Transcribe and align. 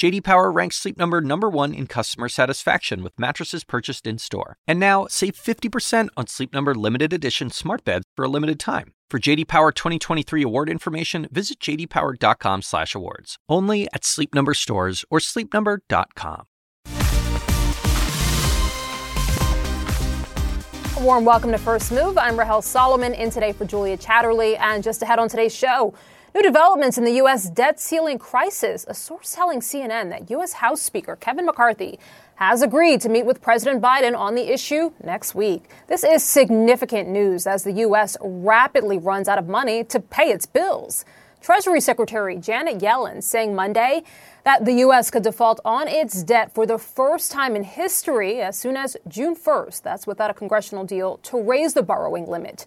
JD 0.00 0.24
Power 0.24 0.50
ranks 0.50 0.76
Sleep 0.76 0.96
Number 0.96 1.20
number 1.20 1.50
1 1.50 1.74
in 1.74 1.86
customer 1.86 2.30
satisfaction 2.30 3.02
with 3.02 3.12
mattresses 3.20 3.64
purchased 3.64 4.06
in-store. 4.06 4.56
And 4.66 4.80
now, 4.80 5.06
save 5.10 5.34
50% 5.34 6.08
on 6.16 6.26
Sleep 6.26 6.54
Number 6.54 6.74
limited 6.74 7.12
edition 7.12 7.50
smart 7.50 7.84
beds 7.84 8.06
for 8.16 8.24
a 8.24 8.28
limited 8.28 8.58
time. 8.58 8.94
For 9.10 9.18
JD 9.18 9.46
Power 9.46 9.72
2023 9.72 10.42
award 10.42 10.70
information, 10.70 11.28
visit 11.30 11.60
jdpower.com/awards. 11.60 13.36
Only 13.46 13.88
at 13.92 14.06
Sleep 14.06 14.34
Number 14.34 14.54
stores 14.54 15.04
or 15.10 15.18
sleepnumber.com. 15.18 16.46
A 20.96 21.02
warm 21.02 21.26
welcome 21.26 21.52
to 21.52 21.58
First 21.58 21.92
Move. 21.92 22.16
I'm 22.16 22.38
Rahel 22.38 22.62
Solomon 22.62 23.12
in 23.12 23.28
today 23.28 23.52
for 23.52 23.66
Julia 23.66 23.98
Chatterley, 23.98 24.58
and 24.60 24.82
just 24.82 25.02
ahead 25.02 25.18
on 25.18 25.28
today's 25.28 25.54
show. 25.54 25.92
New 26.32 26.42
developments 26.42 26.96
in 26.96 27.04
the 27.04 27.14
U.S. 27.14 27.50
debt 27.50 27.80
ceiling 27.80 28.16
crisis. 28.16 28.84
A 28.86 28.94
source 28.94 29.34
telling 29.34 29.58
CNN 29.58 30.10
that 30.10 30.30
U.S. 30.30 30.52
House 30.54 30.80
Speaker 30.80 31.16
Kevin 31.16 31.44
McCarthy 31.44 31.98
has 32.36 32.62
agreed 32.62 33.00
to 33.00 33.08
meet 33.08 33.26
with 33.26 33.42
President 33.42 33.82
Biden 33.82 34.16
on 34.16 34.36
the 34.36 34.52
issue 34.52 34.92
next 35.02 35.34
week. 35.34 35.64
This 35.88 36.04
is 36.04 36.22
significant 36.22 37.08
news 37.08 37.48
as 37.48 37.64
the 37.64 37.72
U.S. 37.72 38.16
rapidly 38.20 38.96
runs 38.96 39.26
out 39.26 39.38
of 39.38 39.48
money 39.48 39.82
to 39.84 39.98
pay 39.98 40.30
its 40.30 40.46
bills. 40.46 41.04
Treasury 41.40 41.80
Secretary 41.80 42.36
Janet 42.36 42.78
Yellen 42.78 43.24
saying 43.24 43.56
Monday 43.56 44.04
that 44.44 44.64
the 44.64 44.74
U.S. 44.74 45.10
could 45.10 45.24
default 45.24 45.58
on 45.64 45.88
its 45.88 46.22
debt 46.22 46.54
for 46.54 46.64
the 46.64 46.78
first 46.78 47.32
time 47.32 47.56
in 47.56 47.64
history 47.64 48.40
as 48.40 48.56
soon 48.56 48.76
as 48.76 48.96
June 49.08 49.34
1st. 49.34 49.82
That's 49.82 50.06
without 50.06 50.30
a 50.30 50.34
congressional 50.34 50.84
deal 50.84 51.16
to 51.24 51.42
raise 51.42 51.74
the 51.74 51.82
borrowing 51.82 52.28
limit. 52.28 52.66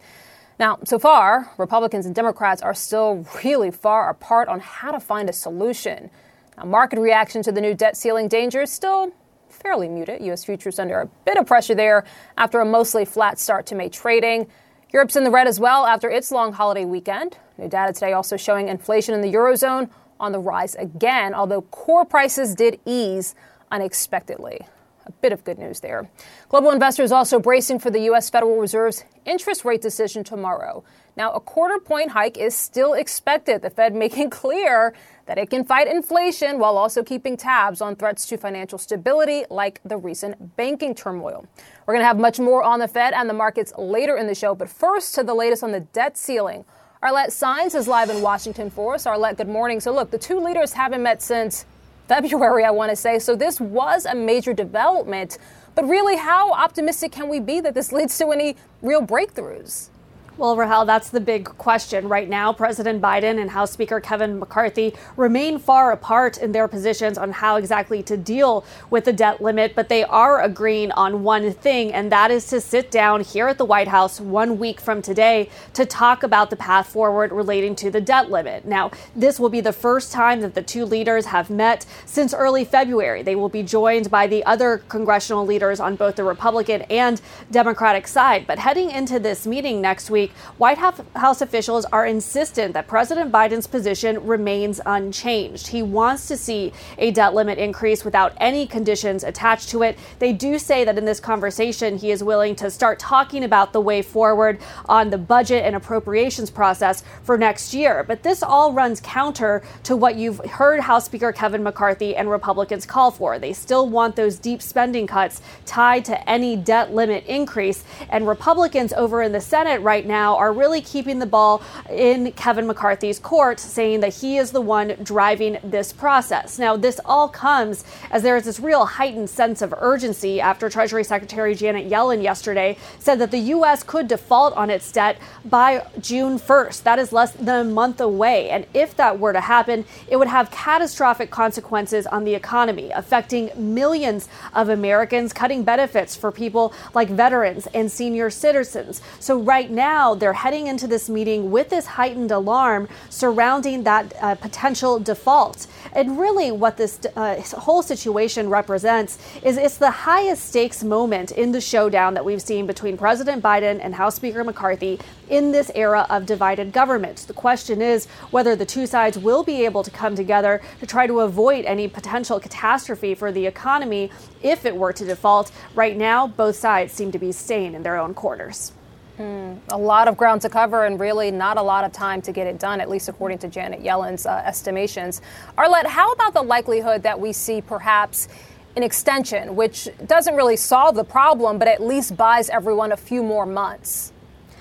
Now, 0.59 0.79
so 0.83 0.99
far, 0.99 1.51
Republicans 1.57 2.05
and 2.05 2.13
Democrats 2.13 2.61
are 2.61 2.73
still 2.73 3.25
really 3.43 3.71
far 3.71 4.09
apart 4.09 4.47
on 4.47 4.59
how 4.59 4.91
to 4.91 4.99
find 4.99 5.29
a 5.29 5.33
solution. 5.33 6.09
Now, 6.57 6.65
market 6.65 6.99
reaction 6.99 7.41
to 7.43 7.51
the 7.51 7.61
new 7.61 7.73
debt 7.73 7.97
ceiling 7.97 8.27
danger 8.27 8.61
is 8.61 8.71
still 8.71 9.11
fairly 9.49 9.87
muted. 9.87 10.21
U.S. 10.25 10.43
futures 10.43 10.79
under 10.79 10.99
a 10.99 11.07
bit 11.25 11.37
of 11.37 11.47
pressure 11.47 11.75
there 11.75 12.05
after 12.37 12.59
a 12.59 12.65
mostly 12.65 13.05
flat 13.05 13.39
start 13.39 13.65
to 13.67 13.75
May 13.75 13.89
trading. 13.89 14.47
Europe's 14.91 15.15
in 15.15 15.23
the 15.23 15.31
red 15.31 15.47
as 15.47 15.59
well 15.59 15.85
after 15.85 16.09
its 16.09 16.31
long 16.31 16.53
holiday 16.53 16.85
weekend. 16.85 17.37
New 17.57 17.67
data 17.67 17.93
today 17.93 18.13
also 18.13 18.37
showing 18.37 18.67
inflation 18.67 19.15
in 19.15 19.21
the 19.21 19.33
Eurozone 19.33 19.89
on 20.19 20.31
the 20.31 20.39
rise 20.39 20.75
again, 20.75 21.33
although 21.33 21.61
core 21.63 22.05
prices 22.05 22.53
did 22.53 22.79
ease 22.85 23.33
unexpectedly. 23.71 24.61
A 25.05 25.11
bit 25.11 25.31
of 25.31 25.43
good 25.43 25.59
news 25.59 25.81
there. 25.81 26.09
Global 26.47 26.71
investors 26.71 27.11
also 27.11 27.39
bracing 27.39 27.79
for 27.79 27.89
the 27.89 27.99
U.S. 28.01 28.29
Federal 28.29 28.57
Reserve's 28.57 29.03
interest 29.25 29.65
rate 29.65 29.81
decision 29.81 30.23
tomorrow. 30.23 30.83
Now, 31.15 31.31
a 31.33 31.39
quarter 31.39 31.79
point 31.79 32.11
hike 32.11 32.37
is 32.37 32.55
still 32.55 32.93
expected, 32.93 33.61
the 33.61 33.69
Fed 33.69 33.93
making 33.93 34.29
clear 34.41 34.93
that 35.25 35.37
it 35.37 35.49
can 35.49 35.63
fight 35.63 35.87
inflation 35.87 36.57
while 36.57 36.77
also 36.77 37.03
keeping 37.03 37.37
tabs 37.37 37.81
on 37.81 37.95
threats 37.95 38.25
to 38.27 38.37
financial 38.37 38.77
stability 38.77 39.45
like 39.49 39.79
the 39.85 39.97
recent 39.97 40.55
banking 40.55 40.95
turmoil. 40.95 41.45
We're 41.85 41.93
going 41.93 42.03
to 42.03 42.07
have 42.07 42.19
much 42.19 42.39
more 42.39 42.63
on 42.63 42.79
the 42.79 42.87
Fed 42.87 43.13
and 43.13 43.29
the 43.29 43.33
markets 43.33 43.73
later 43.77 44.17
in 44.17 44.27
the 44.27 44.35
show, 44.35 44.55
but 44.55 44.69
first 44.69 45.15
to 45.15 45.23
the 45.23 45.33
latest 45.33 45.63
on 45.63 45.71
the 45.71 45.81
debt 45.81 46.17
ceiling. 46.17 46.65
Arlette 47.03 47.31
Saenz 47.31 47.75
is 47.75 47.87
live 47.87 48.09
in 48.09 48.21
Washington 48.21 48.69
for 48.69 48.95
us. 48.95 49.05
Arlette, 49.05 49.35
good 49.35 49.49
morning. 49.49 49.81
So, 49.81 49.93
look, 49.93 50.09
the 50.09 50.17
two 50.17 50.39
leaders 50.39 50.71
haven't 50.71 51.03
met 51.03 51.21
since 51.21 51.65
February, 52.13 52.63
I 52.63 52.69
want 52.69 52.91
to 52.91 52.95
say. 52.95 53.17
So 53.17 53.35
this 53.35 53.59
was 53.59 54.05
a 54.05 54.13
major 54.13 54.53
development. 54.53 55.39
But 55.73 55.85
really, 55.85 56.15
how 56.15 56.51
optimistic 56.53 57.11
can 57.11 57.27
we 57.27 57.39
be 57.39 57.59
that 57.61 57.73
this 57.73 57.91
leads 57.91 58.15
to 58.19 58.29
any 58.29 58.55
real 58.83 59.01
breakthroughs? 59.01 59.89
Well, 60.35 60.57
Rahel, 60.57 60.85
that's 60.85 61.11
the 61.11 61.19
big 61.19 61.45
question. 61.45 62.09
Right 62.09 62.27
now, 62.27 62.51
President 62.53 62.99
Biden 62.99 63.39
and 63.39 63.51
House 63.51 63.71
Speaker 63.71 63.99
Kevin 63.99 64.39
McCarthy 64.39 64.95
remain 65.15 65.59
far 65.59 65.91
apart 65.91 66.39
in 66.39 66.53
their 66.53 66.67
positions 66.67 67.19
on 67.19 67.33
how 67.33 67.57
exactly 67.57 68.01
to 68.01 68.17
deal 68.17 68.65
with 68.89 69.05
the 69.05 69.13
debt 69.13 69.43
limit, 69.43 69.75
but 69.75 69.89
they 69.89 70.03
are 70.03 70.41
agreeing 70.41 70.91
on 70.93 71.21
one 71.21 71.53
thing, 71.53 71.93
and 71.93 72.11
that 72.11 72.31
is 72.31 72.47
to 72.47 72.59
sit 72.59 72.89
down 72.89 73.21
here 73.21 73.47
at 73.47 73.59
the 73.59 73.65
White 73.65 73.89
House 73.89 74.19
one 74.19 74.57
week 74.57 74.81
from 74.81 75.03
today 75.03 75.49
to 75.73 75.85
talk 75.85 76.23
about 76.23 76.49
the 76.49 76.55
path 76.55 76.87
forward 76.87 77.31
relating 77.31 77.75
to 77.75 77.91
the 77.91 78.01
debt 78.01 78.31
limit. 78.31 78.65
Now, 78.65 78.89
this 79.15 79.39
will 79.39 79.49
be 79.49 79.61
the 79.61 79.71
first 79.71 80.11
time 80.11 80.41
that 80.41 80.55
the 80.55 80.63
two 80.63 80.83
leaders 80.83 81.27
have 81.27 81.51
met 81.51 81.85
since 82.07 82.33
early 82.33 82.65
February. 82.65 83.21
They 83.21 83.35
will 83.35 83.49
be 83.49 83.61
joined 83.61 84.09
by 84.09 84.25
the 84.25 84.43
other 84.45 84.79
congressional 84.89 85.45
leaders 85.45 85.79
on 85.79 85.95
both 85.95 86.15
the 86.15 86.23
Republican 86.23 86.81
and 86.89 87.21
Democratic 87.51 88.07
side. 88.07 88.47
But 88.47 88.57
heading 88.57 88.89
into 88.89 89.19
this 89.19 89.45
meeting 89.45 89.79
next 89.79 90.09
week, 90.09 90.22
week, 90.23 90.31
White 90.57 90.77
House 90.77 91.41
officials 91.41 91.85
are 91.85 92.05
insistent 92.05 92.73
that 92.73 92.87
President 92.87 93.31
Biden's 93.31 93.67
position 93.67 94.25
remains 94.25 94.79
unchanged. 94.85 95.67
He 95.67 95.83
wants 95.83 96.27
to 96.27 96.37
see 96.37 96.71
a 96.97 97.11
debt 97.11 97.33
limit 97.33 97.57
increase 97.57 98.05
without 98.05 98.33
any 98.37 98.65
conditions 98.65 99.23
attached 99.23 99.69
to 99.69 99.83
it. 99.83 99.97
They 100.19 100.31
do 100.31 100.57
say 100.57 100.85
that 100.85 100.97
in 100.97 101.05
this 101.05 101.19
conversation, 101.19 101.97
he 101.97 102.11
is 102.11 102.23
willing 102.23 102.55
to 102.55 102.71
start 102.71 102.99
talking 102.99 103.43
about 103.43 103.73
the 103.73 103.81
way 103.81 104.01
forward 104.01 104.59
on 104.85 105.09
the 105.09 105.17
budget 105.17 105.65
and 105.65 105.75
appropriations 105.75 106.49
process 106.49 107.03
for 107.23 107.37
next 107.37 107.73
year. 107.73 108.03
But 108.03 108.23
this 108.23 108.41
all 108.41 108.71
runs 108.71 109.01
counter 109.01 109.61
to 109.83 109.95
what 109.95 110.15
you've 110.15 110.39
heard 110.45 110.79
House 110.79 111.05
Speaker 111.05 111.31
Kevin 111.33 111.63
McCarthy 111.63 112.15
and 112.15 112.29
Republicans 112.29 112.85
call 112.85 113.11
for. 113.11 113.39
They 113.39 113.53
still 113.53 113.89
want 113.89 114.15
those 114.15 114.39
deep 114.39 114.61
spending 114.61 115.07
cuts 115.07 115.41
tied 115.65 116.05
to 116.05 116.29
any 116.29 116.55
debt 116.55 116.93
limit 116.93 117.25
increase. 117.25 117.83
And 118.09 118.27
Republicans 118.27 118.93
over 118.93 119.21
in 119.21 119.31
the 119.31 119.41
Senate 119.41 119.81
right 119.81 120.05
now 120.05 120.12
now 120.13 120.37
are 120.37 120.53
really 120.53 120.79
keeping 120.79 121.17
the 121.17 121.25
ball 121.25 121.63
in 121.89 122.31
Kevin 122.33 122.67
McCarthy's 122.67 123.17
court, 123.17 123.59
saying 123.59 124.01
that 124.01 124.13
he 124.21 124.37
is 124.37 124.51
the 124.51 124.61
one 124.61 124.89
driving 125.01 125.57
this 125.63 125.91
process. 125.91 126.59
Now, 126.59 126.77
this 126.77 126.99
all 127.03 127.27
comes 127.27 127.83
as 128.11 128.21
there 128.21 128.37
is 128.37 128.45
this 128.45 128.59
real 128.59 128.85
heightened 128.85 129.29
sense 129.29 129.63
of 129.63 129.73
urgency 129.79 130.39
after 130.39 130.69
Treasury 130.69 131.03
Secretary 131.03 131.55
Janet 131.55 131.89
Yellen 131.89 132.21
yesterday 132.21 132.77
said 132.99 133.17
that 133.19 133.31
the 133.31 133.43
U.S. 133.55 133.81
could 133.81 134.07
default 134.07 134.53
on 134.55 134.69
its 134.69 134.91
debt 134.91 135.17
by 135.45 135.83
June 135.99 136.37
1st. 136.37 136.83
That 136.83 136.99
is 136.99 137.11
less 137.11 137.31
than 137.31 137.67
a 137.67 137.69
month 137.81 137.99
away. 137.99 138.49
And 138.51 138.67
if 138.73 138.95
that 138.97 139.19
were 139.19 139.33
to 139.33 139.41
happen, 139.41 139.85
it 140.07 140.17
would 140.17 140.27
have 140.27 140.51
catastrophic 140.51 141.31
consequences 141.31 142.05
on 142.05 142.23
the 142.23 142.35
economy, 142.35 142.91
affecting 142.91 143.49
millions 143.55 144.29
of 144.53 144.69
Americans, 144.69 145.33
cutting 145.33 145.63
benefits 145.63 146.15
for 146.15 146.31
people 146.31 146.71
like 146.93 147.09
veterans 147.09 147.67
and 147.73 147.91
senior 147.91 148.29
citizens. 148.29 149.01
So, 149.19 149.39
right 149.39 149.71
now, 149.71 150.02
now 150.03 150.13
they're 150.13 150.33
heading 150.33 150.67
into 150.67 150.85
this 150.85 151.09
meeting 151.09 151.49
with 151.49 151.69
this 151.69 151.85
heightened 151.85 152.29
alarm 152.29 152.89
surrounding 153.09 153.83
that 153.83 154.13
uh, 154.21 154.35
potential 154.35 154.99
default. 154.99 155.65
And 155.93 156.19
really, 156.19 156.51
what 156.51 156.75
this 156.75 156.99
uh, 157.15 157.41
whole 157.57 157.81
situation 157.81 158.49
represents 158.49 159.17
is 159.43 159.55
it's 159.55 159.77
the 159.77 159.91
highest 159.91 160.49
stakes 160.49 160.83
moment 160.83 161.31
in 161.31 161.53
the 161.53 161.61
showdown 161.61 162.15
that 162.15 162.25
we've 162.25 162.41
seen 162.41 162.67
between 162.67 162.97
President 162.97 163.41
Biden 163.41 163.79
and 163.81 163.95
House 163.95 164.15
Speaker 164.15 164.43
McCarthy 164.43 164.99
in 165.29 165.53
this 165.53 165.71
era 165.73 166.05
of 166.09 166.25
divided 166.25 166.73
government. 166.73 167.19
The 167.27 167.33
question 167.33 167.81
is 167.81 168.07
whether 168.31 168.57
the 168.57 168.65
two 168.65 168.85
sides 168.85 169.17
will 169.17 169.43
be 169.43 169.63
able 169.63 169.83
to 169.83 169.91
come 169.91 170.15
together 170.15 170.61
to 170.81 170.85
try 170.85 171.07
to 171.07 171.21
avoid 171.21 171.63
any 171.63 171.87
potential 171.87 172.41
catastrophe 172.41 173.15
for 173.15 173.31
the 173.31 173.45
economy 173.45 174.11
if 174.41 174.65
it 174.65 174.75
were 174.75 174.91
to 174.91 175.05
default. 175.05 175.49
Right 175.75 175.95
now, 175.95 176.27
both 176.27 176.57
sides 176.57 176.91
seem 176.91 177.09
to 177.13 177.19
be 177.19 177.31
staying 177.31 177.73
in 177.73 177.83
their 177.83 177.97
own 177.97 178.13
quarters. 178.13 178.73
Mm, 179.19 179.59
a 179.69 179.77
lot 179.77 180.07
of 180.07 180.17
ground 180.17 180.41
to 180.41 180.49
cover 180.49 180.85
and 180.85 180.99
really 180.99 181.29
not 181.29 181.57
a 181.57 181.61
lot 181.61 181.83
of 181.83 181.91
time 181.91 182.21
to 182.23 182.31
get 182.31 182.47
it 182.47 182.59
done, 182.59 182.81
at 182.81 182.89
least 182.89 183.09
according 183.09 183.37
to 183.39 183.47
Janet 183.47 183.81
Yellen's 183.81 184.25
uh, 184.25 184.41
estimations. 184.45 185.21
Arlette, 185.57 185.85
how 185.85 186.11
about 186.13 186.33
the 186.33 186.41
likelihood 186.41 187.03
that 187.03 187.19
we 187.19 187.31
see 187.31 187.61
perhaps 187.61 188.27
an 188.75 188.81
extension, 188.81 189.55
which 189.55 189.87
doesn't 190.07 190.35
really 190.35 190.55
solve 190.55 190.95
the 190.95 191.03
problem, 191.03 191.59
but 191.59 191.67
at 191.67 191.79
least 191.79 192.17
buys 192.17 192.49
everyone 192.49 192.91
a 192.91 192.97
few 192.97 193.21
more 193.21 193.45
months? 193.45 194.12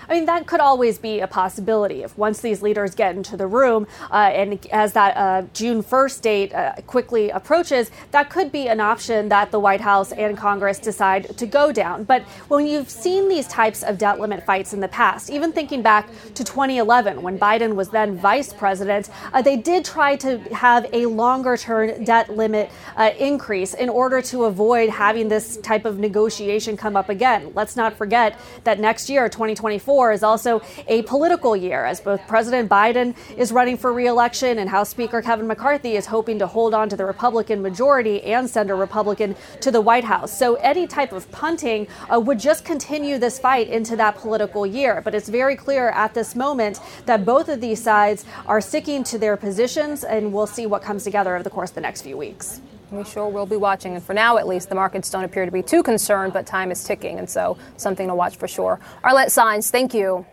I 0.08 0.14
mean, 0.14 0.26
that 0.26 0.46
could 0.46 0.60
always 0.60 0.98
be 0.98 1.20
a 1.20 1.26
possibility 1.26 2.02
if 2.02 2.16
once 2.18 2.40
these 2.40 2.62
leaders 2.62 2.94
get 2.94 3.16
into 3.16 3.36
the 3.36 3.46
room 3.46 3.86
uh, 4.10 4.14
and 4.14 4.66
as 4.72 4.92
that 4.94 5.16
uh, 5.16 5.46
June 5.54 5.82
1st 5.82 6.20
date 6.22 6.54
uh, 6.54 6.74
quickly 6.86 7.30
approaches, 7.30 7.90
that 8.10 8.30
could 8.30 8.50
be 8.52 8.68
an 8.68 8.80
option 8.80 9.28
that 9.28 9.50
the 9.50 9.60
White 9.60 9.80
House 9.80 10.12
and 10.12 10.36
Congress 10.36 10.78
decide 10.78 11.36
to 11.38 11.46
go 11.46 11.72
down. 11.72 12.04
But 12.04 12.22
when 12.48 12.66
you've 12.66 12.90
seen 12.90 13.28
these 13.28 13.46
types 13.48 13.82
of 13.82 13.98
debt 13.98 14.20
limit 14.20 14.44
fights 14.44 14.72
in 14.72 14.80
the 14.80 14.88
past, 14.88 15.30
even 15.30 15.52
thinking 15.52 15.82
back 15.82 16.08
to 16.34 16.44
2011 16.44 17.22
when 17.22 17.38
Biden 17.38 17.74
was 17.74 17.90
then 17.90 18.16
vice 18.16 18.52
president, 18.52 19.10
uh, 19.32 19.42
they 19.42 19.56
did 19.56 19.84
try 19.84 20.16
to 20.16 20.38
have 20.54 20.86
a 20.92 21.06
longer 21.06 21.56
term 21.56 22.04
debt 22.04 22.36
limit 22.36 22.70
uh, 22.96 23.10
increase 23.18 23.74
in 23.74 23.88
order 23.88 24.20
to 24.22 24.44
avoid 24.44 24.88
having 24.88 25.28
this 25.28 25.56
type 25.58 25.84
of 25.84 25.98
negotiation 25.98 26.76
come 26.76 26.96
up 26.96 27.08
again. 27.08 27.52
Let's 27.54 27.76
not 27.76 27.96
forget 27.96 28.38
that 28.64 28.80
next 28.80 29.08
year, 29.08 29.28
2024, 29.28 29.91
2024 29.92 30.12
is 30.12 30.22
also 30.22 30.60
a 30.88 31.02
political 31.02 31.54
year 31.54 31.84
as 31.84 32.00
both 32.00 32.26
President 32.26 32.68
Biden 32.68 33.14
is 33.36 33.52
running 33.52 33.76
for 33.76 33.92
reelection 33.92 34.58
and 34.58 34.70
House 34.70 34.88
Speaker 34.88 35.20
Kevin 35.20 35.46
McCarthy 35.46 35.96
is 35.96 36.06
hoping 36.06 36.38
to 36.38 36.46
hold 36.46 36.72
on 36.72 36.88
to 36.88 36.96
the 36.96 37.04
Republican 37.04 37.60
majority 37.60 38.22
and 38.22 38.48
send 38.48 38.70
a 38.70 38.74
Republican 38.74 39.36
to 39.60 39.70
the 39.70 39.80
White 39.80 40.04
House. 40.04 40.36
So 40.36 40.54
any 40.56 40.86
type 40.86 41.12
of 41.12 41.30
punting 41.30 41.86
uh, 42.12 42.18
would 42.20 42.38
just 42.38 42.64
continue 42.64 43.18
this 43.18 43.38
fight 43.38 43.68
into 43.68 43.96
that 43.96 44.16
political 44.16 44.66
year. 44.66 45.02
But 45.04 45.14
it's 45.14 45.28
very 45.28 45.56
clear 45.56 45.90
at 45.90 46.14
this 46.14 46.34
moment 46.34 46.80
that 47.06 47.24
both 47.24 47.48
of 47.48 47.60
these 47.60 47.82
sides 47.82 48.24
are 48.46 48.60
sticking 48.60 49.04
to 49.04 49.18
their 49.18 49.36
positions, 49.36 50.04
and 50.04 50.32
we'll 50.32 50.46
see 50.46 50.66
what 50.66 50.82
comes 50.82 51.04
together 51.04 51.34
over 51.34 51.42
the 51.42 51.50
course 51.50 51.70
of 51.70 51.74
the 51.74 51.80
next 51.80 52.02
few 52.02 52.16
weeks. 52.16 52.60
We 52.92 53.04
sure 53.04 53.26
will 53.26 53.46
be 53.46 53.56
watching. 53.56 53.94
And 53.94 54.04
for 54.04 54.12
now, 54.12 54.36
at 54.36 54.46
least, 54.46 54.68
the 54.68 54.74
markets 54.74 55.08
don't 55.08 55.24
appear 55.24 55.46
to 55.46 55.50
be 55.50 55.62
too 55.62 55.82
concerned, 55.82 56.34
but 56.34 56.46
time 56.46 56.70
is 56.70 56.84
ticking. 56.84 57.18
And 57.18 57.28
so, 57.28 57.56
something 57.78 58.06
to 58.06 58.14
watch 58.14 58.36
for 58.36 58.46
sure. 58.46 58.80
Arlette 59.02 59.28
Saenz, 59.28 59.70
thank 59.70 59.94
you. 59.94 60.26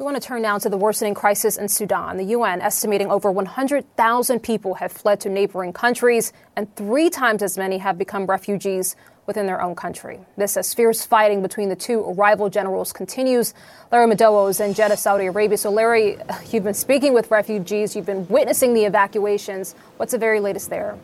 We 0.00 0.04
want 0.04 0.20
to 0.20 0.20
turn 0.20 0.42
now 0.42 0.58
to 0.58 0.68
the 0.68 0.76
worsening 0.76 1.14
crisis 1.14 1.56
in 1.56 1.68
Sudan. 1.68 2.16
The 2.16 2.24
UN 2.24 2.60
estimating 2.60 3.08
over 3.10 3.30
100,000 3.30 4.40
people 4.40 4.74
have 4.74 4.90
fled 4.90 5.20
to 5.20 5.28
neighboring 5.28 5.72
countries, 5.72 6.32
and 6.56 6.74
three 6.74 7.08
times 7.08 7.40
as 7.40 7.56
many 7.56 7.78
have 7.78 7.96
become 7.96 8.26
refugees 8.26 8.96
within 9.26 9.46
their 9.46 9.60
own 9.60 9.74
country. 9.74 10.20
This 10.36 10.56
as 10.56 10.72
fierce 10.72 11.04
fighting 11.04 11.42
between 11.42 11.68
the 11.68 11.76
two 11.76 12.02
rival 12.12 12.48
generals 12.48 12.92
continues. 12.92 13.54
Larry 13.90 14.14
Madowo 14.14 14.48
is 14.48 14.60
in 14.60 14.74
Jeddah, 14.74 14.96
Saudi 14.96 15.26
Arabia. 15.26 15.58
So, 15.58 15.70
Larry, 15.70 16.16
you've 16.50 16.64
been 16.64 16.74
speaking 16.74 17.12
with 17.12 17.30
refugees, 17.30 17.96
you've 17.96 18.06
been 18.06 18.26
witnessing 18.28 18.74
the 18.74 18.84
evacuations. 18.84 19.74
What's 19.96 20.12
the 20.12 20.18
very 20.18 20.40
latest 20.40 20.70
there? 20.70 20.96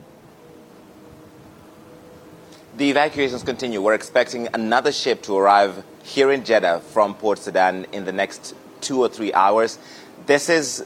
The 2.76 2.90
evacuations 2.90 3.42
continue. 3.42 3.82
We're 3.82 3.94
expecting 3.94 4.48
another 4.54 4.92
ship 4.92 5.22
to 5.24 5.36
arrive 5.36 5.84
here 6.02 6.32
in 6.32 6.44
Jeddah 6.44 6.80
from 6.80 7.14
Port 7.14 7.38
Sudan 7.38 7.86
in 7.92 8.04
the 8.04 8.12
next 8.12 8.54
two 8.80 9.00
or 9.00 9.08
three 9.08 9.32
hours. 9.32 9.78
This 10.26 10.48
is 10.48 10.84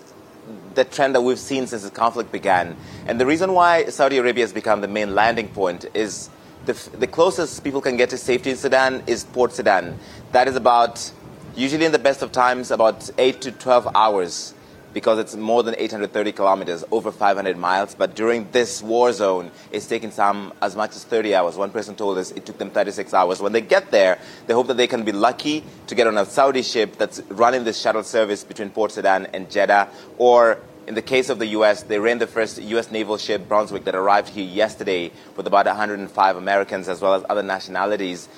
the 0.75 0.85
trend 0.85 1.15
that 1.15 1.23
we've 1.23 1.39
seen 1.39 1.67
since 1.67 1.83
the 1.83 1.91
conflict 1.91 2.33
began. 2.33 2.77
And 3.07 3.21
the 3.21 3.27
reason 3.27 3.53
why 3.53 3.87
Saudi 3.87 4.19
Arabia 4.19 4.45
has 4.45 4.53
become 4.53 4.81
the 4.81 4.89
main 4.89 5.15
landing 5.15 5.49
point 5.49 5.87
is 5.95 6.29
the, 6.67 6.91
the 6.99 7.07
closest 7.07 7.63
people 7.63 7.81
can 7.81 7.97
get 7.97 8.11
to 8.11 8.19
safety 8.19 8.51
in 8.51 8.57
Sudan 8.57 9.03
is 9.07 9.25
Port 9.25 9.53
Sudan. 9.53 9.99
That 10.33 10.49
is 10.49 10.57
about, 10.57 11.11
usually 11.55 11.85
in 11.85 11.93
the 11.93 11.99
best 11.99 12.23
of 12.23 12.33
times, 12.33 12.71
about 12.71 13.09
8 13.17 13.41
to 13.43 13.53
12 13.53 13.89
hours 13.95 14.53
because 14.93 15.19
it's 15.19 15.37
more 15.37 15.63
than 15.63 15.75
830 15.77 16.33
kilometers, 16.33 16.83
over 16.91 17.13
500 17.13 17.59
miles. 17.59 17.95
But 17.95 18.15
during 18.15 18.51
this 18.51 18.83
war 18.83 19.13
zone, 19.13 19.51
it's 19.71 19.87
taken 19.87 20.11
some 20.11 20.55
as 20.63 20.75
much 20.75 20.97
as 20.97 21.05
30 21.05 21.35
hours. 21.35 21.55
One 21.55 21.71
person 21.71 21.95
told 21.95 22.17
us 22.17 22.31
it 22.31 22.47
took 22.47 22.57
them 22.57 22.71
36 22.71 23.13
hours. 23.13 23.43
When 23.43 23.53
they 23.53 23.61
get 23.61 23.91
there, 23.91 24.19
they 24.47 24.55
hope 24.55 24.69
that 24.69 24.79
they 24.79 24.87
can 24.87 25.05
be 25.05 25.13
lucky 25.13 25.65
to 25.89 25.95
get 25.95 26.07
on 26.07 26.17
a 26.17 26.25
Saudi 26.25 26.63
ship 26.63 26.97
that's 26.97 27.21
running 27.29 27.65
this 27.65 27.79
shuttle 27.79 28.05
service 28.05 28.43
between 28.43 28.71
Port 28.71 28.91
Sudan 28.91 29.27
and 29.35 29.51
Jeddah, 29.51 29.91
or 30.17 30.61
in 30.87 30.95
the 30.95 31.03
case 31.03 31.29
of 31.29 31.39
the 31.39 31.47
U.S., 31.47 31.83
they 31.83 31.99
ran 31.99 32.19
the 32.19 32.27
first 32.27 32.61
U.S. 32.63 32.91
naval 32.91 33.19
ship, 33.19 33.49
Brunswick, 33.49 33.85
that 33.85 33.95
arrived 33.95 34.29
here 34.29 34.45
yesterday 34.45 35.11
with 35.37 35.47
about 35.47 35.67
105 35.67 36.37
Americans 36.37 36.89
as 36.89 37.01
well 37.01 37.15
as 37.15 37.25
other 37.29 37.43
nationalities. 37.43 38.29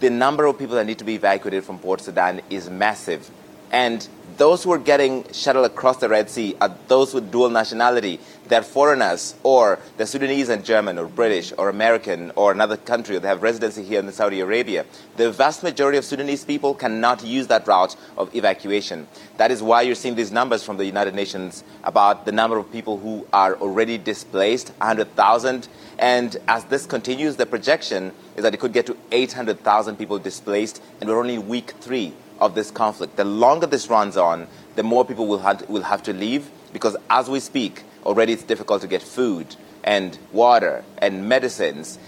The 0.00 0.10
number 0.10 0.46
of 0.46 0.58
people 0.58 0.76
that 0.76 0.86
need 0.86 0.98
to 0.98 1.04
be 1.04 1.14
evacuated 1.14 1.64
from 1.64 1.78
Port 1.78 2.00
Sudan 2.00 2.42
is 2.48 2.70
massive. 2.70 3.28
And 3.72 4.06
those 4.36 4.62
who 4.62 4.72
are 4.72 4.78
getting 4.78 5.30
shuttled 5.32 5.66
across 5.66 5.96
the 5.96 6.08
Red 6.08 6.30
Sea 6.30 6.56
are 6.60 6.74
those 6.88 7.12
with 7.12 7.32
dual 7.32 7.50
nationality. 7.50 8.20
They're 8.48 8.62
foreigners, 8.62 9.34
or 9.42 9.78
they're 9.96 10.06
Sudanese 10.06 10.48
and 10.48 10.64
German, 10.64 10.98
or 10.98 11.06
British, 11.06 11.52
or 11.58 11.68
American, 11.68 12.32
or 12.36 12.52
another 12.52 12.76
country, 12.76 13.18
that 13.18 13.26
have 13.26 13.42
residency 13.42 13.82
here 13.82 14.00
in 14.00 14.10
Saudi 14.12 14.40
Arabia. 14.40 14.86
The 15.16 15.30
vast 15.30 15.62
majority 15.62 15.98
of 15.98 16.04
Sudanese 16.04 16.44
people 16.44 16.74
cannot 16.74 17.24
use 17.24 17.46
that 17.48 17.66
route 17.66 17.96
of 18.16 18.34
evacuation. 18.34 19.08
That 19.36 19.50
is 19.50 19.62
why 19.62 19.82
you're 19.82 19.94
seeing 19.94 20.14
these 20.14 20.32
numbers 20.32 20.62
from 20.62 20.76
the 20.76 20.84
United 20.84 21.14
Nations 21.14 21.64
about 21.84 22.24
the 22.24 22.32
number 22.32 22.58
of 22.58 22.70
people 22.70 22.98
who 22.98 23.26
are 23.32 23.56
already 23.56 23.98
displaced 23.98 24.68
100,000. 24.78 25.68
And 25.98 26.36
as 26.46 26.64
this 26.64 26.86
continues, 26.86 27.36
the 27.36 27.46
projection 27.46 28.12
is 28.36 28.42
that 28.42 28.54
it 28.54 28.60
could 28.60 28.72
get 28.72 28.86
to 28.86 28.96
800,000 29.12 29.96
people 29.96 30.18
displaced, 30.18 30.82
and 31.00 31.08
we're 31.08 31.18
only 31.18 31.38
week 31.38 31.72
three 31.80 32.12
of 32.38 32.54
this 32.54 32.70
conflict. 32.70 33.16
The 33.16 33.24
longer 33.24 33.66
this 33.66 33.88
runs 33.88 34.16
on, 34.16 34.46
the 34.74 34.82
more 34.82 35.04
people 35.04 35.26
will 35.26 35.38
have, 35.38 35.68
will 35.68 35.82
have 35.82 36.02
to 36.04 36.12
leave 36.12 36.50
because 36.72 36.96
as 37.08 37.30
we 37.30 37.40
speak, 37.40 37.84
already 38.06 38.32
it's 38.32 38.42
difficult 38.42 38.82
to 38.82 38.88
get 38.88 39.02
food 39.02 39.56
and 39.84 40.18
water 40.32 40.84
and 40.98 41.28
medicines. 41.28 41.98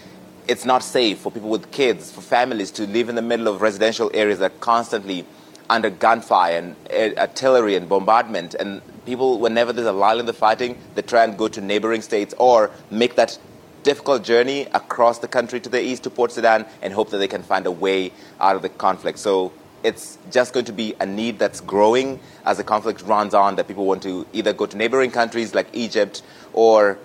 It's 0.46 0.64
not 0.64 0.82
safe 0.82 1.18
for 1.18 1.30
people 1.30 1.50
with 1.50 1.70
kids, 1.70 2.10
for 2.10 2.20
families 2.20 2.70
to 2.72 2.86
live 2.86 3.08
in 3.08 3.14
the 3.14 3.22
middle 3.22 3.48
of 3.48 3.60
residential 3.60 4.10
areas 4.14 4.38
that 4.38 4.52
are 4.52 4.58
constantly 4.60 5.26
under 5.68 5.90
gunfire 5.90 6.56
and 6.58 6.76
uh, 6.90 7.20
artillery 7.20 7.74
and 7.74 7.88
bombardment. 7.88 8.54
And 8.54 8.80
people, 9.04 9.38
whenever 9.38 9.72
there's 9.72 9.86
a 9.86 9.92
lull 9.92 10.20
in 10.20 10.26
the 10.26 10.32
fighting, 10.32 10.78
they 10.94 11.02
try 11.02 11.24
and 11.24 11.36
go 11.36 11.48
to 11.48 11.60
neighboring 11.60 12.00
states 12.00 12.34
or 12.38 12.70
make 12.90 13.16
that 13.16 13.38
difficult 13.82 14.22
journey 14.24 14.66
across 14.72 15.18
the 15.18 15.28
country 15.28 15.60
to 15.60 15.68
the 15.68 15.82
east 15.82 16.04
to 16.04 16.10
Port 16.10 16.32
Sudan 16.32 16.66
and 16.82 16.92
hope 16.92 17.10
that 17.10 17.18
they 17.18 17.28
can 17.28 17.42
find 17.42 17.66
a 17.66 17.70
way 17.70 18.12
out 18.40 18.56
of 18.56 18.62
the 18.62 18.68
conflict. 18.68 19.18
So 19.18 19.52
it's 19.82 20.18
just 20.30 20.52
going 20.52 20.66
to 20.66 20.72
be 20.72 20.94
a 21.00 21.06
need 21.06 21.38
that's 21.38 21.60
growing 21.60 22.20
as 22.44 22.56
the 22.56 22.64
conflict 22.64 23.02
runs 23.02 23.34
on 23.34 23.56
that 23.56 23.68
people 23.68 23.86
want 23.86 24.02
to 24.02 24.26
either 24.32 24.52
go 24.52 24.66
to 24.66 24.76
neighboring 24.76 25.10
countries 25.10 25.54
like 25.54 25.68
Egypt 25.72 26.22
or 26.52 26.98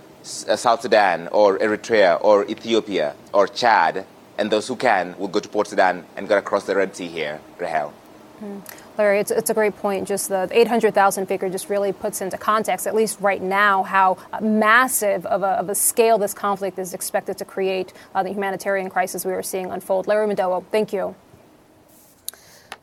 uh, 0.47 0.55
South 0.55 0.81
Sudan 0.81 1.27
or 1.29 1.57
Eritrea 1.59 2.17
or 2.21 2.45
Ethiopia 2.45 3.15
or 3.33 3.47
Chad, 3.47 4.05
and 4.37 4.51
those 4.51 4.67
who 4.67 4.75
can 4.75 5.15
will 5.17 5.27
go 5.27 5.39
to 5.39 5.49
Port 5.49 5.67
Sudan 5.67 6.05
and 6.15 6.27
get 6.27 6.37
across 6.37 6.65
the 6.65 6.75
Red 6.75 6.95
Sea 6.95 7.07
here, 7.07 7.39
Rahel. 7.59 7.93
Mm. 8.41 8.61
Larry, 8.97 9.19
it's, 9.19 9.31
it's 9.31 9.49
a 9.49 9.53
great 9.53 9.75
point. 9.77 10.07
Just 10.07 10.29
the 10.29 10.47
800,000 10.51 11.25
figure 11.25 11.49
just 11.49 11.69
really 11.69 11.91
puts 11.91 12.21
into 12.21 12.37
context, 12.37 12.85
at 12.85 12.93
least 12.93 13.19
right 13.19 13.41
now, 13.41 13.83
how 13.83 14.17
massive 14.39 15.25
of 15.25 15.41
a, 15.41 15.47
of 15.47 15.69
a 15.69 15.75
scale 15.75 16.17
this 16.17 16.33
conflict 16.33 16.77
is 16.77 16.93
expected 16.93 17.37
to 17.39 17.45
create, 17.45 17.93
uh, 18.13 18.21
the 18.21 18.29
humanitarian 18.29 18.89
crisis 18.89 19.25
we 19.25 19.33
are 19.33 19.41
seeing 19.43 19.71
unfold. 19.71 20.05
Larry 20.07 20.33
Madowo, 20.33 20.63
thank 20.71 20.93
you. 20.93 21.15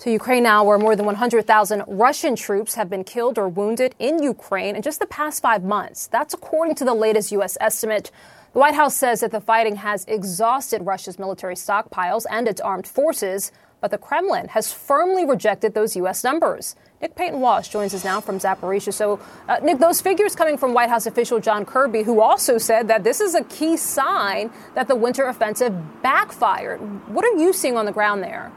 To 0.00 0.10
Ukraine 0.10 0.44
now, 0.44 0.64
where 0.64 0.78
more 0.78 0.96
than 0.96 1.04
100,000 1.04 1.84
Russian 1.86 2.34
troops 2.34 2.74
have 2.74 2.88
been 2.88 3.04
killed 3.04 3.36
or 3.36 3.50
wounded 3.50 3.94
in 3.98 4.22
Ukraine 4.22 4.74
in 4.74 4.80
just 4.80 4.98
the 4.98 5.04
past 5.04 5.42
five 5.42 5.62
months. 5.62 6.06
That's 6.06 6.32
according 6.32 6.76
to 6.76 6.86
the 6.86 6.94
latest 6.94 7.30
U.S. 7.32 7.58
estimate. 7.60 8.10
The 8.54 8.60
White 8.60 8.72
House 8.72 8.96
says 8.96 9.20
that 9.20 9.30
the 9.30 9.42
fighting 9.42 9.76
has 9.76 10.06
exhausted 10.06 10.86
Russia's 10.86 11.18
military 11.18 11.54
stockpiles 11.54 12.24
and 12.30 12.48
its 12.48 12.62
armed 12.62 12.86
forces, 12.86 13.52
but 13.82 13.90
the 13.90 13.98
Kremlin 13.98 14.48
has 14.48 14.72
firmly 14.72 15.26
rejected 15.26 15.74
those 15.74 15.94
U.S. 15.96 16.24
numbers. 16.24 16.76
Nick 17.02 17.14
Paton 17.14 17.40
Walsh 17.40 17.68
joins 17.68 17.92
us 17.92 18.02
now 18.02 18.22
from 18.22 18.38
Zaporizhia. 18.38 18.94
So, 18.94 19.20
uh, 19.50 19.58
Nick, 19.62 19.80
those 19.80 20.00
figures 20.00 20.34
coming 20.34 20.56
from 20.56 20.72
White 20.72 20.88
House 20.88 21.04
official 21.04 21.40
John 21.40 21.66
Kirby, 21.66 22.04
who 22.04 22.22
also 22.22 22.56
said 22.56 22.88
that 22.88 23.04
this 23.04 23.20
is 23.20 23.34
a 23.34 23.44
key 23.44 23.76
sign 23.76 24.50
that 24.74 24.88
the 24.88 24.96
winter 24.96 25.26
offensive 25.26 25.74
backfired. 26.02 26.78
What 27.10 27.26
are 27.26 27.36
you 27.36 27.52
seeing 27.52 27.76
on 27.76 27.84
the 27.84 27.92
ground 27.92 28.22
there? 28.22 28.50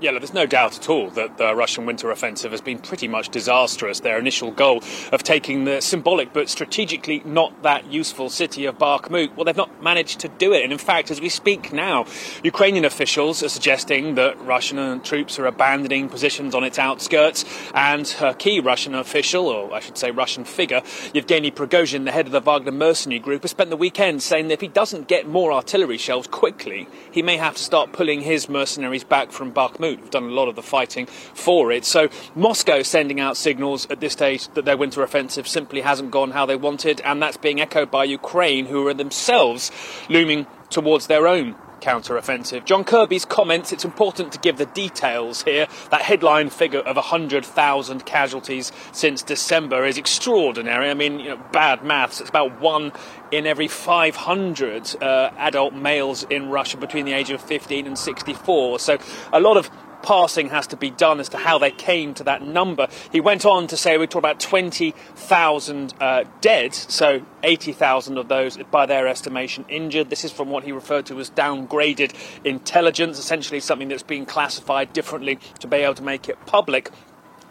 Yeah, 0.00 0.12
there's 0.12 0.32
no 0.32 0.46
doubt 0.46 0.78
at 0.78 0.88
all 0.88 1.10
that 1.10 1.38
the 1.38 1.56
Russian 1.56 1.84
winter 1.84 2.12
offensive 2.12 2.52
has 2.52 2.60
been 2.60 2.78
pretty 2.78 3.08
much 3.08 3.30
disastrous. 3.30 3.98
Their 3.98 4.16
initial 4.16 4.52
goal 4.52 4.80
of 5.10 5.24
taking 5.24 5.64
the 5.64 5.80
symbolic 5.80 6.32
but 6.32 6.48
strategically 6.48 7.20
not 7.24 7.64
that 7.64 7.90
useful 7.90 8.30
city 8.30 8.64
of 8.66 8.78
Bakhmut, 8.78 9.34
well, 9.34 9.44
they've 9.44 9.56
not 9.56 9.82
managed 9.82 10.20
to 10.20 10.28
do 10.28 10.52
it. 10.52 10.62
And 10.62 10.70
in 10.72 10.78
fact, 10.78 11.10
as 11.10 11.20
we 11.20 11.28
speak 11.28 11.72
now, 11.72 12.06
Ukrainian 12.44 12.84
officials 12.84 13.42
are 13.42 13.48
suggesting 13.48 14.14
that 14.14 14.40
Russian 14.40 15.00
troops 15.00 15.36
are 15.40 15.46
abandoning 15.46 16.08
positions 16.08 16.54
on 16.54 16.62
its 16.62 16.78
outskirts. 16.78 17.44
And 17.74 18.14
a 18.20 18.34
key 18.34 18.60
Russian 18.60 18.94
official, 18.94 19.48
or 19.48 19.74
I 19.74 19.80
should 19.80 19.98
say 19.98 20.12
Russian 20.12 20.44
figure, 20.44 20.80
Yevgeny 21.12 21.50
Prigozhin, 21.50 22.04
the 22.04 22.12
head 22.12 22.26
of 22.26 22.32
the 22.32 22.40
Wagner 22.40 22.70
mercenary 22.70 23.18
group, 23.18 23.42
has 23.42 23.50
spent 23.50 23.70
the 23.70 23.76
weekend 23.76 24.22
saying 24.22 24.46
that 24.46 24.54
if 24.54 24.60
he 24.60 24.68
doesn't 24.68 25.08
get 25.08 25.26
more 25.26 25.52
artillery 25.52 25.98
shells 25.98 26.28
quickly, 26.28 26.86
he 27.10 27.20
may 27.20 27.36
have 27.36 27.56
to 27.56 27.62
start 27.64 27.92
pulling 27.92 28.20
his 28.20 28.48
mercenaries 28.48 29.02
back 29.02 29.32
from 29.32 29.52
Bakhmut 29.52 29.87
have 29.96 30.10
done 30.10 30.24
a 30.24 30.32
lot 30.32 30.48
of 30.48 30.56
the 30.56 30.62
fighting 30.62 31.06
for 31.06 31.72
it. 31.72 31.84
So 31.84 32.08
Moscow 32.34 32.82
sending 32.82 33.20
out 33.20 33.36
signals 33.36 33.86
at 33.90 34.00
this 34.00 34.12
stage 34.12 34.48
that 34.54 34.64
their 34.64 34.76
winter 34.76 35.02
offensive 35.02 35.48
simply 35.48 35.80
hasn't 35.80 36.10
gone 36.10 36.32
how 36.32 36.46
they 36.46 36.56
wanted, 36.56 37.00
and 37.02 37.22
that's 37.22 37.36
being 37.36 37.60
echoed 37.60 37.90
by 37.90 38.04
Ukraine, 38.04 38.66
who 38.66 38.86
are 38.86 38.94
themselves 38.94 39.70
looming 40.08 40.46
towards 40.70 41.06
their 41.06 41.26
own 41.26 41.56
counter-offensive. 41.80 42.64
John 42.64 42.84
Kirby's 42.84 43.24
comments, 43.24 43.72
it's 43.72 43.84
important 43.84 44.32
to 44.32 44.38
give 44.38 44.58
the 44.58 44.66
details 44.66 45.42
here. 45.42 45.66
That 45.90 46.02
headline 46.02 46.50
figure 46.50 46.80
of 46.80 46.96
100,000 46.96 48.06
casualties 48.06 48.72
since 48.92 49.22
December 49.22 49.86
is 49.86 49.98
extraordinary. 49.98 50.90
I 50.90 50.94
mean, 50.94 51.20
you 51.20 51.30
know, 51.30 51.40
bad 51.52 51.84
maths. 51.84 52.20
It's 52.20 52.30
about 52.30 52.60
one 52.60 52.92
in 53.30 53.46
every 53.46 53.68
500 53.68 55.02
uh, 55.02 55.30
adult 55.36 55.74
males 55.74 56.24
in 56.24 56.48
Russia 56.48 56.76
between 56.76 57.04
the 57.04 57.12
age 57.12 57.30
of 57.30 57.40
15 57.40 57.86
and 57.86 57.98
64. 57.98 58.78
So 58.78 58.98
a 59.32 59.40
lot 59.40 59.56
of 59.56 59.70
parsing 60.02 60.48
has 60.50 60.66
to 60.68 60.76
be 60.76 60.90
done 60.90 61.20
as 61.20 61.28
to 61.30 61.38
how 61.38 61.58
they 61.58 61.70
came 61.70 62.14
to 62.14 62.24
that 62.24 62.42
number. 62.42 62.88
He 63.12 63.20
went 63.20 63.44
on 63.44 63.66
to 63.68 63.76
say 63.76 63.96
we 63.98 64.06
talk 64.06 64.20
about 64.20 64.40
20,000 64.40 65.94
uh, 66.00 66.24
dead, 66.40 66.74
so 66.74 67.22
80,000 67.42 68.18
of 68.18 68.28
those, 68.28 68.56
by 68.70 68.86
their 68.86 69.06
estimation, 69.06 69.64
injured. 69.68 70.10
This 70.10 70.24
is 70.24 70.32
from 70.32 70.50
what 70.50 70.64
he 70.64 70.72
referred 70.72 71.06
to 71.06 71.18
as 71.20 71.30
downgraded 71.30 72.14
intelligence, 72.44 73.18
essentially 73.18 73.60
something 73.60 73.88
that's 73.88 74.02
being 74.02 74.26
classified 74.26 74.92
differently 74.92 75.38
to 75.60 75.66
be 75.66 75.78
able 75.78 75.94
to 75.94 76.02
make 76.02 76.28
it 76.28 76.38
public. 76.46 76.90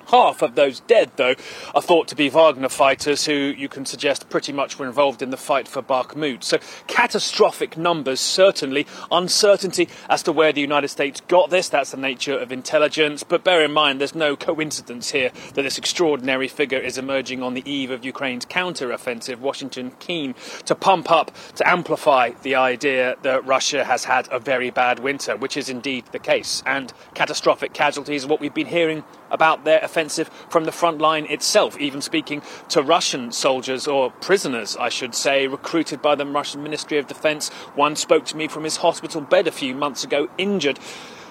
Half 0.08 0.42
of 0.42 0.56
those 0.56 0.80
dead, 0.82 1.12
though, 1.18 1.36
are 1.76 1.82
thought 1.82 2.08
to 2.08 2.16
be 2.16 2.30
Wagner 2.30 2.70
fighters 2.70 3.26
who 3.26 3.34
you 3.34 3.68
can 3.68 3.86
suggest 3.86 4.30
pretty 4.30 4.54
much 4.54 4.80
were 4.80 4.86
involved 4.86 5.22
in 5.22 5.32
the 5.32 5.38
fight 5.38 5.68
for 5.68 5.82
Bakhmut. 5.82 6.44
So, 6.44 6.60
catastrophic 6.88 7.78
numbers, 7.78 8.22
certainly. 8.22 8.88
Uncertainty 9.12 9.90
as 10.10 10.24
to 10.24 10.32
where 10.32 10.54
the 10.54 10.62
United 10.62 10.88
States 10.88 11.22
got 11.28 11.50
this. 11.50 11.68
That's 11.68 11.92
the 11.92 11.98
nature 11.98 12.38
of 12.38 12.52
intelligence. 12.52 13.24
But 13.24 13.44
bear 13.44 13.64
in 13.66 13.74
mind, 13.74 14.00
there's 14.00 14.16
no 14.16 14.38
coincidence 14.38 15.12
here 15.12 15.32
that 15.54 15.62
this 15.64 15.78
extraordinary 15.78 16.48
figure 16.48 16.80
is 16.80 16.98
emerging 16.98 17.44
on 17.44 17.54
the 17.54 17.70
eve 17.70 17.92
of 17.92 18.06
Ukraine's 18.06 18.46
counter-offensive. 18.46 19.42
Washington 19.42 19.92
keen 20.00 20.36
to 20.66 20.76
pump 20.76 21.12
up, 21.12 21.32
to 21.56 21.68
amplify 21.68 22.32
the 22.44 22.56
idea 22.56 23.18
that 23.24 23.46
Russia 23.46 23.84
has 23.84 24.06
had 24.06 24.28
a 24.32 24.40
very 24.40 24.70
bad 24.70 25.00
winter, 25.00 25.36
which 25.36 25.58
is 25.58 25.68
indeed 25.68 26.06
the 26.14 26.20
case. 26.20 26.64
And 26.66 26.94
catastrophic 27.14 27.74
casualties 27.74 28.26
what 28.26 28.40
we've 28.40 28.54
been 28.54 28.68
hearing 28.68 29.04
about 29.30 29.66
their 29.66 29.84
offensive 29.98 30.30
from 30.48 30.66
the 30.66 30.72
front 30.72 31.00
line 31.00 31.26
itself, 31.26 31.76
even 31.80 32.02
speaking 32.02 32.44
to 32.70 32.84
Russian 32.84 33.32
soldiers 33.32 33.88
or 33.88 34.12
prisoners, 34.12 34.78
I 34.78 34.90
should 34.90 35.16
say, 35.16 35.48
recruited 35.48 36.04
by 36.04 36.14
the 36.14 36.26
Russian 36.26 36.62
Ministry 36.62 37.00
of 37.00 37.08
Defense. 37.08 37.50
One 37.74 37.96
spoke 37.96 38.24
to 38.26 38.38
me 38.38 38.48
from 38.48 38.64
his 38.64 38.78
hospital 38.78 39.22
bed 39.22 39.48
a 39.48 39.52
few 39.52 39.74
months 39.74 40.04
ago, 40.04 40.30
injured 40.38 40.80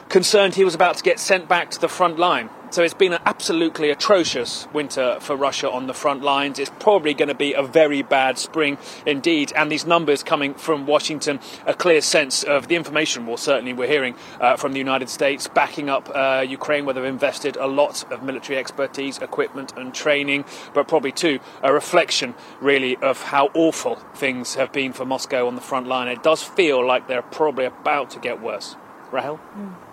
concerned 0.08 0.54
he 0.54 0.64
was 0.64 0.74
about 0.74 0.96
to 0.96 1.02
get 1.02 1.18
sent 1.18 1.48
back 1.48 1.70
to 1.70 1.80
the 1.80 1.88
front 1.88 2.18
line. 2.18 2.48
So 2.70 2.82
it's 2.82 2.94
been 2.94 3.12
an 3.12 3.22
absolutely 3.24 3.90
atrocious 3.90 4.66
winter 4.72 5.18
for 5.20 5.36
Russia 5.36 5.70
on 5.70 5.86
the 5.86 5.94
front 5.94 6.22
lines. 6.22 6.58
It's 6.58 6.70
probably 6.80 7.14
going 7.14 7.28
to 7.28 7.34
be 7.34 7.54
a 7.54 7.62
very 7.62 8.02
bad 8.02 8.38
spring 8.38 8.76
indeed. 9.06 9.52
And 9.54 9.70
these 9.70 9.86
numbers 9.86 10.22
coming 10.22 10.52
from 10.52 10.84
Washington, 10.84 11.38
a 11.64 11.74
clear 11.74 12.00
sense 12.00 12.42
of 12.42 12.66
the 12.66 12.74
information, 12.74 13.24
well, 13.24 13.36
certainly 13.36 13.72
we're 13.72 13.88
hearing 13.88 14.16
uh, 14.40 14.56
from 14.56 14.72
the 14.72 14.78
United 14.78 15.08
States, 15.08 15.46
backing 15.46 15.88
up 15.88 16.10
uh, 16.14 16.44
Ukraine, 16.46 16.84
where 16.84 16.92
they've 16.92 17.04
invested 17.04 17.56
a 17.56 17.66
lot 17.66 18.10
of 18.12 18.22
military 18.22 18.58
expertise, 18.58 19.18
equipment, 19.18 19.72
and 19.76 19.94
training, 19.94 20.44
but 20.74 20.88
probably 20.88 21.12
too 21.12 21.38
a 21.62 21.72
reflection, 21.72 22.34
really, 22.60 22.96
of 22.96 23.22
how 23.22 23.48
awful 23.54 23.94
things 24.14 24.56
have 24.56 24.72
been 24.72 24.92
for 24.92 25.04
Moscow 25.04 25.46
on 25.46 25.54
the 25.54 25.60
front 25.60 25.86
line. 25.86 26.08
It 26.08 26.22
does 26.22 26.42
feel 26.42 26.84
like 26.84 27.06
they're 27.06 27.22
probably 27.22 27.64
about 27.64 28.10
to 28.10 28.18
get 28.18 28.42
worse. 28.42 28.76
Rahel? 29.12 29.40
Mm. 29.56 29.85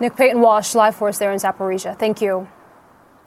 Nick 0.00 0.16
Paton 0.16 0.40
Walsh, 0.40 0.74
live 0.74 0.96
for 0.96 1.08
us 1.08 1.18
there 1.18 1.30
in 1.30 1.38
Zaporizhia. 1.38 1.96
Thank 1.96 2.20
you. 2.20 2.48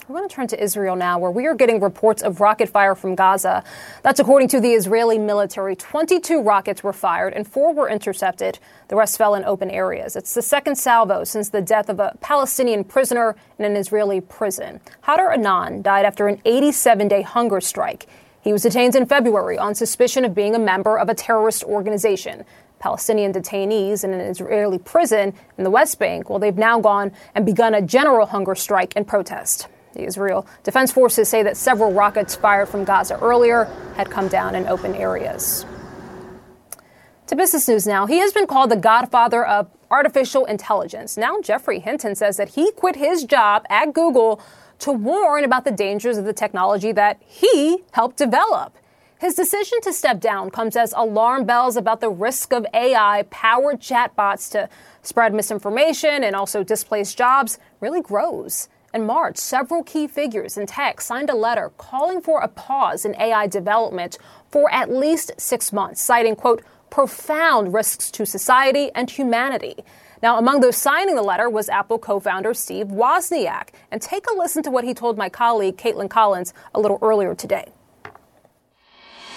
We're 0.08 0.18
going 0.18 0.28
to 0.28 0.36
turn 0.36 0.48
to 0.48 0.62
Israel 0.62 0.98
now, 0.98 1.18
where 1.18 1.32
we 1.32 1.48
are 1.48 1.56
getting 1.56 1.80
reports 1.80 2.22
of 2.22 2.42
rocket 2.42 2.68
fire 2.68 2.94
from 2.94 3.16
Gaza. 3.16 3.64
That's 4.04 4.20
according 4.20 4.50
to 4.50 4.60
the 4.60 4.74
Israeli 4.74 5.18
military. 5.18 5.78
22 5.78 6.42
rockets 6.42 6.84
were 6.84 6.92
fired 6.92 7.34
and 7.34 7.48
four 7.48 7.74
were 7.74 7.90
intercepted. 7.90 8.60
The 8.90 8.98
rest 8.98 9.18
fell 9.18 9.34
in 9.36 9.46
open 9.46 9.70
areas. 9.70 10.18
It's 10.18 10.34
the 10.34 10.42
second 10.42 10.76
salvo 10.76 11.24
since 11.24 11.50
the 11.50 11.62
death 11.62 11.88
of 11.88 12.02
a 12.02 12.18
Palestinian 12.20 12.84
prisoner 12.84 13.38
in 13.58 13.64
an 13.64 13.78
Israeli 13.78 14.20
prison. 14.20 14.82
Khader 15.04 15.34
Adnan 15.34 15.84
died 15.84 16.06
after 16.06 16.28
an 16.28 16.42
87 16.44 17.08
day 17.08 17.22
hunger 17.22 17.62
strike. 17.62 18.08
He 18.42 18.54
was 18.54 18.62
detained 18.62 18.96
in 18.96 19.06
February 19.06 19.58
on 19.58 19.74
suspicion 19.74 20.24
of 20.24 20.34
being 20.34 20.56
a 20.56 20.60
member 20.60 20.98
of 20.98 21.10
a 21.10 21.14
terrorist 21.14 21.64
organization. 21.64 22.46
Palestinian 22.80 23.34
detainees 23.34 24.04
in 24.04 24.14
an 24.14 24.20
Israeli 24.22 24.78
prison 24.78 25.34
in 25.58 25.64
the 25.64 25.70
West 25.70 26.00
Bank. 26.00 26.30
Well, 26.30 26.40
they've 26.40 26.58
now 26.58 26.80
gone 26.80 27.12
and 27.36 27.46
begun 27.46 27.74
a 27.74 27.82
general 27.82 28.28
hunger 28.28 28.56
strike 28.56 28.94
and 28.96 29.08
protest. 29.08 29.68
The 29.94 30.04
Israel 30.04 30.46
Defense 30.64 30.92
Forces 30.92 31.28
say 31.28 31.44
that 31.44 31.58
several 31.58 31.92
rockets 31.92 32.36
fired 32.36 32.70
from 32.70 32.84
Gaza 32.84 33.18
earlier 33.20 33.66
had 33.96 34.10
come 34.12 34.28
down 34.28 34.54
in 34.56 34.68
open 34.68 34.94
areas. 34.94 35.66
To 37.28 37.36
business 37.36 37.68
news 37.68 37.86
now, 37.88 38.06
he 38.06 38.20
has 38.20 38.32
been 38.32 38.48
called 38.48 38.72
the 38.72 38.78
godfather 38.78 39.46
of 39.46 39.70
artificial 39.90 40.46
intelligence. 40.46 41.18
Now, 41.18 41.42
Geoffrey 41.42 41.80
Hinton 41.80 42.16
says 42.16 42.38
that 42.38 42.50
he 42.50 42.72
quit 42.72 42.96
his 42.96 43.24
job 43.24 43.66
at 43.70 43.94
Google 43.94 44.40
to 44.80 44.92
warn 44.92 45.44
about 45.44 45.66
the 45.66 45.72
dangers 45.72 46.18
of 46.18 46.26
the 46.26 46.34
technology 46.34 46.92
that 46.92 47.22
he 47.26 47.84
helped 47.92 48.18
develop. 48.18 48.78
His 49.20 49.34
decision 49.34 49.82
to 49.82 49.94
step 49.94 50.20
down 50.20 50.52
comes 50.52 50.76
as 50.76 50.94
alarm 50.96 51.46
bells 51.46 51.76
about 51.76 52.02
the 52.02 52.10
risk 52.10 52.54
of 52.54 52.68
AI 52.72 53.26
powered 53.32 53.82
chatbots 53.82 54.52
to 54.52 54.70
spread 55.02 55.34
misinformation 55.34 56.24
and 56.24 56.36
also 56.36 56.64
displace 56.64 57.16
jobs 57.16 57.58
really 57.80 58.00
grows. 58.00 58.70
In 58.94 59.08
March, 59.08 59.38
several 59.38 59.84
key 59.84 60.06
figures 60.06 60.56
in 60.56 60.68
tech 60.68 61.02
signed 61.02 61.32
a 61.32 61.36
letter 61.36 61.72
calling 61.80 62.22
for 62.22 62.42
a 62.42 62.48
pause 62.48 63.06
in 63.06 63.16
AI 63.20 63.48
development 63.48 64.20
for 64.52 64.72
at 64.72 64.92
least 64.92 65.32
six 65.38 65.74
months, 65.74 66.00
citing, 66.00 66.36
quote, 66.36 66.62
profound 66.92 67.74
risks 67.74 68.12
to 68.12 68.24
society 68.24 68.92
and 68.94 69.10
humanity. 69.10 69.78
Now, 70.22 70.38
among 70.38 70.62
those 70.62 70.78
signing 70.78 71.16
the 71.16 71.24
letter 71.24 71.50
was 71.50 71.70
Apple 71.70 71.98
co 71.98 72.20
founder 72.20 72.54
Steve 72.54 72.88
Wozniak. 72.88 73.70
And 73.92 74.00
take 74.00 74.26
a 74.30 74.38
listen 74.38 74.62
to 74.62 74.72
what 74.72 74.84
he 74.84 74.94
told 74.94 75.18
my 75.18 75.28
colleague 75.28 75.76
Kaitlan 75.78 76.10
Collins 76.10 76.54
a 76.76 76.80
little 76.80 77.00
earlier 77.02 77.34
today. 77.34 77.66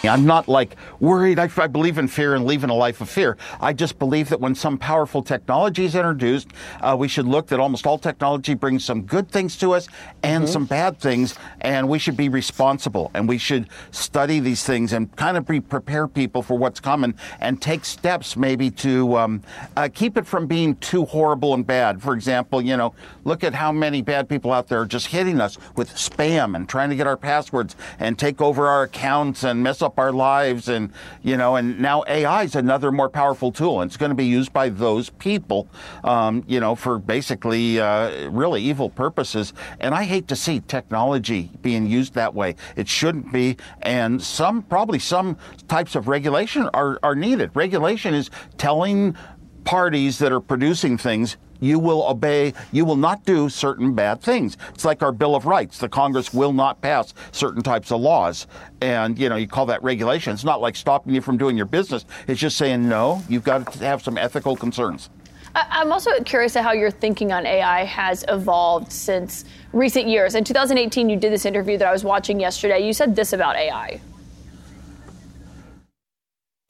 I'm 0.05 0.25
not 0.25 0.49
like 0.49 0.77
worried. 0.99 1.39
I, 1.39 1.49
I, 1.59 1.67
believe 1.67 1.99
in 1.99 2.09
fear 2.09 2.35
and 2.35 2.47
live 2.47 2.65
in 2.65 2.71
a 2.71 2.75
life 2.75 3.01
of 3.01 3.11
fear. 3.11 3.37
I 3.61 3.73
just 3.73 3.99
believe 3.99 4.31
that 4.31 4.41
when 4.41 4.55
some 4.55 4.79
powerful 4.79 5.23
technology 5.23 5.85
is 5.85 5.95
introduced, 5.95 6.49
uh, 6.81 6.97
we 6.99 7.07
should 7.07 7.27
look 7.27 7.49
that 7.49 7.61
almost 7.61 7.87
all 7.87 7.99
technology 7.99 8.55
brings 8.55 8.85
some 8.85 9.03
good 9.03 9.31
things 9.31 9.57
to 9.59 9.73
us 9.73 9.89
and 10.23 10.45
mm-hmm. 10.45 10.53
some 10.53 10.65
bad 10.65 10.99
things, 10.99 11.35
and 11.61 11.89
we 11.89 11.99
should 11.99 12.17
be 12.17 12.29
responsible 12.29 13.11
and 13.15 13.29
we 13.29 13.37
should 13.37 13.69
study 13.91 14.41
these 14.41 14.65
things 14.65 14.93
and 14.93 15.15
kind 15.17 15.37
of 15.37 15.47
be 15.47 15.61
prepare 15.61 16.09
people 16.09 16.43
for 16.43 16.57
what's 16.57 16.81
coming 16.81 17.15
and 17.41 17.61
take 17.61 17.85
steps 17.85 18.37
maybe 18.37 18.71
to 18.71 19.17
um, 19.17 19.43
uh, 19.77 19.89
keep 19.93 20.17
it 20.17 20.27
from 20.27 20.47
being 20.47 20.75
too 20.77 21.05
horrible 21.05 21.53
and 21.55 21.67
bad. 21.67 22.01
For 22.01 22.15
example, 22.15 22.63
you 22.63 22.77
know, 22.77 22.95
look 23.25 23.45
at 23.45 23.55
how 23.55 23.71
many 23.71 24.01
bad 24.03 24.29
people 24.29 24.53
out 24.53 24.69
there 24.69 24.81
are 24.81 24.87
just 24.87 25.09
hitting 25.09 25.41
us 25.41 25.59
with 25.77 25.91
spam 25.91 26.57
and 26.57 26.69
trying 26.69 26.91
to 26.91 26.97
get 26.97 27.07
our 27.07 27.17
passwords 27.17 27.77
and 27.99 28.19
take 28.19 28.41
over 28.41 28.67
our 28.67 28.85
accounts 28.85 29.45
and 29.45 29.63
mess 29.63 29.83
up 29.83 29.90
up 29.91 29.99
our 29.99 30.13
lives 30.13 30.69
and 30.69 30.93
you 31.23 31.37
know 31.37 31.57
and 31.57 31.81
now 31.81 32.05
AI 32.07 32.45
is 32.45 32.55
another 32.55 32.93
more 32.93 33.09
powerful 33.09 33.51
tool 33.51 33.81
and 33.81 33.89
it's 33.89 33.97
going 33.97 34.11
to 34.11 34.15
be 34.15 34.25
used 34.25 34.53
by 34.53 34.69
those 34.69 35.11
people 35.11 35.67
um, 36.05 36.45
you 36.47 36.61
know 36.61 36.77
for 36.77 36.99
basically 36.99 37.81
uh, 37.81 38.31
really 38.31 38.63
evil 38.63 38.89
purposes. 38.89 39.53
And 39.81 39.93
I 39.93 40.05
hate 40.05 40.29
to 40.29 40.37
see 40.37 40.61
technology 40.61 41.51
being 41.61 41.87
used 41.87 42.15
that 42.15 42.35
way. 42.35 42.55
It 42.77 42.87
shouldn't 42.87 43.33
be 43.33 43.57
and 43.83 44.23
some 44.23 44.63
probably 44.63 45.01
some 45.01 45.37
types 45.67 45.97
of 45.97 46.07
regulation 46.07 46.69
are, 46.73 47.01
are 47.03 47.17
needed. 47.17 47.51
Regulation 47.55 48.15
is 48.15 48.31
telling 48.59 49.17
parties 49.65 50.19
that 50.21 50.31
are 50.31 50.41
producing 50.41 50.97
things 50.99 51.37
you 51.61 51.79
will 51.79 52.07
obey, 52.09 52.55
you 52.73 52.85
will 52.85 52.97
not 52.97 53.25
do 53.25 53.49
certain 53.49 53.95
bad 53.95 54.21
things. 54.21 54.57
It's 54.75 54.85
like 54.85 55.03
our 55.03 55.13
Bill 55.13 55.35
of 55.35 55.47
Rights. 55.47 55.79
The 55.79 55.89
Congress 55.89 56.35
will 56.35 56.53
not 56.53 56.81
pass 56.81 57.15
certain 57.33 57.63
types 57.63 57.93
of 57.93 58.01
laws. 58.01 58.47
And, 58.81 59.19
you 59.19 59.29
know, 59.29 59.37
you 59.37 59.47
call 59.47 59.67
that 59.67 59.83
regulation. 59.83 60.33
It's 60.33 60.45
not 60.45 60.61
like 60.61 60.77
stopping 60.77 61.15
you 61.15 61.21
from 61.21 61.37
doing 61.37 61.57
your 61.57 61.67
business. 61.67 62.05
It's 62.27 62.41
just 62.41 62.57
saying, 62.57 62.89
no, 62.89 63.23
you've 63.29 63.45
got 63.45 63.73
to 63.73 63.79
have 63.85 64.03
some 64.03 64.19
ethical 64.19 64.57
concerns. 64.57 65.11
I'm 65.55 65.91
also 65.93 66.13
curious 66.23 66.53
to 66.53 66.63
how 66.63 66.73
your 66.73 66.91
thinking 66.91 67.33
on 67.33 67.45
AI 67.45 67.85
has 67.85 68.25
evolved 68.29 68.93
since 68.93 69.45
recent 69.73 70.07
years. 70.07 70.35
In 70.37 70.45
2018, 70.45 71.11
you 71.11 71.17
did 71.17 71.33
this 71.33 71.45
interview 71.45 71.77
that 71.79 71.89
I 71.89 71.93
was 71.93 72.05
watching 72.05 72.39
yesterday. 72.39 72.87
You 72.87 72.93
said 72.93 73.17
this 73.17 73.33
about 73.33 73.57
AI. 73.57 74.01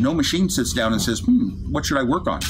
No 0.00 0.14
machine 0.14 0.48
sits 0.48 0.72
down 0.72 0.94
and 0.94 1.02
says, 1.02 1.20
hmm, 1.20 1.70
what 1.70 1.84
should 1.84 1.98
I 1.98 2.02
work 2.02 2.26
on? 2.26 2.40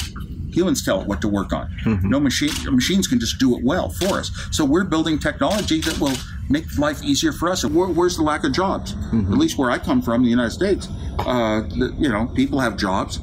Humans 0.53 0.85
tell 0.85 1.01
it 1.01 1.07
what 1.07 1.21
to 1.23 1.29
work 1.29 1.53
on. 1.53 1.69
Mm-hmm. 1.85 2.09
No 2.09 2.21
machine 2.21 2.51
machines 2.75 3.07
can 3.07 3.21
just 3.21 3.39
do 3.39 3.57
it 3.57 3.65
well 3.65 3.91
for 3.91 4.19
us. 4.19 4.31
So 4.51 4.65
we're 4.65 4.85
building 4.85 5.19
technology 5.19 5.81
that 5.81 5.99
will 5.99 6.17
make 6.49 6.79
life 6.79 7.03
easier 7.03 7.33
for 7.33 7.49
us. 7.49 7.65
And 7.65 7.75
where, 7.75 7.89
where's 7.89 8.17
the 8.17 8.23
lack 8.23 8.45
of 8.45 8.53
jobs? 8.53 8.95
Mm-hmm. 8.95 9.33
At 9.33 9.39
least 9.39 9.59
where 9.59 9.71
I 9.71 9.79
come 9.79 10.03
from, 10.03 10.23
the 10.23 10.31
United 10.31 10.51
States, 10.51 10.89
uh, 11.21 11.63
the, 11.63 11.95
you 11.99 12.09
know, 12.09 12.27
people 12.35 12.61
have 12.61 12.77
jobs. 12.77 13.21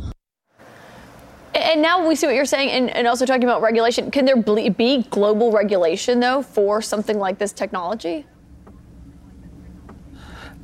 And 1.54 1.82
now 1.82 2.08
we 2.08 2.16
see 2.16 2.28
what 2.28 2.36
you're 2.36 2.46
saying, 2.46 2.70
and, 2.70 2.90
and 2.92 3.08
also 3.08 3.26
talking 3.26 3.44
about 3.44 3.62
regulation. 3.62 4.12
Can 4.12 4.26
there 4.26 4.38
be 4.38 5.04
global 5.10 5.52
regulation 5.52 6.20
though 6.20 6.44
for 6.44 6.82
something 6.82 7.18
like 7.18 7.40
this 7.40 7.52
technology? 7.52 8.26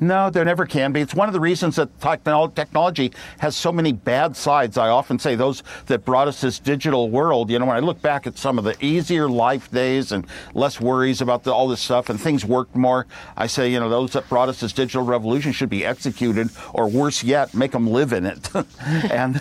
No, 0.00 0.28
there 0.30 0.44
never 0.44 0.66
can 0.66 0.92
be. 0.92 1.00
It's 1.00 1.14
one 1.14 1.28
of 1.28 1.32
the 1.32 1.40
reasons 1.40 1.76
that 1.76 1.88
technology 2.00 3.12
has 3.38 3.56
so 3.56 3.72
many 3.72 3.92
bad 3.92 4.36
sides. 4.36 4.76
I 4.76 4.88
often 4.88 5.18
say 5.18 5.34
those 5.34 5.62
that 5.86 6.04
brought 6.04 6.28
us 6.28 6.40
this 6.40 6.58
digital 6.58 7.10
world. 7.10 7.50
You 7.50 7.58
know, 7.58 7.66
when 7.66 7.76
I 7.76 7.80
look 7.80 8.02
back 8.02 8.26
at 8.26 8.36
some 8.36 8.58
of 8.58 8.64
the 8.64 8.76
easier 8.84 9.28
life 9.28 9.70
days 9.70 10.12
and 10.12 10.26
less 10.52 10.80
worries 10.80 11.20
about 11.20 11.44
the, 11.44 11.52
all 11.52 11.68
this 11.68 11.80
stuff 11.80 12.10
and 12.10 12.20
things 12.20 12.44
worked 12.44 12.74
more, 12.74 13.06
I 13.36 13.46
say, 13.46 13.70
you 13.70 13.80
know, 13.80 13.88
those 13.88 14.12
that 14.12 14.28
brought 14.28 14.48
us 14.48 14.60
this 14.60 14.72
digital 14.72 15.04
revolution 15.04 15.52
should 15.52 15.70
be 15.70 15.84
executed, 15.84 16.50
or 16.72 16.88
worse 16.88 17.22
yet, 17.22 17.54
make 17.54 17.72
them 17.72 17.86
live 17.86 18.12
in 18.12 18.26
it. 18.26 18.50
and 19.10 19.40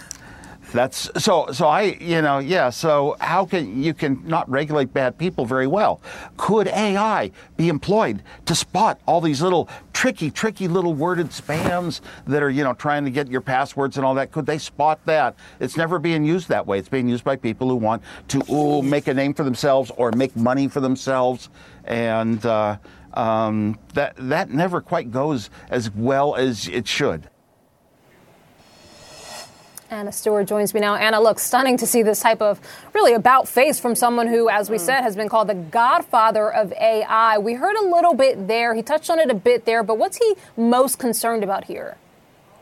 That's 0.74 1.10
so. 1.24 1.52
So 1.52 1.68
I, 1.68 1.98
you 2.02 2.22
know, 2.22 2.40
yeah. 2.40 2.72
So 2.72 3.16
how 3.22 3.46
can 3.46 3.82
you 3.82 3.94
can 3.94 4.28
not 4.28 4.50
regulate 4.50 4.92
bad 4.92 5.18
people 5.18 5.46
very 5.46 5.68
well? 5.68 6.02
Could 6.36 6.68
AI 6.68 7.32
be 7.56 7.70
employed 7.70 8.24
to 8.46 8.56
spot 8.56 9.00
all 9.06 9.22
these 9.22 9.42
little 9.42 9.70
tricky, 9.94 10.32
tricky 10.32 10.68
little 10.68 10.96
worded 10.96 11.28
spams 11.30 12.02
that 12.26 12.42
are, 12.42 12.50
you 12.50 12.64
know, 12.64 12.74
trying 12.74 13.06
to 13.06 13.12
get 13.12 13.28
your 13.28 13.40
passwords 13.40 13.98
and 13.98 14.06
all 14.06 14.16
that? 14.16 14.32
Could 14.32 14.48
they 14.48 14.58
spot 14.58 15.00
that? 15.06 15.36
It's 15.60 15.78
never 15.78 16.00
being 16.00 16.26
used 16.26 16.50
that 16.50 16.66
way. 16.66 16.80
It's 16.80 16.90
being 16.90 17.08
used 17.08 17.24
by 17.24 17.36
people 17.36 17.70
who 17.70 17.76
want 17.76 18.02
to 18.30 18.42
ooh, 18.52 18.82
make 18.82 19.08
a 19.08 19.14
name 19.14 19.36
for 19.36 19.44
themselves 19.44 19.92
or 19.96 20.12
make 20.12 20.36
money 20.36 20.68
for 20.68 20.80
themselves, 20.80 21.50
and 21.86 22.44
uh, 22.48 22.78
um, 23.14 23.78
that 23.94 24.16
that 24.18 24.50
never 24.50 24.82
quite 24.82 25.12
goes 25.12 25.52
as 25.70 25.92
well 25.92 26.36
as 26.36 26.68
it 26.68 26.88
should. 26.88 27.30
Anna 29.90 30.12
Stewart 30.12 30.48
joins 30.48 30.74
me 30.74 30.80
now. 30.80 30.96
Anna, 30.96 31.22
look, 31.22 31.40
stunning 31.40 31.78
to 31.78 31.86
see 31.86 32.04
this 32.04 32.22
type 32.22 32.42
of 32.42 32.60
really 32.94 33.14
about 33.14 33.48
face 33.48 33.80
from 33.80 33.96
someone 33.96 34.28
who, 34.28 34.50
as 34.50 34.70
we 34.70 34.78
mm. 34.78 34.82
said, 34.82 35.02
has 35.02 35.16
been 35.16 35.30
called 35.30 35.50
the 35.50 35.56
godfather 35.56 36.52
of 36.52 36.72
AI. 36.74 37.38
We 37.38 37.54
heard 37.54 37.76
a 37.76 37.88
little 37.88 38.14
bit 38.14 38.48
there. 38.48 38.74
He 38.74 38.82
touched 38.82 39.10
on 39.10 39.20
it 39.20 39.30
a 39.30 39.36
bit 39.36 39.66
there, 39.66 39.84
but 39.84 39.98
what's 39.98 40.18
he 40.18 40.36
most 40.58 41.00
concerned 41.00 41.44
about 41.44 41.66
here? 41.66 41.98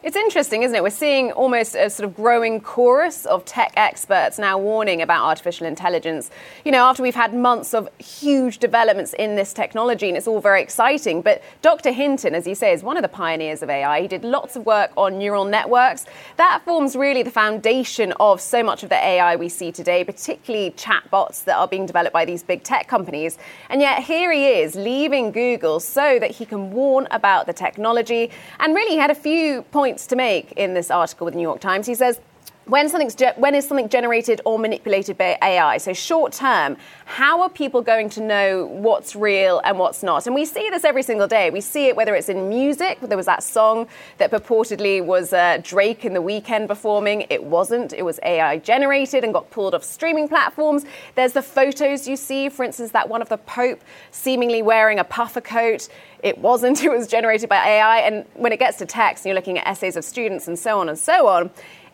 It's 0.04 0.16
interesting, 0.16 0.64
isn't 0.64 0.76
it? 0.76 0.82
We're 0.82 0.90
seeing 0.90 1.32
almost 1.34 1.76
a 1.76 1.88
sort 1.88 2.10
of 2.10 2.16
growing 2.16 2.60
chorus 2.60 3.28
of 3.28 3.46
tech 3.46 3.72
experts 3.78 4.40
now 4.40 4.58
warning 4.58 5.00
about 5.00 5.24
artificial 5.24 5.68
intelligence. 5.68 6.32
You 6.66 6.72
know, 6.72 6.86
after 6.86 7.04
we've 7.04 7.14
had 7.14 7.36
months 7.36 7.76
of 7.76 7.88
huge 8.00 8.58
developments 8.58 9.14
in 9.14 9.36
this 9.36 9.54
technology, 9.54 10.08
and 10.08 10.18
it's 10.18 10.26
all 10.26 10.42
very 10.42 10.64
exciting. 10.64 11.22
But 11.22 11.44
Dr. 11.62 11.92
Hinton, 11.92 12.34
as 12.34 12.48
you 12.48 12.56
say, 12.56 12.74
is 12.74 12.82
one 12.82 12.98
of 12.98 13.04
the 13.04 13.10
pioneers 13.10 13.62
of 13.62 13.70
AI. 13.70 14.02
He 14.02 14.08
did 14.08 14.24
lots 14.24 14.56
of 14.56 14.66
work 14.66 14.90
on 14.98 15.20
neural 15.20 15.46
networks. 15.46 16.08
That 16.38 16.64
forms 16.66 16.96
really 16.96 17.22
the 17.22 17.30
foundation 17.30 18.12
of 18.20 18.42
so 18.42 18.64
much 18.64 18.82
of 18.82 18.90
the 18.90 18.96
AI 18.96 19.36
we 19.36 19.50
see 19.50 19.72
today, 19.72 20.04
particularly 20.04 20.72
chatbots 20.72 21.44
that 21.44 21.58
are 21.58 21.68
being 21.68 21.86
developed 21.86 22.14
by 22.14 22.26
these 22.26 22.42
big 22.42 22.64
tech 22.64 22.88
companies. 22.88 23.38
And 23.70 23.82
yet 23.82 24.02
here 24.02 24.32
he 24.32 24.48
is 24.48 24.74
leaving 24.74 25.32
Google 25.32 25.80
so 25.80 26.18
that 26.18 26.32
he 26.32 26.48
can 26.48 26.72
warn 26.72 27.08
about 27.12 27.46
the 27.46 27.54
technology. 27.54 28.32
And 28.60 28.74
really, 28.74 28.94
he 28.94 28.98
had 28.98 29.12
a 29.12 29.16
few 29.16 29.62
points 29.62 29.91
points 29.92 30.08
to 30.08 30.16
make 30.16 30.54
in 30.54 30.74
this 30.74 30.90
article 30.90 31.26
with 31.26 31.34
the 31.34 31.38
New 31.38 31.44
York 31.44 31.60
Times. 31.60 31.86
He 31.86 31.96
says, 31.96 32.22
when 32.72 32.88
something's 32.88 33.16
ge- 33.16 33.36
when 33.36 33.54
is 33.54 33.68
something 33.68 33.90
generated 33.90 34.40
or 34.46 34.58
manipulated 34.58 35.18
by 35.18 35.38
AI? 35.42 35.78
So 35.78 35.92
short 35.92 36.32
term, 36.32 36.78
how 37.04 37.42
are 37.42 37.50
people 37.50 37.82
going 37.82 38.10
to 38.12 38.22
know 38.22 38.66
what's 38.68 39.14
real 39.14 39.60
and 39.66 39.78
what's 39.78 40.04
not? 40.04 40.26
And 40.26 40.34
we 40.34 40.46
see 40.46 40.70
this 40.70 40.86
every 40.86 41.04
single 41.04 41.28
day. 41.28 41.50
We 41.50 41.60
see 41.60 41.88
it 41.88 41.98
whether 41.98 42.16
it's 42.16 42.30
in 42.30 42.48
music. 42.48 43.02
There 43.02 43.18
was 43.18 43.26
that 43.26 43.44
song 43.44 43.88
that 44.20 44.32
purportedly 44.32 45.04
was 45.04 45.34
uh, 45.34 45.60
Drake 45.62 46.06
in 46.06 46.14
the 46.14 46.22
Weeknd 46.22 46.70
performing. 46.70 47.26
It 47.30 47.44
wasn't. 47.44 47.92
It 47.92 48.04
was 48.04 48.22
AI 48.24 48.60
generated 48.60 49.26
and 49.26 49.34
got 49.34 49.50
pulled 49.52 49.76
off 49.76 49.84
streaming 49.84 50.30
platforms. 50.30 50.86
There's 51.16 51.34
the 51.34 51.42
photos 51.42 52.08
you 52.08 52.16
see, 52.16 52.48
for 52.48 52.64
instance, 52.64 52.92
that 52.92 53.10
one 53.10 53.22
of 53.22 53.28
the 53.28 53.38
Pope 53.38 53.82
seemingly 54.12 54.62
wearing 54.62 54.98
a 54.98 55.04
puffer 55.04 55.42
coat. 55.42 55.90
It 56.24 56.38
wasn't. 56.38 56.82
It 56.92 56.92
was 56.92 57.08
generated 57.08 57.50
by 57.50 57.58
AI. 57.58 58.00
And 58.00 58.26
when 58.34 58.54
it 58.54 58.60
gets 58.60 58.78
to 58.78 58.86
text, 58.86 59.26
and 59.26 59.30
you're 59.30 59.36
looking 59.36 59.58
at 59.58 59.68
essays 59.68 59.98
of 59.98 60.06
students 60.06 60.48
and 60.48 60.58
so 60.58 60.80
on 60.80 60.88
and 60.88 60.98
so 60.98 61.28
on 61.28 61.50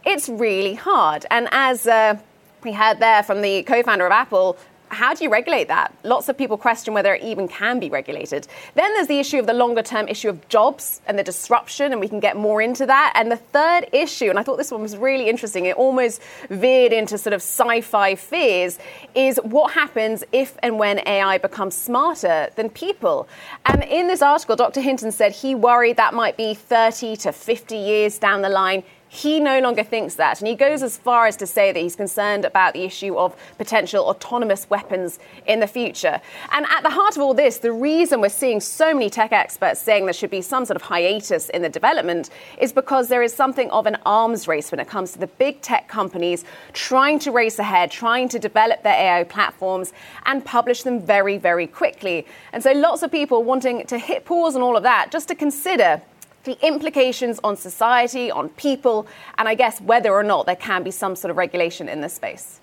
it's 0.07 0.29
really 0.29 0.73
hard. 0.73 1.25
And 1.29 1.49
as 1.51 1.85
uh, 1.85 2.17
we 2.63 2.71
heard 2.71 2.99
there 2.99 3.23
from 3.23 3.41
the 3.41 3.63
co 3.63 3.83
founder 3.83 4.05
of 4.05 4.11
Apple, 4.11 4.57
how 4.89 5.13
do 5.13 5.21
you 5.25 5.29
regulate 5.29 5.67
that? 5.67 5.93
Lots 6.03 6.29
of 6.29 6.37
people 6.37 6.57
question 6.57 6.93
whether 6.93 7.15
it 7.15 7.21
even 7.21 7.49
can 7.49 7.77
be 7.77 7.89
regulated. 7.89 8.47
Then 8.75 8.93
there's 8.93 9.07
the 9.07 9.19
issue 9.19 9.37
of 9.37 9.45
the 9.45 9.53
longer 9.53 9.83
term 9.83 10.07
issue 10.07 10.29
of 10.29 10.47
jobs 10.47 11.01
and 11.07 11.19
the 11.19 11.23
disruption, 11.23 11.91
and 11.91 11.99
we 11.99 12.07
can 12.07 12.21
get 12.21 12.37
more 12.37 12.61
into 12.61 12.85
that. 12.85 13.11
And 13.15 13.29
the 13.29 13.35
third 13.35 13.89
issue, 13.91 14.29
and 14.29 14.39
I 14.39 14.43
thought 14.43 14.55
this 14.55 14.71
one 14.71 14.81
was 14.81 14.95
really 14.95 15.27
interesting, 15.27 15.65
it 15.65 15.75
almost 15.75 16.21
veered 16.49 16.93
into 16.93 17.17
sort 17.17 17.33
of 17.33 17.41
sci 17.41 17.81
fi 17.81 18.15
fears, 18.15 18.79
is 19.13 19.41
what 19.43 19.73
happens 19.73 20.23
if 20.31 20.57
and 20.63 20.79
when 20.79 21.05
AI 21.05 21.37
becomes 21.37 21.75
smarter 21.75 22.49
than 22.55 22.69
people. 22.69 23.27
And 23.65 23.83
in 23.83 24.07
this 24.07 24.21
article, 24.21 24.55
Dr. 24.55 24.79
Hinton 24.79 25.11
said 25.11 25.33
he 25.33 25.53
worried 25.53 25.97
that 25.97 26.13
might 26.13 26.37
be 26.37 26.53
30 26.53 27.17
to 27.17 27.33
50 27.33 27.75
years 27.75 28.17
down 28.17 28.41
the 28.41 28.49
line 28.49 28.83
he 29.09 29.39
no 29.39 29.59
longer 29.59 29.83
thinks 29.83 30.15
that. 30.15 30.39
And 30.39 30.47
he 30.47 30.55
goes 30.55 30.83
as 30.83 30.97
far 30.97 31.27
as 31.27 31.35
to 31.37 31.47
say 31.47 31.71
that 31.71 31.79
he's 31.79 31.95
concerned 31.95 32.45
about 32.45 32.73
the 32.73 32.83
issue 32.83 33.17
of 33.17 33.35
potential 33.57 34.05
autonomous 34.05 34.69
weapons 34.69 35.19
in 35.45 35.59
the 35.59 35.67
future. 35.67 36.21
And 36.51 36.65
at 36.65 36.83
the 36.83 36.89
heart 36.89 37.15
of 37.15 37.21
all 37.21 37.33
this, 37.33 37.59
the 37.59 37.71
reason 37.71 38.21
we're 38.21 38.29
seeing 38.29 38.59
so 38.59 38.93
many 38.93 39.09
tech 39.09 39.31
experts 39.31 39.81
saying 39.81 40.05
there 40.05 40.13
should 40.13 40.29
be 40.29 40.41
some 40.41 40.65
sort 40.65 40.75
of 40.75 40.81
hiatus 40.81 41.49
in 41.49 41.61
the 41.61 41.69
development 41.69 42.29
is 42.57 42.73
because 42.73 43.07
there 43.07 43.23
is 43.23 43.33
something 43.33 43.69
of 43.71 43.85
an 43.85 43.97
arms 44.05 44.47
race 44.47 44.71
when 44.71 44.79
it 44.79 44.87
comes 44.87 45.13
to 45.13 45.19
the 45.19 45.27
big 45.27 45.61
tech 45.61 45.87
companies 45.87 46.43
trying 46.73 47.19
to 47.19 47.31
race 47.31 47.59
ahead, 47.59 47.91
trying 47.91 48.27
to 48.29 48.39
develop 48.39 48.83
their 48.83 48.93
AI 48.93 49.23
platforms 49.23 49.93
and 50.25 50.43
publish 50.43 50.83
them 50.83 50.99
very, 50.99 51.37
very 51.37 51.67
quickly. 51.67 52.25
And 52.53 52.61
so 52.61 52.71
lots 52.73 53.03
of 53.03 53.11
people 53.11 53.43
wanting 53.43 53.85
to 53.87 53.97
hit 53.97 54.25
pause 54.25 54.55
on 54.55 54.61
all 54.61 54.75
of 54.75 54.83
that 54.83 55.11
just 55.11 55.27
to 55.29 55.35
consider 55.35 56.01
the 56.47 56.57
implications 56.65 57.39
on 57.43 57.57
society, 57.57 58.31
on 58.31 58.49
people, 58.49 59.05
and 59.37 59.47
I 59.47 59.53
guess 59.53 59.79
whether 59.81 60.11
or 60.11 60.23
not 60.23 60.47
there 60.47 60.55
can 60.55 60.81
be 60.81 60.91
some 60.91 61.15
sort 61.15 61.29
of 61.29 61.37
regulation 61.37 61.87
in 61.89 62.01
this 62.01 62.13
space. 62.13 62.61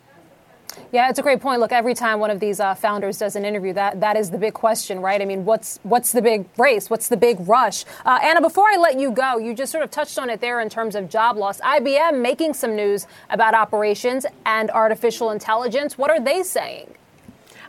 Yeah, 0.91 1.09
it's 1.09 1.19
a 1.19 1.23
great 1.23 1.41
point. 1.41 1.61
Look, 1.61 1.71
every 1.71 1.95
time 1.95 2.19
one 2.19 2.31
of 2.31 2.41
these 2.41 2.59
uh, 2.59 2.75
founders 2.75 3.19
does 3.19 3.37
an 3.37 3.45
interview, 3.45 3.75
that 3.75 4.01
that 4.01 4.17
is 4.17 4.31
the 4.31 4.39
big 4.39 4.55
question, 4.55 5.01
right? 5.01 5.21
I 5.21 5.25
mean, 5.25 5.45
what's 5.45 5.79
what's 5.83 6.11
the 6.13 6.23
big 6.23 6.47
race? 6.59 6.91
What's 6.91 7.09
the 7.09 7.17
big 7.17 7.37
rush? 7.47 7.85
Uh, 8.05 8.19
Anna, 8.23 8.41
before 8.41 8.69
I 8.69 8.77
let 8.77 8.99
you 8.99 9.13
go, 9.13 9.39
you 9.39 9.55
just 9.55 9.71
sort 9.71 9.85
of 9.85 9.91
touched 9.91 10.19
on 10.19 10.31
it 10.31 10.41
there 10.41 10.61
in 10.61 10.69
terms 10.69 10.97
of 10.97 11.09
job 11.09 11.37
loss. 11.37 11.61
IBM 11.61 12.21
making 12.21 12.55
some 12.55 12.75
news 12.75 13.07
about 13.31 13.55
operations 13.55 14.27
and 14.47 14.71
artificial 14.71 15.31
intelligence. 15.31 15.97
What 15.97 16.11
are 16.11 16.19
they 16.19 16.43
saying? 16.43 16.97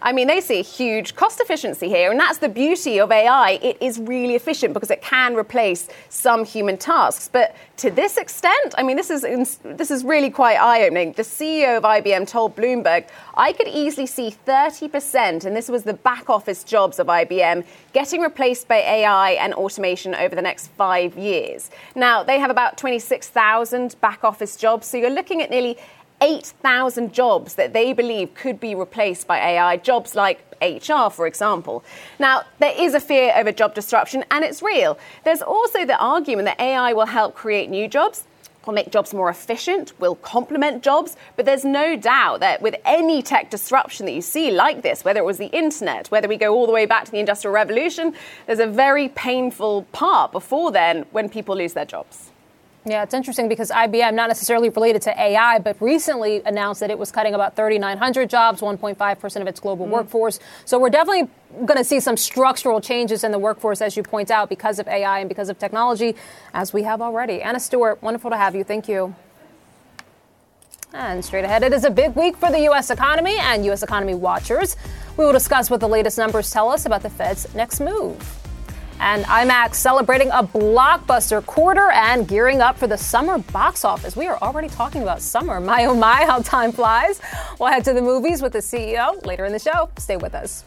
I 0.06 0.12
mean, 0.12 0.28
they 0.28 0.40
see 0.40 0.60
a 0.60 0.64
huge 0.64 1.16
cost 1.16 1.42
efficiency 1.42 1.90
here, 1.90 2.12
and 2.12 2.20
that's 2.20 2.38
the 2.38 2.48
beauty 2.48 3.00
of 3.00 3.12
AI. 3.12 3.60
It 3.64 3.78
is 3.82 4.00
really 4.00 4.36
efficient 4.36 4.76
because 4.76 4.92
it 4.92 5.02
can 5.02 5.36
replace 5.36 5.88
some 6.10 6.46
human 6.46 6.78
tasks. 6.78 7.28
But 7.28 7.56
to 7.78 7.90
this 7.90 8.16
extent, 8.18 8.76
I 8.78 8.84
mean, 8.84 8.98
this 8.98 9.10
is 9.10 9.58
this 9.64 9.90
is 9.90 10.04
really 10.04 10.30
quite 10.30 10.58
eye-opening. 10.58 11.14
The 11.14 11.24
CEO 11.24 11.78
of 11.78 11.84
IBM 11.84 12.28
told 12.28 12.56
Bloomberg, 12.56 13.06
"I 13.34 13.52
could 13.52 13.68
easily 13.68 14.06
see 14.06 14.30
30%, 14.30 15.44
and 15.44 15.56
this 15.56 15.70
was 15.70 15.84
the 15.84 15.96
back 15.96 16.30
office 16.30 16.64
jobs 16.64 17.00
of 17.00 17.10
IBM, 17.10 17.64
getting 17.92 18.22
replaced 18.22 18.68
by 18.68 18.78
AI 18.78 19.32
and 19.32 19.56
automation 19.56 20.14
over 20.14 20.36
the 20.36 20.42
next 20.44 20.68
five 20.78 21.18
years." 21.18 21.72
Now, 21.96 22.22
they 22.22 22.38
have 22.38 22.52
about 22.52 22.78
26,000 22.78 24.00
back 24.02 24.24
office 24.24 24.56
jobs, 24.56 24.86
so 24.86 24.98
you're 24.98 25.10
looking 25.10 25.42
at 25.42 25.50
nearly 25.50 25.80
8,000 26.22 27.14
jobs 27.14 27.56
that 27.56 27.74
they 27.74 27.94
believe 27.94 28.34
could 28.34 28.60
be 28.60 28.74
replaced 28.76 29.28
by 29.28 29.38
AI, 29.40 29.78
jobs 29.78 30.16
like 30.16 30.44
HR, 30.62 31.10
for 31.10 31.28
example. 31.28 31.84
Now, 32.20 32.44
there 32.60 32.74
is 32.76 32.94
a 32.94 33.00
fear 33.00 33.34
over 33.36 33.52
job 33.52 33.76
disruption, 33.76 34.24
and 34.32 34.44
it's 34.44 34.62
real. 34.62 34.98
There's 35.24 35.42
also 35.42 35.86
the 35.86 35.98
argument 35.98 36.46
that 36.46 36.60
AI 36.60 36.94
will 36.94 37.06
help 37.08 37.36
create 37.36 37.70
new 37.70 37.88
jobs. 37.88 38.26
Will 38.66 38.74
make 38.74 38.90
jobs 38.90 39.14
more 39.14 39.30
efficient, 39.30 39.94
will 40.00 40.16
complement 40.16 40.82
jobs, 40.82 41.16
but 41.36 41.46
there's 41.46 41.64
no 41.64 41.96
doubt 41.96 42.40
that 42.40 42.64
with 42.64 42.76
any 42.84 43.22
tech 43.22 43.52
disruption 43.52 44.08
that 44.08 44.14
you 44.14 44.24
see 44.24 44.50
like 44.50 44.82
this, 44.82 45.06
whether 45.06 45.20
it 45.20 45.26
was 45.26 45.38
the 45.38 45.56
internet, 45.56 46.08
whether 46.08 46.28
we 46.28 46.36
go 46.36 46.52
all 46.52 46.66
the 46.66 46.72
way 46.72 46.88
back 46.88 47.06
to 47.06 47.12
the 47.12 47.20
Industrial 47.20 47.54
Revolution, 47.54 48.16
there's 48.48 48.58
a 48.58 48.66
very 48.66 49.10
painful 49.10 49.84
part 49.92 50.32
before 50.32 50.72
then 50.72 51.06
when 51.12 51.30
people 51.30 51.56
lose 51.56 51.74
their 51.74 51.86
jobs. 51.86 52.32
Yeah, 52.88 53.02
it's 53.02 53.16
interesting 53.16 53.50
because 53.50 53.72
IBM, 53.72 54.14
not 54.14 54.28
necessarily 54.28 54.70
related 54.70 55.02
to 55.04 55.20
AI, 55.20 55.58
but 55.58 55.82
recently 55.82 56.44
announced 56.46 56.82
that 56.82 56.92
it 56.92 57.00
was 57.00 57.12
cutting 57.12 57.34
about 57.34 57.56
3,900 57.56 58.30
jobs, 58.30 58.62
1.5% 58.62 59.42
of 59.42 59.48
its 59.48 59.60
global 59.60 59.88
mm. 59.88 59.90
workforce. 59.90 60.40
So 60.66 60.78
we're 60.78 60.92
definitely 60.92 61.28
going 61.66 61.78
to 61.78 61.84
see 61.84 62.00
some 62.00 62.16
structural 62.16 62.80
changes 62.80 63.24
in 63.24 63.32
the 63.32 63.40
workforce, 63.40 63.82
as 63.82 63.98
you 63.98 64.04
point 64.04 64.30
out, 64.30 64.50
because 64.50 64.78
of 64.78 64.88
AI 64.88 65.20
and 65.20 65.28
because 65.28 65.50
of 65.50 65.58
technology, 65.58 66.16
as 66.54 66.74
we 66.74 66.84
have 66.84 67.02
already. 67.02 67.42
Anna 67.42 67.60
Stewart, 67.60 68.04
wonderful 68.04 68.30
to 68.30 68.38
have 68.38 68.54
you. 68.54 68.64
Thank 68.64 68.88
you. 68.88 69.16
And 70.94 71.26
straight 71.26 71.44
ahead, 71.44 71.64
it 71.64 71.74
is 71.74 71.86
a 71.86 71.90
big 71.90 72.16
week 72.16 72.38
for 72.38 72.52
the 72.52 72.60
U.S. 72.62 72.92
economy 72.92 73.36
and 73.40 73.66
U.S. 73.66 73.82
economy 73.82 74.14
watchers. 74.14 74.78
We 75.18 75.26
will 75.26 75.34
discuss 75.34 75.72
what 75.72 75.80
the 75.80 75.90
latest 75.90 76.20
numbers 76.20 76.52
tell 76.52 76.70
us 76.70 76.86
about 76.86 77.02
the 77.02 77.10
Fed's 77.10 77.54
next 77.56 77.80
move 77.80 78.45
and 79.00 79.26
IMAX 79.26 79.76
celebrating 79.76 80.30
a 80.30 80.44
blockbuster 80.44 81.46
quarter 81.46 81.90
and 81.92 82.28
gearing 82.28 82.62
up 82.62 82.78
for 82.78 82.88
the 82.88 82.98
summer 82.98 83.38
box 83.38 83.86
office. 83.86 84.16
We 84.16 84.28
are 84.28 84.38
already 84.42 84.70
talking 84.70 85.02
about 85.04 85.22
summer. 85.22 85.60
My 85.60 85.86
oh 85.86 85.96
my, 85.96 86.26
how 86.26 86.40
time 86.40 86.72
flies. 86.72 87.22
We'll 87.60 87.70
head 87.70 87.86
to 87.86 87.94
the 87.94 88.02
movies 88.02 88.42
with 88.42 88.54
the 88.54 88.60
CEO 88.60 89.26
later 89.26 89.46
in 89.46 89.52
the 89.52 89.60
show. 89.60 89.90
Stay 89.98 90.18
with 90.18 90.36
us. 90.36 90.64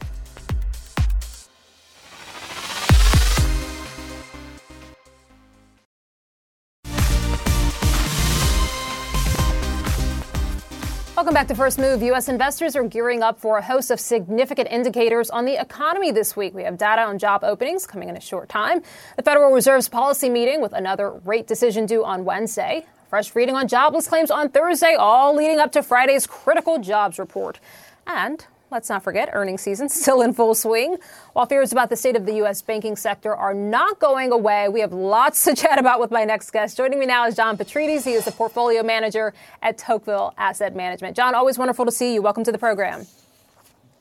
Welcome 11.28 11.42
back 11.42 11.48
to 11.48 11.62
First 11.62 11.78
Move. 11.78 12.00
U.S. 12.04 12.30
investors 12.30 12.74
are 12.74 12.84
gearing 12.84 13.22
up 13.22 13.38
for 13.38 13.58
a 13.58 13.62
host 13.62 13.90
of 13.90 14.00
significant 14.00 14.66
indicators 14.70 15.28
on 15.28 15.44
the 15.44 15.60
economy 15.60 16.10
this 16.10 16.34
week. 16.34 16.54
We 16.54 16.62
have 16.62 16.78
data 16.78 17.02
on 17.02 17.18
job 17.18 17.44
openings 17.44 17.86
coming 17.86 18.08
in 18.08 18.16
a 18.16 18.20
short 18.20 18.48
time. 18.48 18.80
The 19.16 19.22
Federal 19.22 19.52
Reserve's 19.52 19.90
policy 19.90 20.30
meeting 20.30 20.62
with 20.62 20.72
another 20.72 21.10
rate 21.10 21.46
decision 21.46 21.84
due 21.84 22.02
on 22.02 22.24
Wednesday. 22.24 22.86
fresh 23.10 23.36
reading 23.36 23.54
on 23.56 23.68
jobless 23.68 24.08
claims 24.08 24.30
on 24.30 24.48
Thursday, 24.48 24.94
all 24.94 25.36
leading 25.36 25.58
up 25.58 25.70
to 25.72 25.82
Friday's 25.82 26.26
critical 26.26 26.78
jobs 26.78 27.18
report. 27.18 27.60
And 28.06 28.46
Let's 28.70 28.90
not 28.90 29.02
forget, 29.02 29.30
earnings 29.32 29.62
season 29.62 29.88
still 29.88 30.20
in 30.20 30.34
full 30.34 30.54
swing. 30.54 30.96
While 31.32 31.46
fears 31.46 31.72
about 31.72 31.88
the 31.88 31.96
state 31.96 32.16
of 32.16 32.26
the 32.26 32.34
U.S. 32.34 32.60
banking 32.60 32.96
sector 32.96 33.34
are 33.34 33.54
not 33.54 33.98
going 33.98 34.30
away, 34.30 34.68
we 34.68 34.80
have 34.80 34.92
lots 34.92 35.44
to 35.44 35.54
chat 35.56 35.78
about 35.78 36.00
with 36.00 36.10
my 36.10 36.24
next 36.24 36.50
guest. 36.50 36.76
Joining 36.76 36.98
me 36.98 37.06
now 37.06 37.26
is 37.26 37.34
John 37.34 37.56
Petrides. 37.56 38.04
He 38.04 38.12
is 38.12 38.24
the 38.24 38.32
portfolio 38.32 38.82
manager 38.82 39.32
at 39.62 39.78
Tocqueville 39.78 40.34
Asset 40.36 40.76
Management. 40.76 41.16
John, 41.16 41.34
always 41.34 41.58
wonderful 41.58 41.84
to 41.86 41.92
see 41.92 42.14
you. 42.14 42.22
Welcome 42.22 42.44
to 42.44 42.52
the 42.52 42.58
program. 42.58 43.06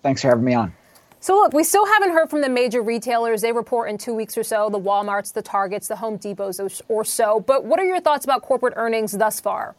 Thanks 0.04 0.22
for 0.22 0.30
having 0.30 0.44
me 0.44 0.54
on. 0.54 0.74
So, 1.20 1.34
look, 1.34 1.54
we 1.54 1.64
still 1.64 1.86
haven't 1.86 2.12
heard 2.12 2.30
from 2.30 2.42
the 2.42 2.50
major 2.50 2.82
retailers. 2.82 3.42
They 3.42 3.52
report 3.52 3.90
in 3.90 3.98
two 3.98 4.14
weeks 4.14 4.38
or 4.38 4.44
so 4.44 4.70
the 4.70 4.80
Walmarts, 4.80 5.34
the 5.34 5.42
Targets, 5.42 5.88
the 5.88 5.96
Home 5.96 6.18
Depots, 6.18 6.82
or 6.88 7.04
so. 7.04 7.40
But 7.40 7.66
what 7.66 7.80
are 7.80 7.86
your 7.86 8.00
thoughts 8.00 8.24
about 8.24 8.44
corporate 8.44 8.74
earnings 8.76 9.14
thus 9.14 9.40
far? 9.40 9.76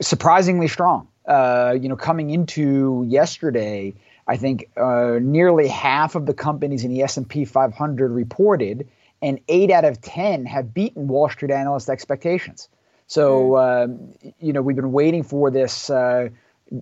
Surprisingly 0.00 0.66
strong. 0.66 1.08
Uh, 1.26 1.76
you 1.80 1.88
know, 1.88 1.96
coming 1.96 2.30
into 2.30 3.04
yesterday, 3.08 3.94
I 4.26 4.36
think 4.36 4.70
uh, 4.76 5.18
nearly 5.20 5.68
half 5.68 6.14
of 6.14 6.26
the 6.26 6.34
companies 6.34 6.84
in 6.84 6.92
the 6.92 7.02
S&P 7.02 7.44
500 7.44 8.10
reported, 8.10 8.88
and 9.22 9.40
eight 9.48 9.70
out 9.70 9.84
of 9.84 10.00
ten 10.00 10.44
have 10.44 10.74
beaten 10.74 11.08
Wall 11.08 11.28
Street 11.28 11.50
analyst 11.50 11.88
expectations. 11.88 12.68
So, 13.06 13.54
uh, 13.54 13.86
you 14.40 14.52
know, 14.52 14.62
we've 14.62 14.76
been 14.76 14.92
waiting 14.92 15.22
for 15.22 15.50
this. 15.50 15.90
Uh, 15.90 16.28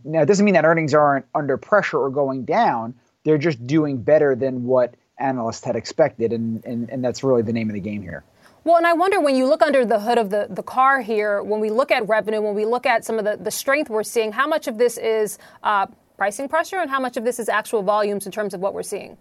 now, 0.04 0.22
it 0.22 0.26
doesn't 0.26 0.44
mean 0.44 0.54
that 0.54 0.64
earnings 0.64 0.94
aren't 0.94 1.26
under 1.34 1.56
pressure 1.56 1.98
or 1.98 2.10
going 2.10 2.44
down. 2.44 2.94
They're 3.24 3.38
just 3.38 3.64
doing 3.66 3.98
better 3.98 4.34
than 4.34 4.64
what 4.64 4.94
analysts 5.18 5.64
had 5.64 5.76
expected, 5.76 6.32
and, 6.32 6.64
and, 6.64 6.90
and 6.90 7.04
that's 7.04 7.22
really 7.22 7.42
the 7.42 7.52
name 7.52 7.68
of 7.68 7.74
the 7.74 7.80
game 7.80 8.02
here. 8.02 8.24
Well, 8.64 8.76
and 8.76 8.86
I 8.86 8.92
wonder 8.92 9.20
when 9.20 9.34
you 9.34 9.46
look 9.46 9.60
under 9.60 9.84
the 9.84 9.98
hood 9.98 10.18
of 10.18 10.30
the, 10.30 10.46
the 10.48 10.62
car 10.62 11.00
here, 11.00 11.42
when 11.42 11.58
we 11.58 11.68
look 11.68 11.90
at 11.90 12.06
revenue, 12.08 12.40
when 12.40 12.54
we 12.54 12.64
look 12.64 12.86
at 12.86 13.04
some 13.04 13.18
of 13.18 13.24
the, 13.24 13.36
the 13.36 13.50
strength 13.50 13.90
we're 13.90 14.04
seeing, 14.04 14.30
how 14.30 14.46
much 14.46 14.68
of 14.68 14.78
this 14.78 14.98
is 14.98 15.38
uh, 15.64 15.86
pricing 16.16 16.48
pressure 16.48 16.76
and 16.76 16.88
how 16.88 17.00
much 17.00 17.16
of 17.16 17.24
this 17.24 17.40
is 17.40 17.48
actual 17.48 17.82
volumes 17.82 18.24
in 18.24 18.30
terms 18.30 18.54
of 18.54 18.60
what 18.60 18.72
we're 18.72 18.84
seeing? 18.84 19.16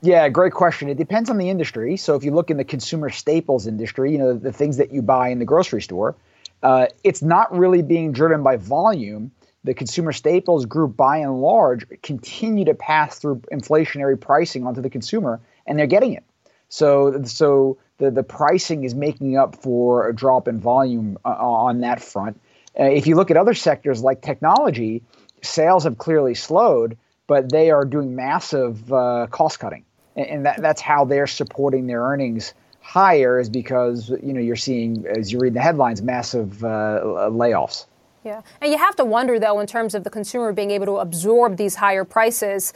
Yeah, 0.00 0.28
great 0.30 0.52
question. 0.52 0.88
It 0.88 0.96
depends 0.96 1.28
on 1.28 1.36
the 1.36 1.50
industry. 1.50 1.98
So 1.98 2.14
if 2.14 2.24
you 2.24 2.30
look 2.30 2.50
in 2.50 2.56
the 2.56 2.64
consumer 2.64 3.10
staples 3.10 3.66
industry, 3.66 4.12
you 4.12 4.18
know, 4.18 4.34
the 4.34 4.52
things 4.52 4.78
that 4.78 4.90
you 4.90 5.02
buy 5.02 5.28
in 5.28 5.38
the 5.38 5.44
grocery 5.44 5.82
store, 5.82 6.16
uh, 6.62 6.86
it's 7.04 7.20
not 7.20 7.54
really 7.54 7.82
being 7.82 8.12
driven 8.12 8.42
by 8.42 8.56
volume. 8.56 9.32
The 9.64 9.74
consumer 9.74 10.12
staples 10.12 10.64
group, 10.64 10.96
by 10.96 11.18
and 11.18 11.42
large, 11.42 11.86
continue 12.02 12.64
to 12.66 12.74
pass 12.74 13.18
through 13.18 13.42
inflationary 13.52 14.18
pricing 14.18 14.66
onto 14.66 14.80
the 14.80 14.88
consumer, 14.88 15.40
and 15.66 15.78
they're 15.78 15.86
getting 15.86 16.14
it. 16.14 16.24
So, 16.68 17.22
so 17.24 17.78
the, 17.98 18.10
the 18.10 18.22
pricing 18.22 18.84
is 18.84 18.94
making 18.94 19.36
up 19.36 19.56
for 19.56 20.08
a 20.08 20.14
drop 20.14 20.48
in 20.48 20.60
volume 20.60 21.18
uh, 21.24 21.28
on 21.28 21.80
that 21.80 22.02
front. 22.02 22.40
Uh, 22.78 22.84
if 22.84 23.06
you 23.06 23.16
look 23.16 23.30
at 23.30 23.36
other 23.36 23.54
sectors 23.54 24.02
like 24.02 24.20
technology, 24.20 25.02
sales 25.42 25.84
have 25.84 25.98
clearly 25.98 26.34
slowed, 26.34 26.96
but 27.26 27.50
they 27.50 27.70
are 27.70 27.84
doing 27.84 28.14
massive 28.14 28.92
uh, 28.92 29.26
cost 29.30 29.58
cutting, 29.58 29.84
and, 30.14 30.26
and 30.26 30.46
that, 30.46 30.60
that's 30.60 30.80
how 30.80 31.04
they're 31.04 31.26
supporting 31.26 31.86
their 31.86 32.02
earnings 32.02 32.54
higher. 32.80 33.40
Is 33.40 33.48
because 33.48 34.10
you 34.10 34.32
know 34.32 34.40
you're 34.40 34.56
seeing, 34.56 35.06
as 35.06 35.32
you 35.32 35.38
read 35.38 35.54
the 35.54 35.60
headlines, 35.60 36.02
massive 36.02 36.62
uh, 36.62 37.00
layoffs. 37.30 37.86
Yeah, 38.24 38.42
and 38.60 38.72
you 38.72 38.78
have 38.78 38.96
to 38.96 39.04
wonder 39.04 39.38
though, 39.38 39.60
in 39.60 39.68
terms 39.68 39.94
of 39.94 40.02
the 40.02 40.10
consumer 40.10 40.52
being 40.52 40.72
able 40.72 40.86
to 40.86 40.96
absorb 40.96 41.56
these 41.56 41.76
higher 41.76 42.04
prices, 42.04 42.72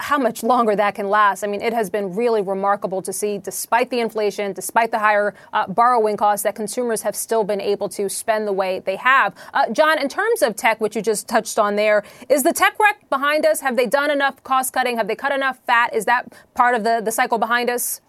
how 0.00 0.18
much 0.18 0.42
longer 0.42 0.76
that 0.76 0.94
can 0.94 1.08
last. 1.08 1.42
I 1.42 1.46
mean, 1.46 1.60
it 1.60 1.72
has 1.72 1.90
been 1.90 2.14
really 2.14 2.42
remarkable 2.42 3.02
to 3.02 3.12
see, 3.12 3.38
despite 3.38 3.90
the 3.90 4.00
inflation, 4.00 4.52
despite 4.52 4.90
the 4.90 4.98
higher 4.98 5.34
uh, 5.52 5.66
borrowing 5.66 6.16
costs, 6.16 6.44
that 6.44 6.54
consumers 6.54 7.02
have 7.02 7.16
still 7.16 7.44
been 7.44 7.60
able 7.60 7.88
to 7.90 8.08
spend 8.08 8.46
the 8.46 8.52
way 8.52 8.80
they 8.80 8.96
have. 8.96 9.34
Uh, 9.54 9.70
John, 9.70 10.00
in 10.00 10.08
terms 10.08 10.42
of 10.42 10.56
tech, 10.56 10.80
which 10.80 10.96
you 10.96 11.02
just 11.02 11.28
touched 11.28 11.58
on 11.58 11.76
there, 11.76 12.04
is 12.28 12.42
the 12.42 12.52
tech 12.52 12.78
wreck 12.78 13.08
behind 13.10 13.44
us? 13.44 13.60
Have 13.60 13.76
they 13.76 13.86
done 13.86 14.10
enough 14.10 14.42
cost 14.44 14.72
cutting? 14.72 14.96
Have 14.96 15.08
they 15.08 15.16
cut 15.16 15.32
enough 15.32 15.58
fat? 15.66 15.94
Is 15.94 16.04
that 16.04 16.32
part 16.54 16.74
of 16.74 16.84
the, 16.84 17.00
the 17.04 17.12
cycle 17.12 17.38
behind 17.38 17.70
us? 17.70 18.00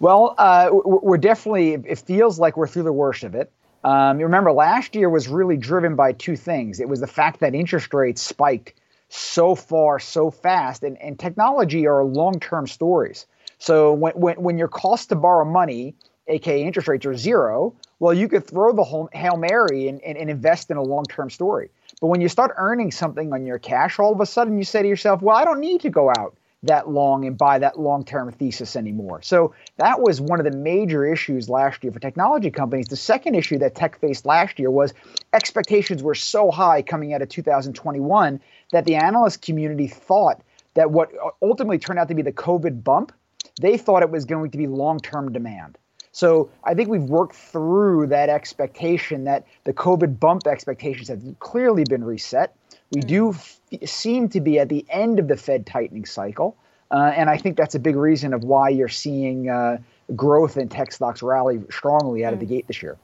Well, 0.00 0.34
uh, 0.38 0.70
we're 0.72 1.18
definitely, 1.18 1.72
it 1.74 1.98
feels 1.98 2.38
like 2.38 2.56
we're 2.56 2.68
through 2.68 2.84
the 2.84 2.92
worst 2.92 3.24
of 3.24 3.34
it. 3.34 3.52
Um, 3.84 4.18
you 4.18 4.26
remember 4.26 4.52
last 4.52 4.94
year 4.94 5.08
was 5.08 5.28
really 5.28 5.56
driven 5.56 5.96
by 5.96 6.12
two 6.12 6.36
things. 6.36 6.80
It 6.80 6.88
was 6.88 7.00
the 7.00 7.06
fact 7.06 7.40
that 7.40 7.54
interest 7.54 7.94
rates 7.94 8.22
spiked 8.22 8.74
so 9.08 9.54
far 9.54 9.98
so 9.98 10.30
fast 10.30 10.82
and, 10.82 11.00
and 11.00 11.18
technology 11.18 11.86
are 11.86 12.04
long-term 12.04 12.66
stories. 12.66 13.26
So 13.58 13.92
when, 13.92 14.12
when, 14.14 14.42
when 14.42 14.58
your 14.58 14.68
cost 14.68 15.08
to 15.10 15.16
borrow 15.16 15.44
money 15.44 15.94
aka 16.28 16.62
interest 16.62 16.88
rates 16.88 17.06
are 17.06 17.16
zero 17.16 17.74
well 17.98 18.12
you 18.12 18.28
could 18.28 18.46
throw 18.46 18.72
the 18.72 18.84
whole 18.84 19.08
hail 19.12 19.36
mary 19.36 19.88
and, 19.88 20.00
and, 20.02 20.16
and 20.18 20.30
invest 20.30 20.70
in 20.70 20.76
a 20.76 20.82
long-term 20.82 21.30
story. 21.30 21.70
But 22.00 22.08
when 22.08 22.20
you 22.20 22.28
start 22.28 22.54
earning 22.56 22.90
something 22.90 23.32
on 23.32 23.46
your 23.46 23.58
cash 23.58 23.98
all 23.98 24.12
of 24.12 24.20
a 24.20 24.26
sudden 24.26 24.58
you 24.58 24.64
say 24.64 24.82
to 24.82 24.88
yourself 24.88 25.22
well 25.22 25.36
i 25.36 25.44
don't 25.44 25.60
need 25.60 25.80
to 25.82 25.90
go 25.90 26.10
out 26.10 26.36
that 26.64 26.88
long 26.88 27.24
and 27.24 27.38
buy 27.38 27.58
that 27.58 27.78
long 27.78 28.04
term 28.04 28.32
thesis 28.32 28.74
anymore. 28.74 29.22
So 29.22 29.54
that 29.76 30.00
was 30.00 30.20
one 30.20 30.40
of 30.40 30.50
the 30.50 30.56
major 30.56 31.06
issues 31.06 31.48
last 31.48 31.84
year 31.84 31.92
for 31.92 32.00
technology 32.00 32.50
companies. 32.50 32.86
The 32.86 32.96
second 32.96 33.36
issue 33.36 33.58
that 33.58 33.74
tech 33.74 34.00
faced 34.00 34.26
last 34.26 34.58
year 34.58 34.70
was 34.70 34.92
expectations 35.32 36.02
were 36.02 36.16
so 36.16 36.50
high 36.50 36.82
coming 36.82 37.14
out 37.14 37.22
of 37.22 37.28
2021 37.28 38.40
that 38.72 38.84
the 38.84 38.96
analyst 38.96 39.42
community 39.42 39.86
thought 39.86 40.42
that 40.74 40.90
what 40.90 41.10
ultimately 41.42 41.78
turned 41.78 41.98
out 41.98 42.08
to 42.08 42.14
be 42.14 42.22
the 42.22 42.32
COVID 42.32 42.82
bump, 42.82 43.12
they 43.60 43.76
thought 43.76 44.02
it 44.02 44.10
was 44.10 44.24
going 44.24 44.50
to 44.50 44.58
be 44.58 44.66
long 44.66 44.98
term 44.98 45.32
demand. 45.32 45.78
So 46.12 46.50
I 46.64 46.74
think 46.74 46.88
we've 46.88 47.02
worked 47.02 47.34
through 47.34 48.08
that 48.08 48.28
expectation 48.28 49.24
that 49.24 49.46
the 49.64 49.72
COVID 49.72 50.18
bump 50.18 50.46
expectations 50.46 51.08
have 51.08 51.22
clearly 51.38 51.84
been 51.84 52.04
reset. 52.04 52.54
We 52.90 53.00
do 53.00 53.30
f- 53.30 53.60
seem 53.84 54.28
to 54.30 54.40
be 54.40 54.58
at 54.58 54.68
the 54.68 54.84
end 54.88 55.18
of 55.18 55.28
the 55.28 55.36
Fed 55.36 55.66
tightening 55.66 56.06
cycle. 56.06 56.56
Uh, 56.90 57.12
and 57.14 57.28
I 57.28 57.36
think 57.36 57.56
that's 57.56 57.74
a 57.74 57.78
big 57.78 57.96
reason 57.96 58.32
of 58.32 58.44
why 58.44 58.70
you're 58.70 58.88
seeing 58.88 59.50
uh, 59.50 59.78
growth 60.16 60.56
in 60.56 60.68
tech 60.68 60.92
stocks 60.92 61.22
rally 61.22 61.60
strongly 61.70 62.24
out 62.24 62.32
of 62.32 62.40
the 62.40 62.46
gate 62.46 62.66
this 62.66 62.82
year. 62.82 62.96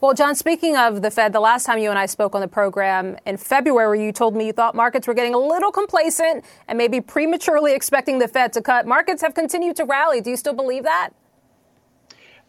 Well, 0.00 0.12
John, 0.12 0.34
speaking 0.34 0.76
of 0.76 1.02
the 1.02 1.10
Fed, 1.10 1.32
the 1.32 1.40
last 1.40 1.64
time 1.64 1.78
you 1.78 1.90
and 1.90 1.98
I 1.98 2.06
spoke 2.06 2.34
on 2.34 2.40
the 2.40 2.48
program 2.48 3.16
in 3.26 3.36
February, 3.36 4.04
you 4.04 4.12
told 4.12 4.34
me 4.34 4.46
you 4.46 4.52
thought 4.52 4.74
markets 4.74 5.06
were 5.06 5.14
getting 5.14 5.34
a 5.34 5.38
little 5.38 5.70
complacent 5.70 6.44
and 6.66 6.76
maybe 6.76 7.00
prematurely 7.00 7.74
expecting 7.74 8.18
the 8.18 8.28
Fed 8.28 8.52
to 8.54 8.62
cut. 8.62 8.86
Markets 8.86 9.22
have 9.22 9.34
continued 9.34 9.76
to 9.76 9.84
rally. 9.84 10.20
Do 10.20 10.30
you 10.30 10.36
still 10.36 10.52
believe 10.54 10.82
that? 10.82 11.10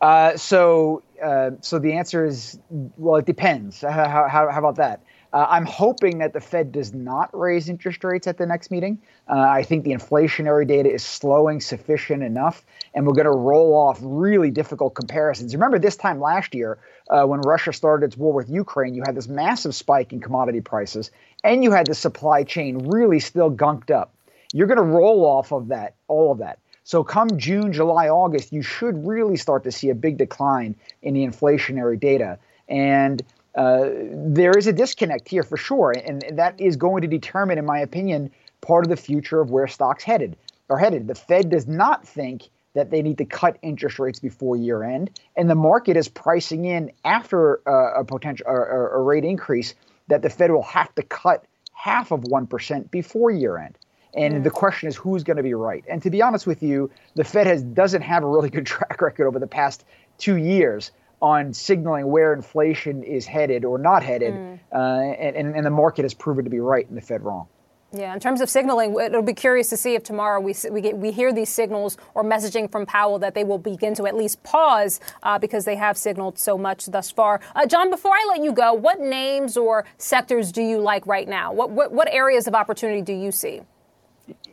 Uh, 0.02 0.38
so, 0.38 1.04
uh, 1.24 1.52
so 1.62 1.80
the 1.80 1.94
answer 1.94 2.26
is 2.26 2.60
well, 2.70 3.18
it 3.18 3.26
depends. 3.26 3.82
How, 3.82 4.28
how, 4.28 4.50
how 4.50 4.60
about 4.60 4.78
that? 4.78 5.04
Uh, 5.32 5.46
I'm 5.48 5.66
hoping 5.66 6.20
that 6.20 6.34
the 6.34 6.40
Fed 6.40 6.72
does 6.72 6.92
not 6.94 7.30
raise 7.38 7.70
interest 7.70 8.04
rates 8.04 8.26
at 8.26 8.38
the 8.38 8.48
next 8.48 8.72
meeting. 8.72 9.00
Uh, 9.28 9.38
I 9.38 9.62
think 9.62 9.84
the 9.84 9.92
inflationary 9.92 10.68
data 10.68 10.92
is 10.92 11.04
slowing 11.04 11.62
sufficient 11.62 12.24
enough, 12.24 12.66
and 12.96 13.06
we're 13.06 13.14
going 13.14 13.26
to 13.26 13.38
roll 13.38 13.76
off 13.76 14.00
really 14.02 14.50
difficult 14.50 14.96
comparisons. 14.96 15.54
Remember 15.54 15.78
this 15.78 15.96
time 15.96 16.20
last 16.20 16.56
year 16.56 16.80
uh, 17.12 17.26
when 17.26 17.42
Russia 17.42 17.72
started 17.72 18.08
its 18.08 18.18
war 18.18 18.34
with 18.34 18.50
Ukraine, 18.50 18.96
you 18.96 19.04
had 19.06 19.16
this 19.16 19.28
massive 19.28 19.76
spike 19.76 20.14
in 20.14 20.20
commodity 20.20 20.62
prices, 20.62 21.12
and 21.44 21.64
you 21.64 21.72
had 21.72 21.86
the 21.86 21.96
supply 21.96 22.44
chain 22.44 22.90
really 22.90 23.20
still 23.20 23.52
gunked 23.52 23.92
up. 23.92 24.16
You're 24.52 24.68
going 24.68 24.78
to 24.78 24.84
roll 24.84 25.26
off 25.26 25.52
of 25.52 25.68
that, 25.68 25.94
all 26.08 26.32
of 26.32 26.40
that. 26.40 26.58
So 26.90 27.04
come 27.04 27.38
June, 27.38 27.72
July, 27.72 28.10
August, 28.10 28.52
you 28.52 28.64
should 28.64 29.06
really 29.06 29.36
start 29.36 29.64
to 29.66 29.72
see 29.72 29.92
a 29.92 29.94
big 29.94 30.18
decline 30.18 30.74
in 31.04 31.14
the 31.14 31.24
inflationary 31.24 32.00
data. 32.00 32.40
And 32.68 33.22
uh, 33.54 33.90
there 34.12 34.58
is 34.58 34.66
a 34.66 34.74
disconnect 34.74 35.30
here 35.30 35.44
for 35.44 35.56
sure, 35.56 35.92
and 35.92 36.26
that 36.32 36.60
is 36.60 36.78
going 36.78 37.04
to 37.04 37.08
determine, 37.08 37.60
in 37.60 37.66
my 37.68 37.78
opinion, 37.78 38.32
part 38.62 38.86
of 38.86 38.90
the 38.90 38.98
future 38.98 39.40
of 39.40 39.52
where 39.52 39.68
stocks 39.68 40.04
headed 40.04 40.36
are 40.72 40.80
headed. 40.80 41.08
The 41.08 41.14
Fed 41.14 41.52
does 41.52 41.68
not 41.68 42.08
think 42.08 42.50
that 42.74 42.90
they 42.90 43.04
need 43.04 43.20
to 43.20 43.26
cut 43.26 43.60
interest 43.62 44.00
rates 44.00 44.20
before 44.20 44.58
year 44.58 44.82
end, 44.82 45.12
and 45.36 45.48
the 45.48 45.54
market 45.54 45.96
is 45.96 46.08
pricing 46.08 46.66
in 46.66 46.92
after 47.06 47.62
uh, 47.70 48.00
a 48.00 48.04
potential 48.04 48.48
uh, 48.50 48.52
a 48.52 49.00
rate 49.00 49.26
increase 49.26 49.76
that 50.08 50.24
the 50.24 50.30
Fed 50.32 50.50
will 50.50 50.64
have 50.64 50.96
to 50.96 51.04
cut 51.04 51.46
half 51.72 52.10
of 52.10 52.24
one 52.24 52.48
percent 52.48 52.90
before 52.90 53.30
year 53.30 53.60
end. 53.60 53.78
And 54.16 54.44
the 54.44 54.50
question 54.50 54.90
is 54.90 54.96
who's 54.96 55.24
going 55.24 55.38
to 55.38 55.44
be 55.44 55.54
right. 55.54 55.84
And 55.88 56.02
to 56.04 56.10
be 56.10 56.22
honest 56.22 56.48
with 56.48 56.64
you, 56.64 56.90
the 57.16 57.24
Fed 57.24 57.48
has 57.48 57.62
doesn't 57.62 58.02
have 58.02 58.24
a 58.24 58.28
really 58.28 58.50
good 58.56 58.66
track 58.66 59.02
record 59.02 59.28
over 59.28 59.40
the 59.40 59.48
past 59.48 59.86
two 60.18 60.38
years 60.38 60.92
on 61.22 61.54
signaling 61.54 62.08
where 62.08 62.34
inflation 62.34 63.04
is 63.04 63.26
headed 63.26 63.66
or 63.66 63.78
not 63.78 64.04
headed, 64.04 64.34
mm. 64.34 64.60
uh, 64.74 64.78
and, 64.78 65.54
and 65.54 65.66
the 65.66 65.70
market 65.70 66.04
has 66.04 66.14
proven 66.14 66.46
to 66.46 66.50
be 66.50 66.60
right 66.60 66.88
and 66.88 66.98
the 66.98 67.02
Fed 67.02 67.22
wrong. 67.24 67.48
Yeah, 67.92 68.14
in 68.14 68.20
terms 68.20 68.40
of 68.40 68.52
signaling, 68.52 68.96
it'll 69.00 69.24
be 69.24 69.34
curious 69.34 69.70
to 69.70 69.78
see 69.78 69.96
if 69.96 70.04
tomorrow 70.04 70.40
we 70.40 70.54
we, 70.70 70.80
get, 70.80 70.96
we 70.96 71.12
hear 71.12 71.34
these 71.34 71.50
signals 71.50 71.98
or 72.14 72.24
messaging 72.24 72.72
from 72.72 72.86
Powell 72.86 73.18
that 73.18 73.34
they 73.34 73.44
will 73.44 73.58
begin 73.58 73.96
to 73.96 74.06
at 74.06 74.16
least 74.16 74.44
pause 74.44 75.00
uh, 75.24 75.40
because 75.40 75.66
they 75.66 75.76
have 75.76 75.98
signaled 75.98 76.38
so 76.38 76.56
much 76.56 76.86
thus 76.86 77.10
far. 77.10 77.42
Uh, 77.56 77.66
John, 77.66 77.90
before 77.90 78.14
I 78.14 78.28
let 78.30 78.44
you 78.44 78.54
go, 78.54 78.74
what 78.74 79.00
names 79.00 79.58
or 79.58 79.86
sectors 79.98 80.52
do 80.52 80.62
you 80.62 80.80
like 80.80 81.08
right 81.08 81.28
now? 81.28 81.52
What 81.52 81.72
what, 81.72 81.92
what 81.92 82.08
areas 82.12 82.46
of 82.46 82.54
opportunity 82.54 83.02
do 83.02 83.14
you 83.14 83.32
see? 83.32 83.62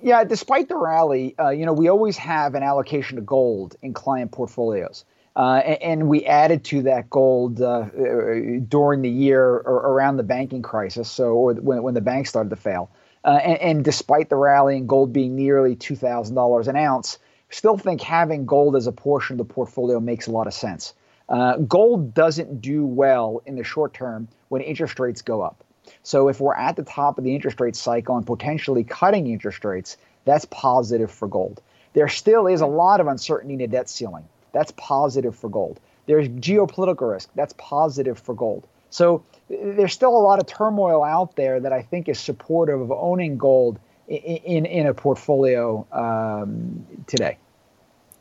Yeah, 0.02 0.24
despite 0.24 0.68
the 0.68 0.76
rally, 0.76 1.34
uh, 1.38 1.50
you 1.50 1.66
know, 1.66 1.72
we 1.72 1.88
always 1.88 2.16
have 2.18 2.54
an 2.54 2.62
allocation 2.62 3.18
of 3.18 3.26
gold 3.26 3.76
in 3.82 3.92
client 3.92 4.30
portfolios. 4.30 5.04
Uh, 5.34 5.60
and, 5.64 5.82
and, 5.82 6.08
we 6.08 6.24
added 6.24 6.64
to 6.64 6.82
that 6.82 7.10
gold 7.10 7.60
uh, 7.60 7.80
uh 7.80 8.34
during 8.68 9.02
the 9.02 9.10
year 9.10 9.44
or 9.44 9.92
around 9.92 10.16
the 10.16 10.22
banking 10.22 10.62
crisis, 10.62 11.10
so 11.10 11.34
or 11.34 11.52
when, 11.54 11.82
when 11.82 11.92
the 11.92 12.00
banks 12.00 12.30
started 12.30 12.48
to 12.48 12.56
fail. 12.56 12.90
Uh, 13.22 13.38
and, 13.44 13.58
and, 13.58 13.84
despite 13.84 14.30
the 14.30 14.36
rally 14.36 14.78
and 14.78 14.88
gold 14.88 15.12
being 15.12 15.36
nearly 15.36 15.76
two 15.76 15.94
thousand 15.94 16.34
dollars 16.36 16.68
an 16.68 16.76
ounce, 16.76 17.18
still 17.50 17.76
think 17.76 18.00
having 18.00 18.46
gold 18.46 18.76
as 18.76 18.86
a 18.86 18.92
portion 18.92 19.34
of 19.34 19.46
the 19.46 19.52
portfolio 19.52 20.00
makes 20.00 20.26
a 20.26 20.30
lot 20.30 20.46
of 20.46 20.54
sense. 20.54 20.94
Uh, 21.28 21.58
gold 21.58 22.14
doesn't 22.14 22.62
do 22.62 22.86
well 22.86 23.42
in 23.44 23.56
the 23.56 23.64
short 23.64 23.92
term 23.92 24.28
when 24.48 24.62
interest 24.62 24.98
rates 24.98 25.20
go 25.20 25.42
up. 25.42 25.65
So 26.02 26.28
if 26.28 26.40
we're 26.40 26.54
at 26.54 26.76
the 26.76 26.82
top 26.82 27.18
of 27.18 27.24
the 27.24 27.34
interest 27.34 27.60
rate 27.60 27.76
cycle 27.76 28.16
and 28.16 28.26
potentially 28.26 28.84
cutting 28.84 29.26
interest 29.26 29.64
rates, 29.64 29.96
that's 30.24 30.44
positive 30.46 31.10
for 31.10 31.28
gold. 31.28 31.62
There 31.94 32.08
still 32.08 32.46
is 32.46 32.60
a 32.60 32.66
lot 32.66 33.00
of 33.00 33.06
uncertainty 33.06 33.54
in 33.54 33.60
the 33.60 33.66
debt 33.66 33.88
ceiling. 33.88 34.24
That's 34.52 34.72
positive 34.76 35.34
for 35.34 35.48
gold. 35.48 35.80
There's 36.06 36.28
geopolitical 36.28 37.12
risk. 37.12 37.30
That's 37.34 37.54
positive 37.58 38.18
for 38.18 38.34
gold. 38.34 38.66
So 38.90 39.24
there's 39.48 39.92
still 39.92 40.16
a 40.16 40.20
lot 40.20 40.38
of 40.38 40.46
turmoil 40.46 41.02
out 41.02 41.36
there 41.36 41.60
that 41.60 41.72
I 41.72 41.82
think 41.82 42.08
is 42.08 42.18
supportive 42.18 42.80
of 42.80 42.90
owning 42.92 43.36
gold 43.36 43.78
in, 44.08 44.16
in, 44.16 44.66
in 44.66 44.86
a 44.86 44.94
portfolio 44.94 45.86
um, 45.92 46.86
today. 47.06 47.38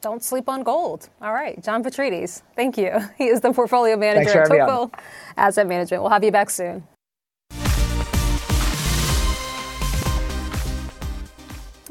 Don't 0.01 0.23
sleep 0.23 0.47
on 0.49 0.63
gold. 0.63 1.09
All 1.21 1.33
right, 1.33 1.61
John 1.63 1.83
Petrides, 1.83 2.43
thank 2.55 2.77
you. 2.77 2.91
He 3.17 3.25
is 3.25 3.41
the 3.41 3.51
portfolio 3.53 3.97
manager 3.97 4.41
at 4.41 4.49
Tocqueville 4.49 4.91
Asset 5.35 5.67
Management. 5.67 6.03
We'll 6.03 6.11
have 6.11 6.23
you 6.23 6.31
back 6.31 6.49
soon. 6.49 6.83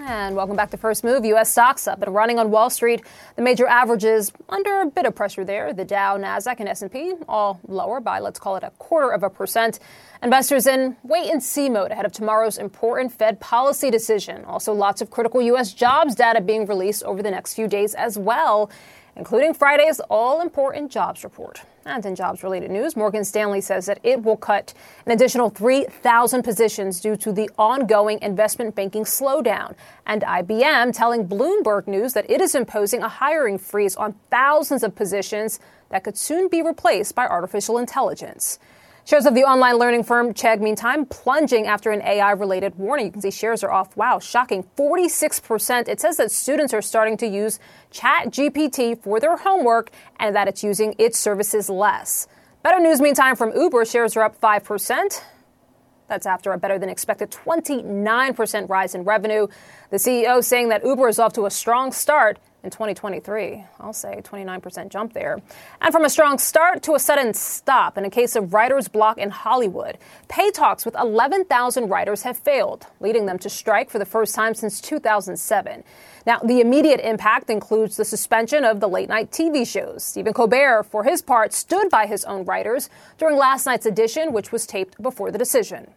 And 0.07 0.37
welcome 0.37 0.55
back 0.55 0.71
to 0.73 0.77
First 0.77 1.03
Move. 1.03 1.25
U.S. 1.25 1.51
stocks 1.51 1.88
up 1.88 2.03
and 2.03 2.14
running 2.14 2.38
on 2.38 2.51
Wall 2.51 2.69
Street. 2.69 3.03
The 3.37 3.43
major 3.43 3.67
averages 3.67 4.33
under 4.51 4.83
a 4.83 4.87
bit 4.87 5.07
of 5.07 5.14
pressure 5.14 5.47
there. 5.47 5.73
The 5.73 5.87
Dow, 5.87 6.19
Nasdaq, 6.19 6.57
and 6.61 6.69
S&P 6.69 7.14
all 7.27 7.59
lower 7.67 8.01
by 8.01 8.19
let's 8.19 8.38
call 8.38 8.57
it 8.57 8.64
a 8.64 8.71
quarter 8.73 9.11
of 9.11 9.23
a 9.23 9.31
percent. 9.31 9.79
Investors 10.23 10.67
in 10.67 10.99
wait 11.05 11.33
and 11.33 11.43
see 11.43 11.71
mode 11.71 11.90
ahead 11.90 12.05
of 12.05 12.12
tomorrow's 12.12 12.59
important 12.59 13.12
Fed 13.12 13.40
policy 13.40 13.90
decision. 13.90 14.45
Also, 14.45 14.75
lots 14.75 15.01
of 15.01 15.11
critical 15.11 15.40
U.S. 15.40 15.73
jobs 15.73 16.14
data 16.14 16.43
being 16.43 16.67
released 16.67 17.03
over 17.05 17.23
the 17.23 17.31
next 17.31 17.55
few 17.55 17.67
days 17.67 17.95
as 17.95 18.19
well 18.19 18.71
including 19.17 19.55
Friday's 19.55 20.01
all 20.11 20.40
important 20.40 20.90
jobs 20.90 21.23
report. 21.23 21.62
And 21.87 22.05
in 22.07 22.14
jobs 22.14 22.42
related 22.42 22.70
news, 22.70 22.97
Morgan 22.97 23.25
Stanley 23.25 23.61
says 23.61 23.87
that 23.87 23.99
it 24.03 24.23
will 24.23 24.38
cut 24.38 24.73
an 25.05 25.12
additional 25.12 25.51
3,000 25.51 26.42
positions 26.42 26.99
due 26.99 27.16
to 27.16 27.31
the 27.31 27.51
ongoing 27.59 28.18
investment 28.23 28.75
banking 28.75 29.05
slowdown. 29.05 29.75
And 30.07 30.23
IBM 30.23 30.97
telling 30.97 31.29
Bloomberg 31.29 31.87
News 31.87 32.14
that 32.14 32.29
it 32.31 32.40
is 32.40 32.55
imposing 32.55 33.03
a 33.03 33.09
hiring 33.09 33.59
freeze 33.59 33.97
on 33.97 34.14
thousands 34.31 34.83
of 34.83 34.94
positions 34.94 35.61
that 35.90 36.05
could 36.05 36.16
soon 36.16 36.49
be 36.49 36.62
replaced 36.62 37.14
by 37.14 37.27
artificial 37.27 37.77
intelligence. 37.77 38.59
Shares 39.07 39.27
of 39.27 39.35
the 39.35 39.43
online 39.43 39.77
learning 39.77 40.05
firm 40.05 40.33
Chegg, 40.33 40.62
meantime, 40.62 41.05
plunging 41.05 41.67
after 41.67 41.90
an 41.90 42.01
AI 42.01 42.31
related 42.31 42.75
warning. 42.79 43.05
You 43.05 43.12
can 43.12 43.21
see 43.21 43.31
shares 43.31 43.62
are 43.62 43.71
off. 43.71 43.95
Wow, 43.99 44.19
shocking. 44.19 44.64
46%. 44.79 45.88
It 45.88 46.01
says 46.01 46.17
that 46.17 46.33
students 46.33 46.73
are 46.73 46.81
starting 46.81 47.19
to 47.19 47.27
use 47.27 47.59
ChatGPT 47.93 48.99
for 48.99 49.21
their 49.21 49.37
homework 49.37 49.90
and 50.19 50.35
that 50.35 50.49
it's 50.49 50.64
using 50.64 50.95
its 50.97 51.19
services 51.19 51.69
less. 51.69 52.29
Better 52.62 52.81
news, 52.81 52.99
meantime, 53.03 53.37
from 53.37 53.55
Uber. 53.55 53.85
Shares 53.85 54.17
are 54.17 54.23
up 54.23 54.40
5%. 54.40 55.23
That's 56.09 56.25
after 56.25 56.53
a 56.53 56.59
better 56.59 56.79
than 56.79 56.88
expected 56.88 57.31
29% 57.31 58.69
rise 58.71 58.95
in 58.95 59.05
revenue. 59.05 59.49
The 59.90 59.99
CEO 59.99 60.43
saying 60.43 60.71
that 60.71 60.83
Uber 60.83 61.09
is 61.09 61.19
off 61.19 61.35
to 61.35 61.45
a 61.45 61.51
strong 61.51 61.93
start 61.93 62.38
in 62.64 62.70
2023. 62.70 63.64
I'll 63.79 63.92
say 63.92 64.20
29% 64.24 64.88
jump 64.88 65.12
there. 65.12 65.40
And 65.81 65.92
from 65.92 66.05
a 66.05 66.11
strong 66.11 66.38
start 66.38 66.83
to 66.85 66.94
a 66.94 66.98
sudden 66.98 67.35
stop 67.35 67.98
in 67.98 68.05
a 68.05 68.11
case 68.11 68.35
of 68.35 68.55
writer's 68.55 68.88
block 68.88 69.18
in 69.18 69.31
Hollywood. 69.31 69.98
Pay 70.29 70.50
talks 70.50 70.85
with 70.85 70.96
11,000 70.98 71.88
writers 71.88 72.22
have 72.22 72.38
failed, 72.38 72.87
leading 73.00 73.27
them 73.27 73.38
to 73.38 73.50
strike 73.50 73.90
for 73.90 73.98
the 73.98 74.07
first 74.07 74.35
time 74.35 74.55
since 74.55 74.81
2007. 74.81 75.85
Now, 76.27 76.38
the 76.38 76.61
immediate 76.61 77.00
impact 77.00 77.50
includes 77.50 77.98
the 77.98 78.05
suspension 78.05 78.64
of 78.64 78.81
the 78.81 78.88
late 78.88 79.11
night 79.11 79.31
TV 79.31 79.66
shows. 79.66 80.03
Stephen 80.03 80.33
Colbert, 80.33 80.85
for 80.85 81.05
his 81.05 81.20
part, 81.20 81.53
stood 81.53 81.90
by 81.90 82.07
his 82.07 82.24
own 82.24 82.46
writers 82.46 82.88
during 83.18 83.37
last 83.37 83.66
night's 83.66 83.85
edition, 83.85 84.33
which 84.33 84.50
was 84.50 84.66
taped 84.66 85.00
before 85.03 85.31
the 85.31 85.38
decision. 85.38 85.92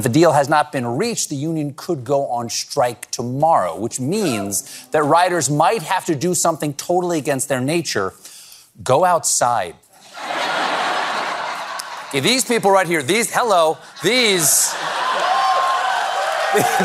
If 0.00 0.06
a 0.06 0.08
deal 0.08 0.32
has 0.32 0.48
not 0.48 0.72
been 0.72 0.86
reached, 0.86 1.28
the 1.28 1.36
union 1.36 1.74
could 1.76 2.04
go 2.04 2.26
on 2.28 2.48
strike 2.48 3.10
tomorrow, 3.10 3.78
which 3.78 4.00
means 4.00 4.88
that 4.92 5.02
riders 5.02 5.50
might 5.50 5.82
have 5.82 6.06
to 6.06 6.14
do 6.14 6.34
something 6.34 6.72
totally 6.72 7.18
against 7.18 7.50
their 7.50 7.60
nature 7.60 8.14
go 8.82 9.04
outside. 9.04 9.76
okay, 12.08 12.20
these 12.20 12.46
people 12.46 12.70
right 12.70 12.86
here, 12.86 13.02
these, 13.02 13.30
hello, 13.30 13.76
these, 14.02 14.72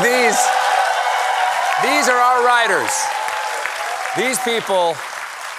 these, 0.04 0.36
these 1.82 2.08
are 2.10 2.18
our 2.18 2.44
riders. 2.44 2.92
These 4.18 4.38
people, 4.40 4.94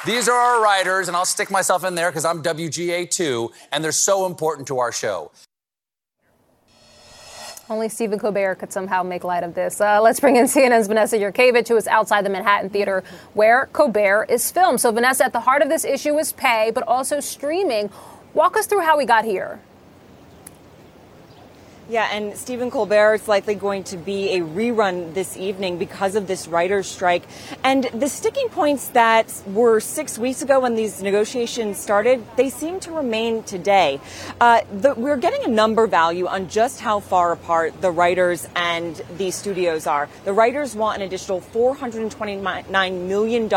these 0.05 0.29
are 0.29 0.37
our 0.37 0.61
riders, 0.61 1.07
and 1.07 1.17
I'll 1.17 1.25
stick 1.25 1.49
myself 1.49 1.83
in 1.83 1.95
there 1.95 2.11
because 2.11 2.23
I'm 2.23 2.43
WGA 2.43 3.09
too, 3.09 3.51
and 3.71 3.83
they're 3.83 3.91
so 3.91 4.27
important 4.27 4.67
to 4.67 4.77
our 4.77 4.91
show. 4.91 5.31
Only 7.69 7.89
Stephen 7.89 8.17
Colbert 8.17 8.56
could 8.56 8.71
somehow 8.71 9.03
make 9.03 9.25
light 9.25 9.43
of 9.43 9.53
this. 9.53 9.82
Uh, 9.82 9.99
let's 10.01 10.21
bring 10.21 10.38
in 10.38 10.45
CNN's 10.45 10.88
Vanessa 10.88 11.17
Yurkevich, 11.17 11.67
who 11.67 11.75
is 11.75 11.86
outside 11.88 12.25
the 12.25 12.30
Manhattan 12.30 12.69
Theater 12.69 13.03
where 13.34 13.67
Colbert 13.73 14.27
is 14.30 14.49
filmed. 14.49 14.80
So, 14.80 14.89
Vanessa, 14.91 15.25
at 15.25 15.34
the 15.34 15.41
heart 15.41 15.62
of 15.62 15.67
this 15.67 15.84
issue 15.84 16.17
is 16.17 16.32
pay, 16.32 16.71
but 16.73 16.84
also 16.88 17.19
streaming. 17.19 17.89
Walk 18.34 18.56
us 18.56 18.67
through 18.67 18.82
how 18.82 18.97
we 18.97 19.06
got 19.06 19.25
here. 19.25 19.60
Yeah, 21.89 22.10
and 22.12 22.36
Stephen 22.36 22.69
Colbert 22.69 23.13
is 23.13 23.30
likely 23.30 23.56
going 23.56 23.86
to 23.86 23.95
be 23.95 24.36
a 24.36 24.41
rerun 24.41 25.13
this 25.13 25.38
evening 25.38 25.78
because 25.78 26.15
of 26.15 26.28
this 26.28 26.45
writer's 26.45 26.86
strike. 26.86 27.23
And 27.63 27.86
the 27.93 28.10
sticking 28.10 28.50
points 28.50 28.89
that 28.89 29.34
were 29.47 29.80
six 29.80 30.19
weeks 30.19 30.41
ago 30.41 30.60
when 30.60 30.76
these 30.76 31.02
negotiations 31.02 31.78
started, 31.78 32.21
they 32.36 32.50
seem 32.50 32.82
to 32.82 32.91
remain 32.91 33.41
today. 33.43 34.02
Uh, 34.41 34.63
the, 34.69 34.95
we're 34.95 35.15
getting 35.15 35.45
a 35.45 35.47
number 35.47 35.88
value 35.88 36.28
on 36.28 36.50
just 36.50 36.82
how 36.82 37.00
far 37.00 37.32
apart 37.32 37.80
the 37.80 37.89
writers 37.89 38.50
and 38.58 39.02
the 39.17 39.32
studios 39.32 39.88
are. 39.88 40.10
The 40.26 40.34
writers 40.34 40.76
want 40.76 41.02
an 41.02 41.08
additional 41.08 41.39
$429 41.39 43.08
million 43.08 43.47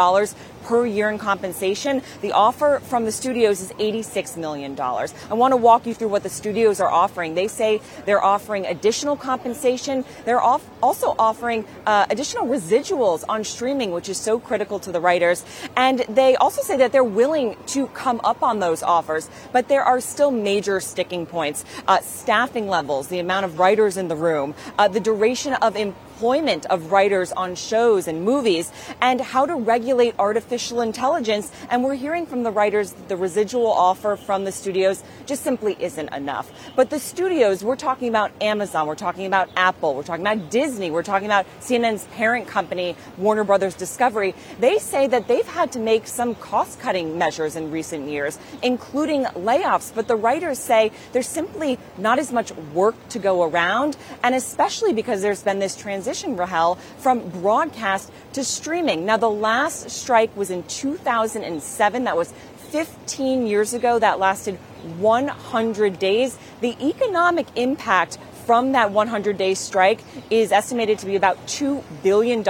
per 0.65 0.87
year 0.87 1.11
in 1.11 1.19
compensation. 1.19 2.03
The 2.21 2.33
offer 2.33 2.81
from 2.85 3.05
the 3.05 3.13
studios 3.13 3.61
is 3.61 3.73
$86 3.73 4.37
million. 4.37 4.79
I 4.79 5.35
want 5.35 5.53
to 5.53 5.57
walk 5.57 5.87
you 5.87 5.95
through 5.95 6.09
what 6.09 6.23
the 6.23 6.29
studios 6.29 6.81
are 6.81 6.91
offering. 6.91 7.35
They 7.35 7.49
say 7.49 7.81
they're 8.07 8.20
offering 8.23 8.67
additional 8.67 9.17
compensation. 9.17 10.05
They're 10.25 10.43
off- 10.43 10.69
also 10.83 11.15
offering 11.19 11.65
uh, 11.87 12.07
additional 12.11 12.47
residuals 12.47 13.25
on 13.29 13.45
streaming, 13.45 13.93
which 13.93 14.09
is 14.09 14.19
so 14.19 14.39
critical 14.39 14.79
to 14.81 14.93
the 14.93 15.01
writers. 15.01 15.45
And 15.77 16.01
they 16.09 16.37
also 16.37 16.63
say 16.63 16.77
that 16.79 16.93
they're 16.93 17.05
willing 17.05 17.57
to 17.69 17.87
come 17.89 18.21
up 18.25 18.43
on 18.43 18.61
those 18.61 18.83
offers, 18.83 19.29
but 19.53 19.69
there 19.69 19.83
are 19.83 20.01
still 20.01 20.31
major 20.31 20.81
sticking 20.81 21.27
points. 21.27 21.65
Uh, 21.87 22.01
staffing 22.01 22.69
levels, 22.69 23.09
the 23.09 23.19
amount 23.19 23.47
of 23.47 23.59
writers 23.59 23.97
in 23.97 24.09
the 24.09 24.17
room, 24.17 24.55
uh, 24.79 24.89
the 24.89 25.01
duration 25.01 25.55
of 25.55 25.77
employment 25.77 26.10
employment 26.21 26.67
of 26.67 26.93
writers 26.93 27.33
on 27.33 27.55
shows 27.55 28.07
and 28.07 28.23
movies 28.23 28.71
and 29.01 29.23
how 29.23 29.47
to 29.47 29.55
regulate 29.55 30.15
artificial 30.19 30.83
intelligence. 30.83 31.51
And 31.71 31.83
we're 31.83 31.95
hearing 31.95 32.27
from 32.27 32.43
the 32.43 32.51
writers 32.51 32.93
the 33.09 33.17
residual 33.17 33.69
offer 33.69 34.17
from 34.17 34.45
the 34.45 34.53
studios 34.53 35.03
just 35.25 35.43
simply 35.43 35.79
isn't 35.81 36.13
enough. 36.13 36.53
But 36.77 36.91
the 36.91 36.99
studios, 36.99 37.65
we're 37.65 37.75
talking 37.75 38.11
about 38.11 38.33
Amazon, 38.43 38.87
we're 38.87 38.97
talking 38.97 39.25
about 39.25 39.49
Apple, 39.57 39.95
we're 39.95 40.03
talking 40.03 40.27
about 40.27 40.51
Disney, 40.51 40.91
we're 40.91 41.03
talking 41.03 41.25
about 41.25 41.47
CNN's 41.61 42.05
parent 42.13 42.47
company, 42.47 42.97
Warner 43.17 43.45
Brothers 43.45 43.75
Discovery. 43.75 44.35
They 44.59 44.77
say 44.77 45.07
that 45.07 45.27
they've 45.27 45.47
had 45.47 45.73
to 45.73 45.79
make 45.79 46.07
some 46.07 46.35
cost 46.35 46.81
cutting 46.81 47.17
measures 47.17 47.57
in 47.57 47.71
recent 47.71 48.11
years, 48.11 48.39
including 48.63 49.25
layoffs. 49.25 49.91
But 49.95 50.07
the 50.07 50.17
writers 50.17 50.59
say 50.59 50.93
there's 51.13 51.29
simply 51.29 51.79
not 51.97 52.19
as 52.19 52.31
much 52.31 52.53
work 52.75 52.97
to 53.09 53.19
go 53.19 53.43
around, 53.43 53.97
and 54.23 54.35
especially 54.35 54.93
because 54.93 55.23
there's 55.23 55.43
been 55.43 55.61
this 55.61 55.75
transition 55.75 56.10
transition, 56.11 56.37
Rahel, 56.37 56.75
from 56.99 57.29
broadcast 57.29 58.11
to 58.33 58.43
streaming. 58.43 59.07
Now, 59.07 59.17
the 59.17 59.31
last 59.31 59.91
strike 59.91 60.37
was 60.37 60.51
in 60.51 60.65
2007. 60.65 62.05
That 62.05 62.17
was 62.17 62.33
15 62.71 63.47
years 63.47 63.75
ago. 63.75 63.99
That 63.99 64.19
lasted 64.19 64.57
100 64.99 65.99
days. 66.01 66.37
The 66.61 66.77
economic 66.85 67.47
impact 67.55 68.19
from 68.51 68.73
that 68.73 68.91
100 68.91 69.39
day 69.39 69.55
strike 69.55 70.01
is 70.29 70.51
estimated 70.51 70.99
to 70.99 71.07
be 71.07 71.15
about 71.15 71.39
$2 71.47 71.85
billion. 72.03 72.43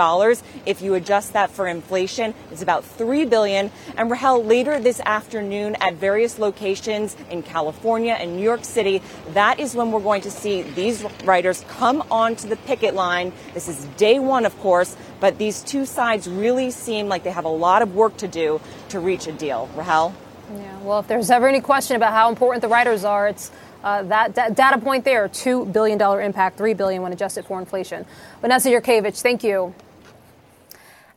If 0.65 0.81
you 0.81 0.95
adjust 0.95 1.35
that 1.35 1.51
for 1.51 1.69
inflation, 1.69 2.33
it's 2.51 2.63
about 2.63 2.87
3 2.87 3.27
billion. 3.27 3.71
And 3.99 4.11
Rahel, 4.11 4.43
later 4.43 4.81
this 4.81 4.99
afternoon 5.05 5.77
at 5.79 5.97
various 5.97 6.39
locations 6.39 7.19
in 7.29 7.43
California 7.43 8.15
and 8.15 8.35
New 8.35 8.43
York 8.43 8.65
City, 8.65 9.03
that 9.35 9.61
is 9.61 9.75
when 9.75 9.93
we're 9.93 10.01
going 10.01 10.23
to 10.23 10.31
see 10.31 10.63
these 10.63 11.05
writers 11.25 11.67
come 11.69 12.03
onto 12.11 12.49
the 12.49 12.57
picket 12.57 12.95
line. 12.95 13.35
This 13.53 13.69
is 13.69 13.85
day 13.99 14.19
one, 14.19 14.47
of 14.47 14.59
course, 14.61 14.97
but 15.21 15.37
these 15.37 15.63
two 15.63 15.85
sides 15.85 16.27
really 16.31 16.71
seem 16.71 17.09
like 17.09 17.25
they 17.25 17.31
have 17.31 17.45
a 17.45 17.49
lot 17.49 17.83
of 17.83 17.95
work 17.95 18.17
to 18.17 18.27
do 18.27 18.59
to 18.89 19.01
reach 19.01 19.27
a 19.27 19.33
deal. 19.33 19.69
Rahel? 19.77 20.15
Yeah, 20.57 20.79
well, 20.81 20.99
if 20.99 21.07
there's 21.07 21.31
ever 21.31 21.47
any 21.47 21.61
question 21.61 21.97
about 21.97 22.13
how 22.13 22.29
important 22.29 22.63
the 22.63 22.69
writers 22.69 23.05
are, 23.05 23.29
it's 23.29 23.53
uh, 23.83 24.03
that, 24.05 24.35
data 24.35 24.79
point 24.79 25.05
there, 25.05 25.29
$2 25.29 25.73
billion 25.73 26.01
impact, 26.21 26.59
3 26.59 26.75
billion 26.75 27.03
when 27.03 27.13
adjusted 27.13 27.45
for 27.45 27.59
inflation. 27.59 28.05
Vanessa 28.41 28.69
Yurkevich, 28.69 29.21
thank 29.21 29.43
you. 29.43 29.75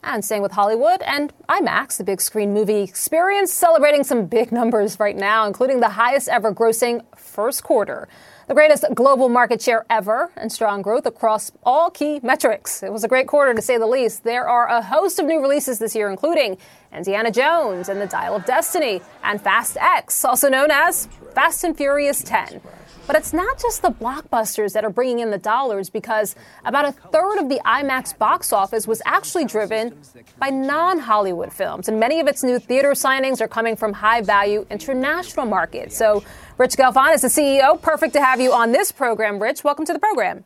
And 0.05 0.23
staying 0.23 0.41
with 0.41 0.51
Hollywood 0.51 1.01
and 1.03 1.31
IMAX, 1.47 1.97
the 1.97 2.03
big 2.03 2.19
screen 2.19 2.53
movie 2.53 2.81
experience, 2.81 3.53
celebrating 3.53 4.03
some 4.03 4.25
big 4.25 4.51
numbers 4.51 4.99
right 4.99 5.15
now, 5.15 5.47
including 5.47 5.79
the 5.79 5.89
highest 5.89 6.27
ever 6.27 6.53
grossing 6.53 7.03
first 7.15 7.63
quarter. 7.63 8.09
The 8.47 8.53
greatest 8.53 8.83
global 8.93 9.29
market 9.29 9.61
share 9.61 9.85
ever 9.89 10.29
and 10.35 10.51
strong 10.51 10.81
growth 10.81 11.05
across 11.05 11.53
all 11.63 11.89
key 11.89 12.19
metrics. 12.21 12.83
It 12.83 12.91
was 12.91 13.05
a 13.05 13.07
great 13.07 13.27
quarter 13.27 13.53
to 13.53 13.61
say 13.61 13.77
the 13.77 13.87
least. 13.87 14.25
There 14.25 14.45
are 14.45 14.67
a 14.67 14.81
host 14.81 15.17
of 15.19 15.25
new 15.25 15.39
releases 15.39 15.79
this 15.79 15.95
year, 15.95 16.09
including 16.09 16.57
Indiana 16.93 17.31
Jones 17.31 17.89
and 17.89 17.99
the 17.99 18.07
Dial 18.07 18.35
of 18.35 18.45
Destiny 18.45 19.01
and 19.23 19.41
Fast 19.41 19.77
X, 19.77 20.23
also 20.23 20.49
known 20.49 20.71
as 20.71 21.07
Fast 21.33 21.63
and 21.63 21.75
Furious 21.75 22.23
10. 22.23 22.61
But 23.05 23.17
it's 23.17 23.33
not 23.33 23.59
just 23.59 23.81
the 23.81 23.89
blockbusters 23.89 24.71
that 24.73 24.85
are 24.85 24.89
bringing 24.89 25.19
in 25.19 25.29
the 25.29 25.37
dollars 25.37 25.89
because 25.89 26.35
about 26.63 26.85
a 26.85 26.93
third 26.93 27.39
of 27.39 27.49
the 27.49 27.59
IMAX 27.65 28.17
box 28.17 28.53
office 28.53 28.87
was 28.87 29.01
actually 29.05 29.43
driven 29.43 29.99
by 30.39 30.49
non 30.49 30.99
Hollywood 30.99 31.51
films. 31.51 31.89
And 31.89 31.99
many 31.99 32.21
of 32.21 32.27
its 32.27 32.43
new 32.43 32.59
theater 32.59 32.91
signings 32.91 33.41
are 33.41 33.47
coming 33.47 33.75
from 33.75 33.91
high 33.91 34.21
value 34.21 34.65
international 34.69 35.45
markets. 35.45 35.97
So, 35.97 36.23
Rich 36.57 36.77
Gelfond 36.77 37.15
is 37.15 37.21
the 37.23 37.27
CEO. 37.27 37.81
Perfect 37.81 38.13
to 38.13 38.23
have 38.23 38.39
you 38.39 38.53
on 38.53 38.71
this 38.71 38.91
program, 38.91 39.37
Rich. 39.41 39.65
Welcome 39.65 39.85
to 39.85 39.93
the 39.93 39.99
program. 39.99 40.45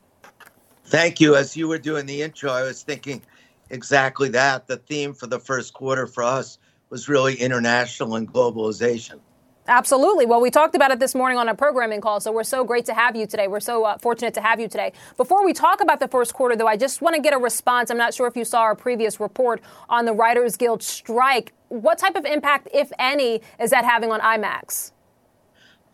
Thank 0.86 1.20
you. 1.20 1.36
As 1.36 1.56
you 1.56 1.68
were 1.68 1.78
doing 1.78 2.08
the 2.08 2.24
intro, 2.24 2.52
I 2.52 2.64
was 2.64 2.82
thinking 2.82 3.22
exactly 3.70 4.30
that. 4.30 4.68
The 4.68 4.78
theme 4.78 5.14
for 5.14 5.28
the 5.28 5.40
first 5.40 5.74
quarter 5.74 6.08
for 6.08 6.24
us 6.24 6.60
was 6.90 7.10
really 7.10 7.36
international 7.36 8.16
and 8.16 8.32
globalization. 8.32 9.20
Absolutely. 9.70 10.26
Well, 10.26 10.40
we 10.40 10.50
talked 10.50 10.76
about 10.76 10.92
it 10.92 11.00
this 11.00 11.14
morning 11.14 11.38
on 11.38 11.50
our 11.50 11.56
programming 11.56 12.00
call, 12.00 12.22
so 12.22 12.32
we're 12.32 12.46
so 12.46 12.64
great 12.64 12.86
to 12.86 12.94
have 12.94 13.18
you 13.18 13.28
today. 13.28 13.50
We're 13.50 13.60
so 13.60 13.84
uh, 13.84 13.98
fortunate 13.98 14.34
to 14.36 14.42
have 14.42 14.62
you 14.62 14.70
today. 14.70 14.94
Before 15.18 15.44
we 15.44 15.52
talk 15.52 15.82
about 15.82 16.00
the 16.00 16.08
first 16.08 16.34
quarter, 16.34 16.56
though, 16.56 16.68
I 16.68 16.78
just 16.78 17.02
want 17.02 17.16
to 17.16 17.22
get 17.22 17.34
a 17.34 17.38
response. 17.38 17.92
I'm 17.92 17.98
not 17.98 18.14
sure 18.14 18.28
if 18.28 18.38
you 18.38 18.46
saw 18.46 18.62
our 18.62 18.76
previous 18.76 19.20
report 19.20 19.62
on 19.90 20.06
the 20.06 20.14
Writers 20.14 20.56
Guild 20.56 20.82
strike. 20.82 21.52
What 21.68 21.98
type 21.98 22.16
of 22.16 22.24
impact, 22.24 22.70
if 22.74 22.94
any, 22.98 23.42
is 23.60 23.72
that 23.72 23.84
having 23.84 24.10
on 24.10 24.22
IMAX? 24.22 24.94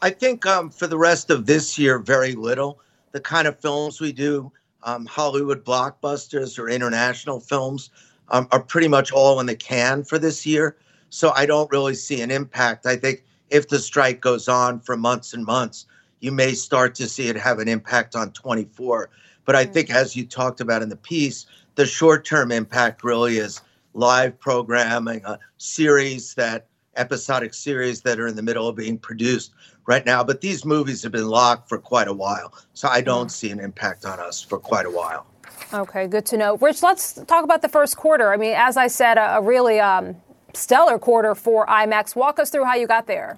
I 0.03 0.11
think 0.11 0.45
um, 0.45 0.69
for 0.69 0.85
the 0.85 0.97
rest 0.97 1.31
of 1.31 1.47
this 1.47 1.79
year, 1.79 1.97
very 1.97 2.33
little. 2.35 2.79
The 3.11 3.21
kind 3.21 3.47
of 3.47 3.59
films 3.59 3.99
we 3.99 4.11
do, 4.11 4.51
um, 4.83 5.05
Hollywood 5.05 5.63
blockbusters 5.63 6.59
or 6.59 6.69
international 6.69 7.39
films, 7.39 7.89
um, 8.29 8.47
are 8.51 8.61
pretty 8.61 8.87
much 8.87 9.11
all 9.11 9.39
in 9.39 9.45
the 9.45 9.55
can 9.55 10.03
for 10.03 10.17
this 10.17 10.45
year. 10.45 10.77
So 11.09 11.31
I 11.35 11.45
don't 11.45 11.71
really 11.71 11.95
see 11.95 12.21
an 12.21 12.31
impact. 12.31 12.85
I 12.85 12.95
think 12.95 13.23
if 13.49 13.67
the 13.67 13.79
strike 13.79 14.21
goes 14.21 14.47
on 14.47 14.79
for 14.79 14.97
months 14.97 15.33
and 15.33 15.45
months, 15.45 15.85
you 16.21 16.31
may 16.31 16.53
start 16.53 16.95
to 16.95 17.07
see 17.07 17.27
it 17.27 17.35
have 17.35 17.59
an 17.59 17.67
impact 17.67 18.15
on 18.15 18.31
24. 18.31 19.09
But 19.45 19.55
I 19.55 19.65
think, 19.65 19.91
as 19.91 20.15
you 20.15 20.25
talked 20.25 20.61
about 20.61 20.81
in 20.81 20.89
the 20.89 20.95
piece, 20.95 21.45
the 21.75 21.85
short 21.85 22.25
term 22.25 22.51
impact 22.51 23.03
really 23.03 23.37
is 23.37 23.61
live 23.93 24.39
programming, 24.39 25.21
a 25.25 25.37
series 25.57 26.33
that 26.35 26.67
episodic 26.95 27.53
series 27.53 28.01
that 28.01 28.19
are 28.19 28.27
in 28.27 28.35
the 28.35 28.41
middle 28.41 28.67
of 28.67 28.75
being 28.75 28.97
produced 28.97 29.51
right 29.85 30.05
now. 30.05 30.23
But 30.23 30.41
these 30.41 30.65
movies 30.65 31.03
have 31.03 31.11
been 31.11 31.27
locked 31.27 31.69
for 31.69 31.77
quite 31.77 32.07
a 32.07 32.13
while. 32.13 32.53
So 32.73 32.87
I 32.87 33.01
don't 33.01 33.29
see 33.29 33.51
an 33.51 33.59
impact 33.59 34.05
on 34.05 34.19
us 34.19 34.41
for 34.41 34.59
quite 34.59 34.85
a 34.85 34.91
while. 34.91 35.25
Okay, 35.73 36.07
good 36.07 36.25
to 36.27 36.37
know. 36.37 36.57
Rich, 36.57 36.83
let's 36.83 37.13
talk 37.25 37.43
about 37.43 37.61
the 37.61 37.69
first 37.69 37.97
quarter. 37.97 38.31
I 38.31 38.37
mean, 38.37 38.53
as 38.55 38.77
I 38.77 38.87
said, 38.87 39.17
a, 39.17 39.37
a 39.37 39.41
really 39.41 39.79
um, 39.79 40.15
stellar 40.53 40.99
quarter 40.99 41.35
for 41.35 41.65
IMAX. 41.67 42.15
Walk 42.15 42.39
us 42.39 42.49
through 42.49 42.65
how 42.65 42.75
you 42.75 42.87
got 42.87 43.07
there. 43.07 43.37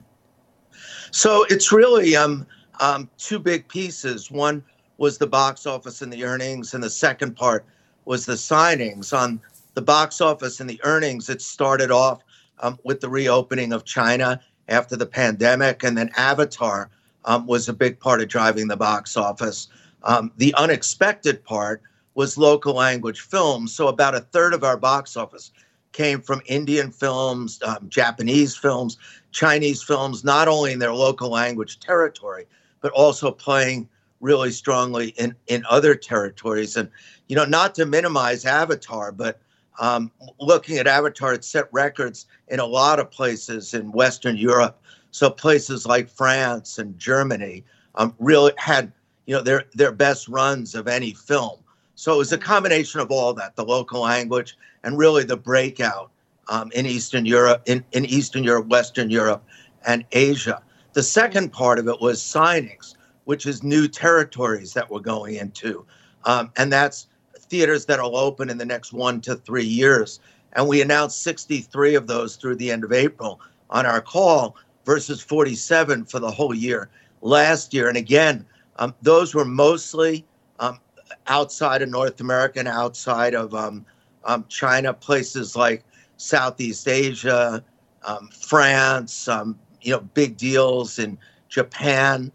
So 1.12 1.46
it's 1.50 1.72
really 1.72 2.16
um, 2.16 2.46
um, 2.82 3.10
two 3.18 3.40
big 3.40 3.68
pieces. 3.68 4.30
One 4.30 4.64
was 4.98 5.18
the 5.18 5.28
box 5.28 5.66
office 5.66 6.02
and 6.02 6.12
the 6.12 6.24
earnings, 6.24 6.74
and 6.74 6.84
the 6.84 6.90
second 6.90 7.36
part 7.36 7.66
was 8.06 8.26
the 8.26 8.34
signings. 8.34 9.18
On 9.18 9.40
the 9.74 9.82
box 9.82 10.22
office 10.22 10.60
and 10.60 10.70
the 10.70 10.80
earnings, 10.84 11.30
it 11.30 11.42
started 11.42 11.92
off 11.92 12.22
um, 12.60 12.80
with 12.84 13.02
the 13.02 13.10
reopening 13.10 13.74
of 13.74 13.86
China 13.86 14.42
after 14.68 14.96
the 14.96 15.06
pandemic, 15.06 15.84
and 15.84 15.98
then 15.98 16.10
Avatar 16.18 16.90
um, 17.26 17.46
was 17.48 17.70
a 17.70 17.74
big 17.74 18.00
part 18.00 18.22
of 18.22 18.28
driving 18.28 18.68
the 18.68 18.78
box 18.78 19.18
office. 19.18 19.68
Um, 20.04 20.32
the 20.38 20.54
unexpected 20.56 21.44
part 21.44 21.82
was 22.14 22.38
local 22.38 22.74
language 22.74 23.22
films. 23.22 23.76
So 23.76 23.88
about 23.88 24.16
a 24.16 24.22
third 24.22 24.54
of 24.54 24.64
our 24.64 24.78
box 24.78 25.18
office 25.18 25.52
came 25.92 26.22
from 26.22 26.42
Indian 26.46 26.92
films, 26.92 27.60
um, 27.64 27.88
Japanese 27.90 28.56
films, 28.56 28.98
Chinese 29.32 29.82
films, 29.82 30.24
not 30.24 30.48
only 30.48 30.74
in 30.74 30.80
their 30.80 30.94
local 30.94 31.30
language 31.30 31.80
territory, 31.80 32.46
but 32.82 32.92
also 32.92 33.32
playing 33.32 33.88
really 34.22 34.52
strongly 34.52 35.10
in, 35.18 35.36
in 35.48 35.64
other 35.70 35.96
territories. 35.96 36.78
And, 36.78 36.90
you 37.28 37.36
know, 37.36 37.46
not 37.46 37.76
to 37.76 37.86
minimize 37.86 38.46
Avatar, 38.46 39.12
but 39.12 39.40
um, 39.80 40.12
looking 40.40 40.78
at 40.78 40.88
Avatar, 40.88 41.34
it 41.34 41.44
set 41.44 41.68
records 41.72 42.28
in 42.48 42.60
a 42.60 42.66
lot 42.66 43.00
of 43.00 43.12
places 43.12 43.74
in 43.74 43.92
Western 43.92 44.38
Europe. 44.38 44.82
So 45.12 45.30
places 45.30 45.86
like 45.86 46.10
France 46.10 46.78
and 46.78 46.98
Germany 46.98 47.64
um, 47.96 48.14
really 48.20 48.52
had, 48.58 48.92
you 49.26 49.36
know, 49.36 49.42
their 49.42 49.64
their 49.74 49.92
best 49.92 50.28
runs 50.28 50.76
of 50.76 50.88
any 50.88 51.14
film. 51.14 51.60
So 51.96 52.14
it 52.14 52.18
was 52.18 52.34
a 52.34 52.38
combination 52.38 53.00
of 53.00 53.12
all 53.12 53.34
that, 53.36 53.56
the 53.56 53.66
local 53.66 54.02
language 54.02 54.58
and 54.84 54.98
really 54.98 55.24
the 55.24 55.38
breakout 55.38 56.12
um, 56.50 56.72
in 56.74 56.86
Eastern 56.86 57.26
Europe, 57.26 57.62
in, 57.66 57.84
in 57.94 58.06
Eastern 58.06 58.44
Europe, 58.44 58.68
Western 58.68 59.10
Europe, 59.10 59.44
and 59.88 60.06
Asia. 60.12 60.62
The 60.94 61.04
second 61.04 61.52
part 61.52 61.80
of 61.80 61.88
it 61.88 62.02
was 62.02 62.22
signings, 62.22 62.96
which 63.24 63.46
is 63.46 63.64
new 63.64 63.88
territories 63.88 64.74
that 64.74 64.90
we're 64.90 65.00
going 65.00 65.36
into. 65.36 65.86
Um, 66.26 66.52
and 66.58 66.72
that's 66.72 67.08
theaters 67.50 67.86
that'll 67.86 68.18
open 68.18 68.50
in 68.50 68.58
the 68.58 68.66
next 68.66 68.94
one 68.94 69.22
to 69.22 69.36
three 69.36 69.66
years. 69.66 70.20
And 70.54 70.68
we 70.68 70.82
announced 70.82 71.24
63 71.24 71.96
of 71.96 72.08
those 72.08 72.36
through 72.36 72.56
the 72.56 72.72
end 72.72 72.84
of 72.84 72.94
April 72.94 73.40
on 73.70 73.86
our 73.86 74.02
call 74.02 74.56
versus 74.86 75.22
47 75.22 76.06
for 76.06 76.20
the 76.20 76.32
whole 76.32 76.54
year 76.54 76.90
last 77.22 77.74
year. 77.74 77.88
And 77.90 77.98
again, 77.98 78.46
um, 78.78 78.94
those 79.02 79.34
were 79.34 79.46
mostly 79.46 80.26
um, 80.60 80.80
outside 81.28 81.82
of 81.82 81.90
North 81.90 82.22
America 82.22 82.60
and 82.60 82.68
outside 82.68 83.34
of 83.34 83.54
um, 83.54 83.86
um, 84.24 84.46
China, 84.48 84.94
places 84.94 85.56
like 85.56 85.84
Southeast 86.18 86.88
Asia, 86.88 87.64
um, 88.04 88.30
France, 88.30 89.28
um, 89.28 89.58
you 89.82 89.92
know, 89.92 90.00
big 90.14 90.38
deals 90.38 91.00
in 91.00 91.18
Japan. 91.50 92.32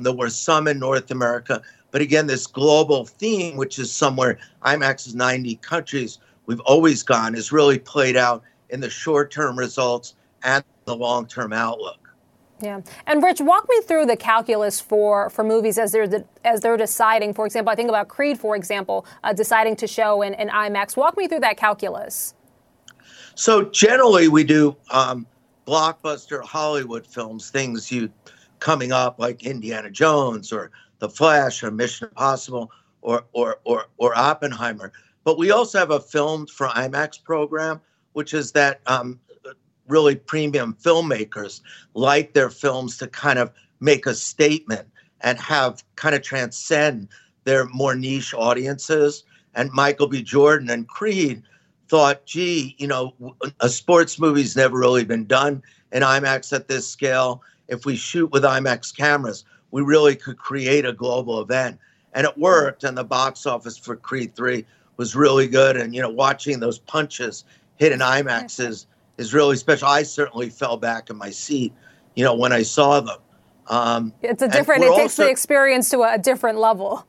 There 0.00 0.12
were 0.12 0.30
some 0.30 0.68
in 0.68 0.78
North 0.78 1.10
America. 1.10 1.62
But 1.92 2.00
again, 2.00 2.26
this 2.26 2.46
global 2.46 3.04
theme, 3.04 3.56
which 3.56 3.78
is 3.78 3.92
somewhere 3.92 4.38
IMAX 4.64 5.06
is 5.06 5.14
90 5.14 5.56
countries, 5.56 6.18
we've 6.46 6.60
always 6.60 7.02
gone, 7.02 7.36
is 7.36 7.52
really 7.52 7.78
played 7.78 8.16
out 8.16 8.42
in 8.70 8.80
the 8.80 8.90
short 8.90 9.30
term 9.30 9.56
results 9.56 10.16
and 10.42 10.64
the 10.86 10.96
long 10.96 11.26
term 11.26 11.52
outlook. 11.52 11.98
Yeah, 12.60 12.80
and 13.06 13.22
Rich, 13.22 13.40
walk 13.40 13.68
me 13.68 13.80
through 13.82 14.06
the 14.06 14.16
calculus 14.16 14.80
for 14.80 15.28
for 15.30 15.42
movies 15.42 15.78
as 15.78 15.92
they're 15.92 16.06
de- 16.06 16.24
as 16.44 16.60
they're 16.60 16.76
deciding. 16.76 17.34
For 17.34 17.44
example, 17.44 17.72
I 17.72 17.74
think 17.74 17.88
about 17.88 18.08
Creed, 18.08 18.38
for 18.38 18.56
example, 18.56 19.04
uh, 19.24 19.32
deciding 19.32 19.76
to 19.76 19.86
show 19.86 20.22
in, 20.22 20.34
in 20.34 20.48
IMAX. 20.48 20.96
Walk 20.96 21.16
me 21.16 21.26
through 21.26 21.40
that 21.40 21.56
calculus. 21.56 22.34
So 23.34 23.64
generally, 23.64 24.28
we 24.28 24.44
do 24.44 24.76
um, 24.90 25.26
blockbuster 25.66 26.42
Hollywood 26.42 27.04
films, 27.04 27.50
things 27.50 27.90
you 27.90 28.10
coming 28.60 28.92
up 28.92 29.18
like 29.18 29.44
Indiana 29.44 29.90
Jones 29.90 30.52
or 30.52 30.70
The 31.02 31.08
Flash 31.08 31.64
or 31.64 31.72
Mission 31.72 32.06
Impossible 32.06 32.70
or 33.00 33.24
or 33.32 33.58
or, 33.64 33.86
or 33.96 34.16
Oppenheimer. 34.16 34.92
But 35.24 35.36
we 35.36 35.50
also 35.50 35.80
have 35.80 35.90
a 35.90 35.98
filmed 35.98 36.48
for 36.48 36.68
IMAX 36.68 37.20
program, 37.24 37.80
which 38.12 38.32
is 38.32 38.52
that 38.52 38.80
um, 38.86 39.18
really 39.88 40.14
premium 40.14 40.76
filmmakers 40.80 41.60
like 41.94 42.34
their 42.34 42.50
films 42.50 42.98
to 42.98 43.08
kind 43.08 43.40
of 43.40 43.50
make 43.80 44.06
a 44.06 44.14
statement 44.14 44.86
and 45.22 45.40
have 45.40 45.82
kind 45.96 46.14
of 46.14 46.22
transcend 46.22 47.08
their 47.42 47.64
more 47.66 47.96
niche 47.96 48.32
audiences. 48.32 49.24
And 49.56 49.72
Michael 49.72 50.06
B. 50.06 50.22
Jordan 50.22 50.70
and 50.70 50.86
Creed 50.86 51.42
thought, 51.88 52.26
gee, 52.26 52.76
you 52.78 52.86
know, 52.86 53.12
a 53.58 53.68
sports 53.68 54.20
movie's 54.20 54.54
never 54.54 54.78
really 54.78 55.04
been 55.04 55.26
done 55.26 55.64
in 55.90 56.04
IMAX 56.04 56.52
at 56.52 56.68
this 56.68 56.88
scale. 56.88 57.42
If 57.66 57.86
we 57.86 57.96
shoot 57.96 58.30
with 58.30 58.44
IMAX 58.44 58.96
cameras, 58.96 59.44
we 59.72 59.82
really 59.82 60.14
could 60.14 60.38
create 60.38 60.86
a 60.86 60.92
global 60.92 61.40
event. 61.40 61.80
and 62.14 62.26
it 62.26 62.38
worked. 62.38 62.84
And 62.84 62.96
the 62.96 63.04
box 63.04 63.46
office 63.46 63.78
for 63.78 63.96
Creed 63.96 64.36
3 64.36 64.64
was 64.98 65.16
really 65.16 65.48
good. 65.48 65.78
And, 65.78 65.94
you 65.94 66.02
know, 66.02 66.10
watching 66.10 66.60
those 66.60 66.78
punches 66.78 67.44
hit 67.76 67.90
in 67.90 68.00
IMAX 68.00 68.60
is, 68.60 68.86
is 69.16 69.32
really 69.32 69.56
special. 69.56 69.88
I 69.88 70.02
certainly 70.02 70.50
fell 70.50 70.76
back 70.76 71.08
in 71.08 71.16
my 71.16 71.30
seat, 71.30 71.72
you 72.14 72.22
know, 72.22 72.34
when 72.34 72.52
I 72.52 72.62
saw 72.62 73.00
them. 73.00 73.18
Um, 73.68 74.12
it's 74.20 74.42
a 74.42 74.48
different, 74.48 74.84
it 74.84 74.88
takes 74.88 75.18
also, 75.18 75.24
the 75.24 75.30
experience 75.30 75.88
to 75.90 76.02
a, 76.02 76.14
a 76.14 76.18
different 76.18 76.58
level. 76.58 77.06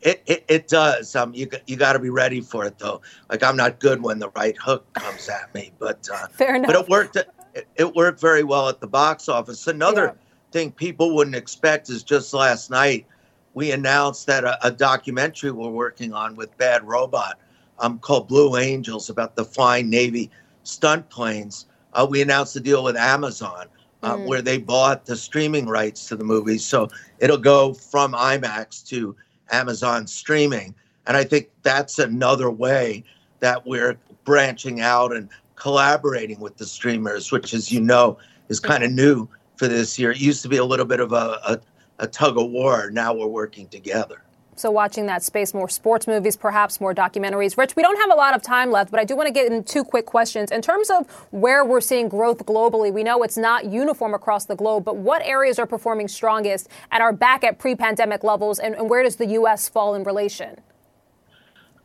It, 0.00 0.22
it, 0.26 0.44
it, 0.46 0.68
does. 0.68 1.16
Um, 1.16 1.34
you 1.34 1.48
you 1.66 1.76
got 1.76 1.92
to 1.92 1.98
be 1.98 2.08
ready 2.08 2.40
for 2.40 2.64
it 2.64 2.78
though. 2.78 3.02
Like 3.28 3.42
I'm 3.42 3.56
not 3.56 3.80
good 3.80 4.02
when 4.02 4.18
the 4.18 4.30
right 4.30 4.56
hook 4.56 4.90
comes 4.94 5.28
at 5.28 5.52
me, 5.54 5.72
but 5.78 6.08
uh, 6.10 6.28
fair 6.32 6.54
enough. 6.54 6.68
But 6.68 6.76
it 6.76 6.88
worked. 6.88 7.16
It, 7.16 7.66
it, 7.76 7.94
worked 7.94 8.18
very 8.18 8.42
well 8.42 8.68
at 8.70 8.80
the 8.80 8.86
box 8.86 9.28
office. 9.28 9.66
Another 9.66 10.04
yeah. 10.06 10.29
Thing 10.52 10.72
people 10.72 11.14
wouldn't 11.14 11.36
expect 11.36 11.90
is 11.90 12.02
just 12.02 12.34
last 12.34 12.70
night 12.70 13.06
we 13.54 13.72
announced 13.72 14.26
that 14.26 14.44
a, 14.44 14.66
a 14.66 14.70
documentary 14.70 15.50
we're 15.50 15.68
working 15.70 16.12
on 16.12 16.36
with 16.36 16.56
Bad 16.56 16.86
Robot, 16.86 17.38
um, 17.78 17.98
called 17.98 18.28
Blue 18.28 18.56
Angels 18.56 19.10
about 19.10 19.36
the 19.36 19.44
flying 19.44 19.90
Navy 19.90 20.30
stunt 20.62 21.08
planes. 21.10 21.66
Uh, 21.92 22.06
we 22.08 22.22
announced 22.22 22.54
a 22.56 22.60
deal 22.60 22.84
with 22.84 22.96
Amazon. 22.96 23.66
Uh, 24.02 24.16
mm. 24.16 24.24
Where 24.24 24.40
they 24.40 24.56
bought 24.56 25.04
the 25.04 25.14
streaming 25.14 25.66
rights 25.66 26.08
to 26.08 26.16
the 26.16 26.24
movie. 26.24 26.56
So 26.56 26.88
it'll 27.18 27.36
go 27.36 27.74
from 27.74 28.14
IMAX 28.14 28.82
to 28.88 29.14
Amazon 29.52 30.06
streaming. 30.06 30.74
And 31.06 31.18
I 31.18 31.24
think 31.24 31.50
that's 31.62 31.98
another 31.98 32.50
way 32.50 33.04
that 33.40 33.66
we're 33.66 33.98
branching 34.24 34.80
out 34.80 35.14
and 35.14 35.28
collaborating 35.56 36.40
with 36.40 36.56
the 36.56 36.64
streamers, 36.64 37.30
which, 37.30 37.52
as 37.52 37.70
you 37.70 37.78
know, 37.78 38.16
is 38.48 38.58
kind 38.58 38.82
of 38.84 38.90
new 38.90 39.28
for 39.60 39.68
this 39.68 39.98
year. 39.98 40.10
It 40.10 40.20
used 40.20 40.42
to 40.42 40.48
be 40.48 40.56
a 40.56 40.64
little 40.64 40.86
bit 40.86 41.00
of 41.00 41.12
a, 41.12 41.38
a, 41.44 41.60
a 42.00 42.06
tug 42.08 42.38
of 42.38 42.50
war. 42.50 42.90
Now 42.90 43.12
we're 43.12 43.26
working 43.26 43.68
together. 43.68 44.22
So, 44.56 44.70
watching 44.70 45.06
that 45.06 45.22
space, 45.22 45.54
more 45.54 45.68
sports 45.68 46.06
movies, 46.06 46.36
perhaps 46.36 46.80
more 46.80 46.94
documentaries. 46.94 47.56
Rich, 47.56 47.76
we 47.76 47.82
don't 47.82 47.96
have 47.98 48.10
a 48.10 48.14
lot 48.14 48.34
of 48.34 48.42
time 48.42 48.70
left, 48.70 48.90
but 48.90 49.00
I 49.00 49.04
do 49.04 49.16
want 49.16 49.26
to 49.26 49.32
get 49.32 49.50
in 49.50 49.64
two 49.64 49.84
quick 49.84 50.06
questions. 50.06 50.50
In 50.50 50.60
terms 50.60 50.90
of 50.90 51.10
where 51.30 51.64
we're 51.64 51.80
seeing 51.80 52.08
growth 52.08 52.44
globally, 52.44 52.92
we 52.92 53.02
know 53.02 53.22
it's 53.22 53.38
not 53.38 53.66
uniform 53.66 54.12
across 54.12 54.46
the 54.46 54.56
globe, 54.56 54.84
but 54.84 54.96
what 54.96 55.22
areas 55.24 55.58
are 55.58 55.66
performing 55.66 56.08
strongest 56.08 56.68
and 56.90 57.02
are 57.02 57.12
back 57.12 57.44
at 57.44 57.58
pre 57.58 57.74
pandemic 57.74 58.24
levels, 58.24 58.58
and, 58.58 58.74
and, 58.74 58.90
where 58.90 59.02
does 59.02 59.16
the 59.16 59.26
U.S. 59.26 59.68
fall 59.68 59.94
in 59.94 60.04
relation? 60.04 60.58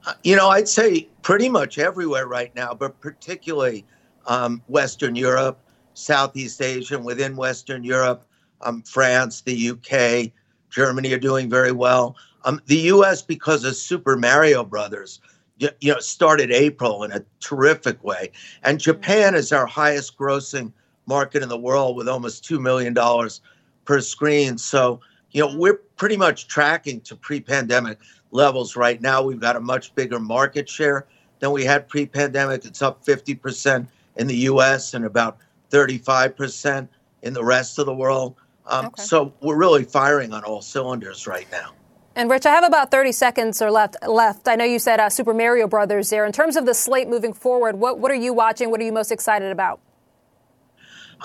Uh, 0.05 0.13
you 0.23 0.35
know, 0.35 0.49
I'd 0.49 0.67
say 0.67 1.07
pretty 1.21 1.49
much 1.49 1.77
everywhere 1.77 2.27
right 2.27 2.53
now, 2.55 2.73
but 2.73 2.99
particularly 2.99 3.85
um, 4.27 4.61
Western 4.67 5.15
Europe, 5.15 5.59
Southeast 5.95 6.61
Asia, 6.61 6.95
and 6.95 7.05
within 7.05 7.35
Western 7.35 7.83
Europe, 7.83 8.25
um, 8.61 8.81
France, 8.83 9.41
the 9.41 9.71
UK, 9.71 10.31
Germany 10.69 11.13
are 11.13 11.19
doing 11.19 11.49
very 11.49 11.71
well. 11.71 12.15
Um, 12.43 12.61
the 12.67 12.77
U.S. 12.77 13.21
because 13.21 13.63
of 13.63 13.75
Super 13.75 14.15
Mario 14.15 14.63
Brothers, 14.63 15.19
you, 15.57 15.69
you, 15.81 15.93
know, 15.93 15.99
started 15.99 16.51
April 16.51 17.03
in 17.03 17.11
a 17.11 17.23
terrific 17.39 18.03
way, 18.03 18.31
and 18.63 18.79
Japan 18.79 19.35
is 19.35 19.51
our 19.51 19.65
highest 19.65 20.17
grossing 20.17 20.71
market 21.07 21.43
in 21.43 21.49
the 21.49 21.57
world 21.57 21.95
with 21.95 22.07
almost 22.07 22.43
two 22.43 22.59
million 22.59 22.93
dollars 22.93 23.41
per 23.85 24.01
screen. 24.01 24.57
So 24.57 24.99
you 25.31 25.41
know 25.41 25.55
we're 25.57 25.81
pretty 25.95 26.17
much 26.17 26.47
tracking 26.47 27.01
to 27.01 27.15
pre-pandemic 27.15 27.99
levels 28.31 28.75
right 28.75 29.01
now. 29.01 29.23
We've 29.23 29.39
got 29.39 29.55
a 29.55 29.61
much 29.61 29.95
bigger 29.95 30.19
market 30.19 30.67
share 30.67 31.07
than 31.39 31.51
we 31.51 31.63
had 31.63 31.87
pre-pandemic. 31.87 32.65
It's 32.65 32.81
up 32.81 33.05
50% 33.05 33.87
in 34.17 34.27
the 34.27 34.35
U.S. 34.35 34.93
and 34.93 35.05
about 35.05 35.37
35% 35.69 36.87
in 37.21 37.33
the 37.33 37.43
rest 37.43 37.79
of 37.79 37.85
the 37.85 37.95
world. 37.95 38.35
Um, 38.67 38.87
okay. 38.87 39.03
So 39.03 39.33
we're 39.41 39.57
really 39.57 39.83
firing 39.83 40.33
on 40.33 40.43
all 40.43 40.61
cylinders 40.61 41.27
right 41.27 41.47
now. 41.51 41.71
And 42.15 42.29
Rich, 42.29 42.45
I 42.45 42.51
have 42.51 42.63
about 42.63 42.91
30 42.91 43.11
seconds 43.11 43.61
or 43.61 43.69
left. 43.69 43.97
Left. 44.07 44.47
I 44.47 44.55
know 44.55 44.63
you 44.63 44.79
said 44.79 44.99
uh, 44.99 45.09
Super 45.09 45.33
Mario 45.33 45.67
Brothers 45.67 46.09
there. 46.09 46.25
In 46.25 46.31
terms 46.31 46.55
of 46.55 46.65
the 46.65 46.73
slate 46.73 47.09
moving 47.09 47.33
forward, 47.33 47.75
what 47.75 47.99
what 47.99 48.09
are 48.09 48.15
you 48.15 48.33
watching? 48.33 48.71
What 48.71 48.79
are 48.79 48.85
you 48.85 48.93
most 48.93 49.11
excited 49.11 49.51
about? 49.51 49.81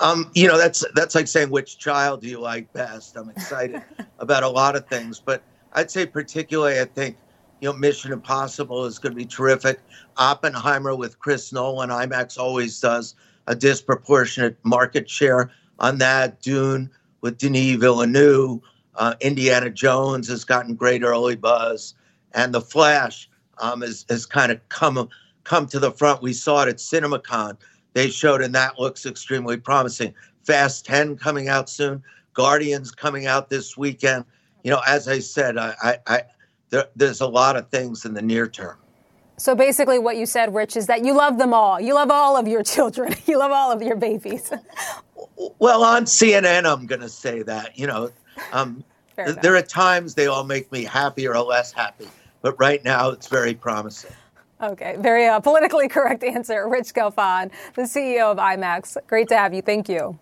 Um, 0.01 0.31
you 0.33 0.47
know, 0.47 0.57
that's 0.57 0.83
that's 0.93 1.15
like 1.15 1.29
saying 1.29 1.49
which 1.49 1.77
child 1.77 2.21
do 2.21 2.27
you 2.27 2.39
like 2.41 2.71
best. 2.73 3.15
I'm 3.15 3.29
excited 3.29 3.81
about 4.19 4.43
a 4.43 4.49
lot 4.49 4.75
of 4.75 4.85
things, 4.87 5.19
but 5.19 5.43
I'd 5.73 5.89
say 5.89 6.05
particularly, 6.05 6.79
I 6.79 6.85
think 6.85 7.15
you 7.61 7.69
know, 7.69 7.73
Mission 7.73 8.11
Impossible 8.11 8.85
is 8.85 8.99
going 8.99 9.13
to 9.13 9.17
be 9.17 9.25
terrific. 9.25 9.79
Oppenheimer 10.17 10.95
with 10.95 11.19
Chris 11.19 11.53
Nolan, 11.53 11.89
IMAX 11.89 12.37
always 12.37 12.79
does 12.81 13.15
a 13.47 13.55
disproportionate 13.55 14.57
market 14.63 15.09
share 15.09 15.51
on 15.79 15.97
that. 15.99 16.41
Dune 16.41 16.89
with 17.21 17.37
Denis 17.37 17.75
Villeneuve. 17.75 18.59
Uh, 18.95 19.15
Indiana 19.21 19.69
Jones 19.69 20.27
has 20.27 20.43
gotten 20.43 20.75
great 20.75 21.01
early 21.01 21.35
buzz, 21.35 21.93
and 22.33 22.53
The 22.53 22.61
Flash 22.61 23.29
um, 23.59 23.81
has, 23.81 24.05
has 24.09 24.25
kind 24.25 24.51
of 24.51 24.67
come 24.69 25.07
come 25.43 25.65
to 25.67 25.79
the 25.79 25.91
front. 25.91 26.21
We 26.21 26.33
saw 26.33 26.63
it 26.63 26.69
at 26.69 26.77
CinemaCon. 26.77 27.57
They 27.93 28.09
showed, 28.09 28.41
and 28.41 28.53
that 28.55 28.79
looks 28.79 29.05
extremely 29.05 29.57
promising. 29.57 30.13
Fast 30.43 30.85
10 30.85 31.17
coming 31.17 31.49
out 31.49 31.69
soon. 31.69 32.03
Guardians 32.33 32.91
coming 32.91 33.27
out 33.27 33.49
this 33.49 33.77
weekend. 33.77 34.25
You 34.63 34.71
know, 34.71 34.81
as 34.87 35.07
I 35.07 35.19
said, 35.19 35.57
I, 35.57 35.73
I, 35.81 35.97
I 36.07 36.21
there, 36.69 36.87
there's 36.95 37.21
a 37.21 37.27
lot 37.27 37.57
of 37.57 37.69
things 37.69 38.05
in 38.05 38.13
the 38.13 38.21
near 38.21 38.47
term. 38.47 38.77
So 39.41 39.55
basically, 39.55 39.97
what 39.97 40.17
you 40.17 40.27
said, 40.27 40.53
Rich, 40.53 40.77
is 40.77 40.85
that 40.85 41.03
you 41.03 41.15
love 41.15 41.39
them 41.39 41.51
all. 41.51 41.81
You 41.81 41.95
love 41.95 42.11
all 42.11 42.37
of 42.37 42.47
your 42.47 42.61
children. 42.75 43.15
You 43.25 43.39
love 43.39 43.51
all 43.51 43.71
of 43.71 43.81
your 43.81 43.95
babies. 43.95 44.53
well, 45.57 45.83
on 45.83 46.05
CNN, 46.05 46.71
I'm 46.71 46.85
going 46.85 47.01
to 47.01 47.09
say 47.09 47.41
that. 47.41 47.77
You 47.77 47.87
know, 47.87 48.11
um, 48.53 48.83
there 49.15 49.55
are 49.55 49.63
times 49.63 50.13
they 50.13 50.27
all 50.27 50.43
make 50.43 50.71
me 50.71 50.83
happier 50.83 51.35
or 51.35 51.43
less 51.43 51.73
happy, 51.73 52.07
but 52.43 52.53
right 52.59 52.85
now 52.85 53.09
it's 53.09 53.27
very 53.27 53.55
promising. 53.55 54.11
Okay, 54.61 54.95
very 54.99 55.25
uh, 55.25 55.39
politically 55.39 55.87
correct 55.87 56.23
answer. 56.23 56.69
Rich 56.69 56.93
Gelfond, 56.93 57.49
the 57.73 57.81
CEO 57.81 58.31
of 58.31 58.37
IMAX. 58.37 58.95
Great 59.07 59.27
to 59.29 59.37
have 59.37 59.55
you. 59.55 59.63
Thank 59.63 59.89
you. 59.89 60.19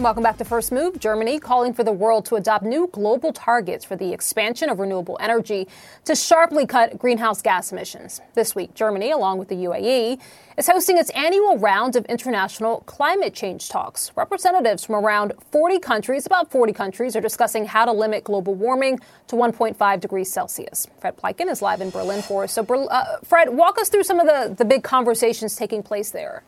Welcome 0.00 0.22
back 0.22 0.38
to 0.38 0.46
First 0.46 0.72
Move. 0.72 0.98
Germany 0.98 1.38
calling 1.38 1.74
for 1.74 1.84
the 1.84 1.92
world 1.92 2.24
to 2.24 2.36
adopt 2.36 2.64
new 2.64 2.88
global 2.90 3.34
targets 3.34 3.84
for 3.84 3.96
the 3.96 4.14
expansion 4.14 4.70
of 4.70 4.78
renewable 4.78 5.18
energy 5.20 5.68
to 6.06 6.14
sharply 6.14 6.66
cut 6.66 6.98
greenhouse 6.98 7.42
gas 7.42 7.70
emissions. 7.70 8.18
This 8.32 8.54
week, 8.54 8.72
Germany, 8.72 9.10
along 9.10 9.36
with 9.36 9.48
the 9.48 9.56
UAE, 9.56 10.18
is 10.56 10.66
hosting 10.66 10.96
its 10.96 11.10
annual 11.10 11.58
round 11.58 11.96
of 11.96 12.06
international 12.06 12.80
climate 12.86 13.34
change 13.34 13.68
talks. 13.68 14.10
Representatives 14.16 14.86
from 14.86 14.94
around 14.94 15.34
40 15.52 15.78
countries, 15.80 16.24
about 16.24 16.50
40 16.50 16.72
countries, 16.72 17.14
are 17.14 17.20
discussing 17.20 17.66
how 17.66 17.84
to 17.84 17.92
limit 17.92 18.24
global 18.24 18.54
warming 18.54 19.00
to 19.26 19.36
1.5 19.36 20.00
degrees 20.00 20.32
Celsius. 20.32 20.86
Fred 20.98 21.18
Pleitgen 21.18 21.50
is 21.50 21.60
live 21.60 21.82
in 21.82 21.90
Berlin 21.90 22.22
for 22.22 22.44
us. 22.44 22.54
So, 22.54 22.62
uh, 22.62 23.18
Fred, 23.22 23.50
walk 23.50 23.78
us 23.78 23.90
through 23.90 24.04
some 24.04 24.18
of 24.18 24.26
the, 24.26 24.54
the 24.54 24.64
big 24.64 24.82
conversations 24.82 25.56
taking 25.56 25.82
place 25.82 26.10
there. 26.10 26.42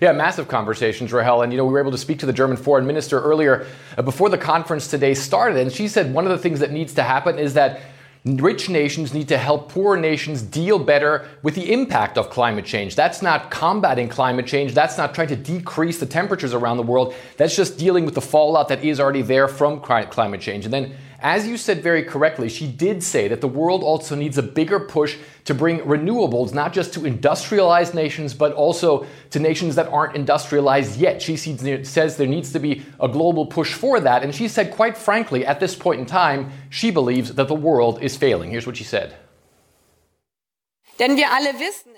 Yeah, 0.00 0.12
massive 0.12 0.48
conversations, 0.48 1.12
Rahel. 1.12 1.42
And, 1.42 1.52
you 1.52 1.56
know, 1.56 1.64
we 1.64 1.72
were 1.72 1.80
able 1.80 1.90
to 1.90 1.98
speak 1.98 2.18
to 2.20 2.26
the 2.26 2.32
German 2.32 2.56
foreign 2.56 2.86
minister 2.86 3.20
earlier 3.20 3.66
uh, 3.96 4.02
before 4.02 4.28
the 4.28 4.38
conference 4.38 4.88
today 4.88 5.14
started. 5.14 5.58
And 5.58 5.72
she 5.72 5.88
said 5.88 6.12
one 6.12 6.24
of 6.24 6.30
the 6.30 6.38
things 6.38 6.60
that 6.60 6.70
needs 6.70 6.94
to 6.94 7.02
happen 7.02 7.38
is 7.38 7.54
that 7.54 7.80
rich 8.24 8.68
nations 8.68 9.14
need 9.14 9.28
to 9.28 9.38
help 9.38 9.70
poor 9.70 9.96
nations 9.96 10.42
deal 10.42 10.78
better 10.78 11.26
with 11.42 11.54
the 11.54 11.72
impact 11.72 12.18
of 12.18 12.30
climate 12.30 12.64
change. 12.64 12.94
That's 12.94 13.22
not 13.22 13.50
combating 13.50 14.08
climate 14.08 14.46
change. 14.46 14.74
That's 14.74 14.98
not 14.98 15.14
trying 15.14 15.28
to 15.28 15.36
decrease 15.36 15.98
the 15.98 16.06
temperatures 16.06 16.52
around 16.52 16.76
the 16.76 16.82
world. 16.82 17.14
That's 17.36 17.56
just 17.56 17.78
dealing 17.78 18.04
with 18.04 18.14
the 18.14 18.20
fallout 18.20 18.68
that 18.68 18.84
is 18.84 19.00
already 19.00 19.22
there 19.22 19.48
from 19.48 19.80
climate 19.80 20.40
change. 20.40 20.64
And 20.64 20.74
then 20.74 20.94
as 21.20 21.48
you 21.48 21.56
said 21.56 21.82
very 21.82 22.04
correctly, 22.04 22.48
she 22.48 22.68
did 22.68 23.02
say 23.02 23.26
that 23.28 23.40
the 23.40 23.48
world 23.48 23.82
also 23.82 24.14
needs 24.14 24.38
a 24.38 24.42
bigger 24.42 24.78
push 24.78 25.16
to 25.46 25.54
bring 25.54 25.80
renewables, 25.80 26.54
not 26.54 26.72
just 26.72 26.94
to 26.94 27.04
industrialized 27.04 27.92
nations, 27.94 28.34
but 28.34 28.52
also 28.52 29.04
to 29.30 29.40
nations 29.40 29.74
that 29.74 29.88
aren't 29.88 30.14
industrialized 30.14 30.98
yet. 30.98 31.20
She 31.20 31.36
says 31.36 32.16
there 32.16 32.26
needs 32.26 32.52
to 32.52 32.60
be 32.60 32.82
a 33.00 33.08
global 33.08 33.46
push 33.46 33.74
for 33.74 33.98
that. 33.98 34.22
And 34.22 34.32
she 34.32 34.46
said, 34.46 34.70
quite 34.70 34.96
frankly, 34.96 35.44
at 35.44 35.58
this 35.58 35.74
point 35.74 35.98
in 36.00 36.06
time, 36.06 36.52
she 36.70 36.90
believes 36.92 37.34
that 37.34 37.48
the 37.48 37.54
world 37.54 38.00
is 38.00 38.16
failing. 38.16 38.50
Here's 38.50 38.66
what 38.66 38.76
she 38.76 38.84
said. 38.84 39.16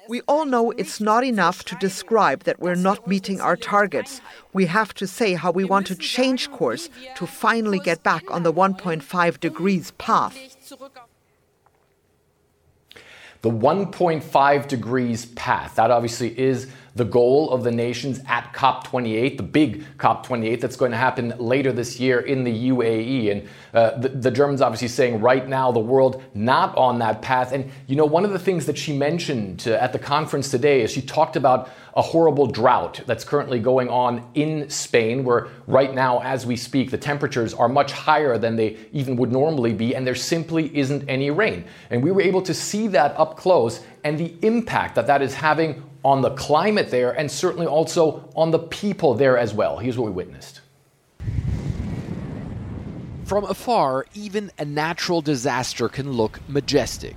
We 0.09 0.21
all 0.23 0.45
know 0.45 0.73
it's 0.73 1.01
not 1.01 1.25
enough 1.25 1.65
to 1.65 1.75
describe 1.77 2.45
that 2.45 2.61
we're 2.61 2.75
not 2.75 3.07
meeting 3.07 3.41
our 3.41 3.57
targets. 3.57 4.21
We 4.53 4.67
have 4.67 4.93
to 4.95 5.07
say 5.07 5.35
how 5.35 5.53
we 5.53 5.65
want 5.65 5.87
to 5.87 5.95
change 5.95 6.51
course 6.51 6.91
to 7.17 7.27
finally 7.27 7.79
get 7.79 8.03
back 8.03 8.31
on 8.31 8.43
the 8.43 8.53
1.5 8.53 9.41
degrees 9.41 9.93
path. 9.93 10.37
The 13.43 13.51
1.5 13.51 14.69
degrees 14.69 15.27
path, 15.27 15.77
that 15.77 15.91
obviously 15.91 16.39
is 16.39 16.67
the 16.95 17.05
goal 17.05 17.51
of 17.51 17.65
the 17.65 17.71
nations 17.71 18.21
at 18.27 18.53
COP28, 18.53 19.37
the 19.37 19.43
big 19.43 19.85
COP28 19.99 20.61
that's 20.61 20.77
going 20.77 20.91
to 20.91 20.97
happen 20.97 21.35
later 21.39 21.73
this 21.73 22.01
year 22.01 22.21
in 22.21 22.45
the 22.45 22.71
UAE. 22.71 23.31
And 23.31 23.49
uh, 23.73 23.99
the, 23.99 24.09
the 24.09 24.31
Germans 24.31 24.61
obviously 24.61 24.89
saying 24.89 25.21
right 25.21 25.49
now 25.49 25.73
the 25.73 25.79
world 25.79 26.23
not 26.35 26.77
on 26.77 26.99
that 26.99 27.23
path. 27.23 27.53
And 27.53 27.71
you 27.87 27.97
know, 27.97 28.05
one 28.05 28.25
of 28.25 28.33
the 28.33 28.39
things 28.39 28.67
that 28.67 28.79
she 28.79 28.97
mentioned 28.97 29.65
uh, 29.67 29.73
at 29.73 29.93
the 29.93 29.99
conference 29.99 30.51
today 30.51 30.83
is 30.83 30.91
she 30.91 31.03
talked 31.03 31.37
about 31.37 31.71
a 31.95 32.03
horrible 32.03 32.47
drought 32.47 33.01
that's 33.07 33.25
currently 33.25 33.59
going 33.59 33.89
on 33.89 34.29
in 34.35 34.69
Spain, 34.71 35.25
where 35.25 35.49
right 35.67 35.93
now, 35.93 36.21
as 36.21 36.47
we 36.47 36.57
speak, 36.57 36.91
the 36.91 36.99
temperatures 36.99 37.53
are 37.53 37.69
much 37.69 37.93
higher 37.93 38.39
than 38.39 38.57
they 38.57 38.77
even 38.93 39.17
would 39.17 39.33
normally 39.33 39.73
be, 39.73 39.95
and 39.95 40.07
there 40.07 40.15
simply 40.15 40.77
isn't 40.77 41.09
any 41.09 41.31
rain. 41.31 41.65
And 41.91 42.03
we 42.03 42.13
were 42.13 42.23
able 42.23 42.43
to 42.43 42.55
see 42.55 42.87
that 42.89 43.19
up 43.19 43.37
close 43.37 43.83
and 44.05 44.19
the 44.19 44.35
impact 44.43 44.95
that 44.95 45.07
that 45.09 45.21
is 45.23 45.35
having 45.35 45.83
on 46.05 46.23
the 46.23 46.31
climate 46.31 46.91
there, 46.91 47.11
and 47.13 47.31
certainly 47.31 47.67
also 47.67 48.29
on 48.35 48.51
the 48.51 48.59
people 48.59 49.15
there 49.15 49.37
as 49.37 49.53
well. 49.53 49.79
Here's 49.79 49.99
what 49.99 50.07
we 50.07 50.13
witnessed. 50.13 50.61
From 53.25 53.45
afar, 53.45 54.07
even 54.15 54.51
a 54.59 54.65
natural 54.65 55.21
disaster 55.21 55.89
can 55.89 56.13
look 56.13 56.41
majestic. 56.49 57.17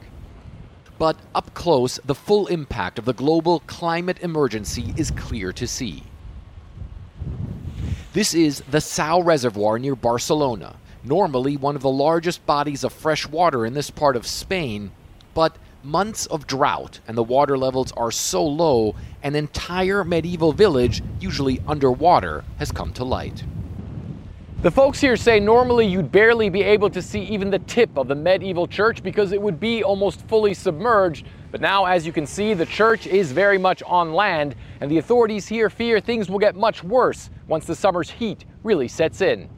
But 0.99 1.17
up 1.33 1.53
close, 1.53 1.99
the 2.05 2.13
full 2.13 2.47
impact 2.47 2.99
of 2.99 3.05
the 3.05 3.13
global 3.13 3.61
climate 3.61 4.19
emergency 4.21 4.93
is 4.95 5.09
clear 5.11 5.51
to 5.53 5.67
see. 5.67 6.03
This 8.13 8.35
is 8.35 8.61
the 8.69 8.79
Sau 8.79 9.21
Reservoir 9.21 9.79
near 9.79 9.95
Barcelona, 9.95 10.75
normally 11.03 11.57
one 11.57 11.75
of 11.75 11.81
the 11.81 11.89
largest 11.89 12.45
bodies 12.45 12.83
of 12.83 12.93
fresh 12.93 13.27
water 13.27 13.65
in 13.65 13.73
this 13.73 13.89
part 13.89 14.15
of 14.15 14.27
Spain, 14.27 14.91
but 15.33 15.57
months 15.83 16.25
of 16.27 16.47
drought 16.47 16.99
and 17.07 17.17
the 17.17 17.23
water 17.23 17.57
levels 17.57 17.91
are 17.93 18.11
so 18.11 18.45
low, 18.45 18.95
an 19.21 19.35
entire 19.35 20.03
medieval 20.03 20.53
village, 20.53 21.03
usually 21.19 21.61
underwater, 21.67 22.43
has 22.57 22.71
come 22.71 22.93
to 22.93 23.03
light. 23.03 23.43
The 24.63 24.71
folks 24.71 25.01
here 25.01 25.17
say 25.17 25.41
normally 25.41 25.85
you'd 25.85 26.09
barely 26.09 26.49
be 26.49 26.63
able 26.63 26.89
to 26.91 27.01
see 27.01 27.21
even 27.23 27.49
the 27.49 27.59
tip 27.59 27.97
of 27.97 28.07
the 28.07 28.15
medieval 28.15 28.65
church 28.65 29.03
because 29.03 29.33
it 29.33 29.41
would 29.41 29.59
be 29.59 29.83
almost 29.83 30.25
fully 30.29 30.53
submerged. 30.53 31.25
But 31.51 31.59
now, 31.59 31.83
as 31.83 32.05
you 32.05 32.13
can 32.13 32.25
see, 32.25 32.53
the 32.53 32.65
church 32.65 33.05
is 33.05 33.33
very 33.33 33.57
much 33.57 33.83
on 33.83 34.13
land, 34.13 34.55
and 34.79 34.89
the 34.89 34.99
authorities 34.99 35.49
here 35.49 35.69
fear 35.69 35.99
things 35.99 36.29
will 36.29 36.39
get 36.39 36.55
much 36.55 36.81
worse 36.81 37.29
once 37.47 37.65
the 37.65 37.75
summer's 37.75 38.09
heat 38.09 38.45
really 38.63 38.87
sets 38.87 39.19
in. 39.19 39.49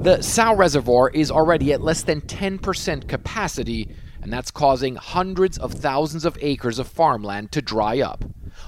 The 0.00 0.20
Sau 0.20 0.56
Reservoir 0.56 1.10
is 1.10 1.30
already 1.30 1.72
at 1.72 1.80
less 1.80 2.02
than 2.02 2.20
10% 2.22 3.06
capacity, 3.06 3.88
and 4.26 4.32
that's 4.32 4.50
causing 4.50 4.96
hundreds 4.96 5.56
of 5.56 5.72
thousands 5.72 6.24
of 6.24 6.36
acres 6.40 6.80
of 6.80 6.88
farmland 6.88 7.52
to 7.52 7.62
dry 7.62 8.00
up. 8.00 8.24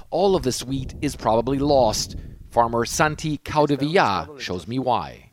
All 0.09 0.33
of 0.37 0.43
this 0.43 0.63
wheat 0.63 0.95
is 1.01 1.17
probably 1.17 1.59
lost, 1.59 2.15
Farmer 2.49 2.85
Santi 2.85 3.39
Caudevilla 3.39 4.39
shows 4.39 4.69
me 4.69 4.79
why. 4.79 5.31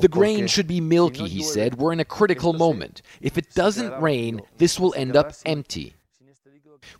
The 0.00 0.08
grain 0.08 0.46
should 0.46 0.66
be 0.66 0.80
milky, 0.80 1.28
he 1.28 1.42
said. 1.42 1.74
We're 1.74 1.92
in 1.92 2.00
a 2.00 2.04
critical 2.06 2.54
moment. 2.54 3.02
If 3.20 3.36
it 3.36 3.52
doesn't 3.54 4.00
rain, 4.00 4.40
this 4.56 4.80
will 4.80 4.94
end 4.96 5.14
up 5.14 5.34
empty. 5.44 5.92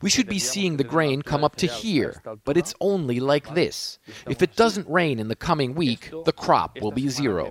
We 0.03 0.11
should 0.11 0.29
be 0.29 0.39
seeing 0.39 0.77
the 0.77 0.85
grain 0.85 1.23
come 1.23 1.43
up 1.43 1.57
to 1.57 1.67
here, 1.67 2.21
but 2.45 2.59
it's 2.59 2.75
only 2.83 3.19
like 3.19 3.55
this. 3.55 3.99
If 4.29 4.43
it 4.43 4.57
doesn't 4.57 4.87
rain 4.91 5.19
in 5.19 5.29
the 5.29 5.37
coming 5.37 5.75
week, 5.75 6.11
the 6.27 6.35
crop 6.35 6.83
will 6.83 6.93
be 6.93 7.09
zero. 7.09 7.51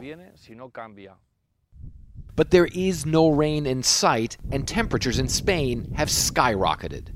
But 2.40 2.52
there 2.52 2.68
is 2.68 3.06
no 3.06 3.28
rain 3.28 3.66
in 3.66 3.84
sight, 3.84 4.38
and 4.54 4.66
temperatures 4.66 5.20
in 5.20 5.28
Spain 5.28 5.92
have 5.98 6.08
skyrocketed. 6.08 7.10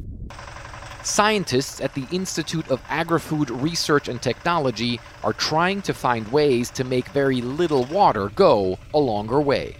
Scientists 1.01 1.79
at 1.79 1.93
the 1.93 2.05
Institute 2.11 2.69
of 2.69 2.81
Agri-Food 2.89 3.49
Research 3.49 4.09
and 4.09 4.21
Technology 4.21 4.99
are 5.23 5.31
trying 5.31 5.81
to 5.83 5.93
find 5.93 6.29
ways 6.29 6.69
to 6.71 6.83
make 6.83 7.07
very 7.07 7.39
little 7.39 7.85
water 7.85 8.31
go 8.35 8.77
a 8.93 8.99
longer 8.99 9.39
way. 9.39 9.77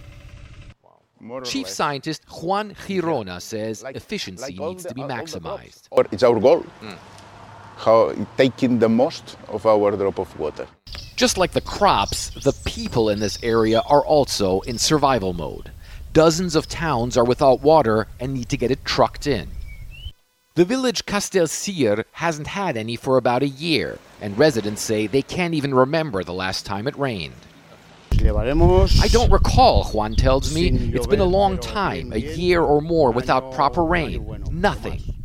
Chief 1.44 1.68
scientist 1.68 2.22
Juan 2.42 2.72
Girona 2.86 3.38
says 3.42 3.84
efficiency 3.86 4.56
needs 4.56 4.86
to 4.86 4.94
be 4.94 5.02
maximized. 5.02 5.88
It's 6.10 6.22
our 6.22 6.40
goal. 6.40 6.64
Mm. 6.80 6.96
How 7.76 8.14
taking 8.38 8.78
the 8.78 8.88
most 8.88 9.36
of 9.48 9.66
our 9.66 9.90
drop 9.94 10.18
of 10.20 10.38
water. 10.38 10.66
Just 11.24 11.38
like 11.38 11.52
the 11.52 11.62
crops, 11.62 12.28
the 12.28 12.52
people 12.66 13.08
in 13.08 13.18
this 13.18 13.38
area 13.42 13.80
are 13.86 14.04
also 14.04 14.60
in 14.60 14.76
survival 14.76 15.32
mode. 15.32 15.70
Dozens 16.12 16.54
of 16.54 16.68
towns 16.68 17.16
are 17.16 17.24
without 17.24 17.62
water 17.62 18.08
and 18.20 18.34
need 18.34 18.50
to 18.50 18.58
get 18.58 18.70
it 18.70 18.84
trucked 18.84 19.26
in. 19.26 19.48
The 20.54 20.66
village 20.66 21.06
Castellcir 21.06 22.04
hasn't 22.12 22.48
had 22.48 22.76
any 22.76 22.96
for 22.96 23.16
about 23.16 23.42
a 23.42 23.48
year, 23.48 23.98
and 24.20 24.36
residents 24.36 24.82
say 24.82 25.06
they 25.06 25.22
can't 25.22 25.54
even 25.54 25.74
remember 25.74 26.22
the 26.22 26.34
last 26.34 26.66
time 26.66 26.86
it 26.86 26.98
rained. 26.98 27.32
I 29.00 29.08
don't 29.08 29.32
recall, 29.32 29.84
Juan 29.84 30.16
tells 30.16 30.54
me. 30.54 30.68
It's 30.92 31.06
been 31.06 31.20
a 31.20 31.24
long 31.24 31.56
time, 31.56 32.12
a 32.12 32.18
year 32.18 32.60
or 32.60 32.82
more 32.82 33.12
without 33.12 33.54
proper 33.54 33.82
rain. 33.82 34.44
Nothing. 34.50 35.23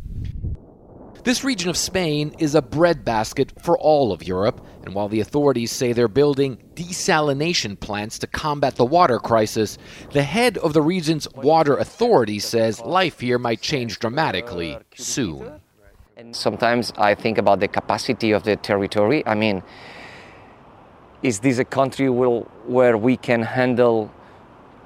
This 1.22 1.44
region 1.44 1.68
of 1.68 1.76
Spain 1.76 2.34
is 2.38 2.54
a 2.54 2.62
breadbasket 2.62 3.52
for 3.60 3.78
all 3.78 4.10
of 4.10 4.26
Europe, 4.26 4.64
and 4.84 4.94
while 4.94 5.08
the 5.08 5.20
authorities 5.20 5.70
say 5.70 5.92
they're 5.92 6.08
building 6.08 6.56
desalination 6.74 7.78
plants 7.78 8.18
to 8.20 8.26
combat 8.26 8.76
the 8.76 8.86
water 8.86 9.18
crisis, 9.18 9.76
the 10.12 10.22
head 10.22 10.56
of 10.58 10.72
the 10.72 10.80
region's 10.80 11.28
water 11.34 11.76
authority 11.76 12.38
says 12.38 12.80
life 12.80 13.20
here 13.20 13.38
might 13.38 13.60
change 13.60 13.98
dramatically 13.98 14.78
soon. 14.96 15.60
Sometimes 16.32 16.90
I 16.96 17.14
think 17.14 17.36
about 17.36 17.60
the 17.60 17.68
capacity 17.68 18.32
of 18.32 18.44
the 18.44 18.56
territory. 18.56 19.22
I 19.26 19.34
mean, 19.34 19.62
is 21.22 21.40
this 21.40 21.58
a 21.58 21.66
country 21.66 22.08
where 22.08 22.96
we 22.96 23.18
can 23.18 23.42
handle 23.42 24.10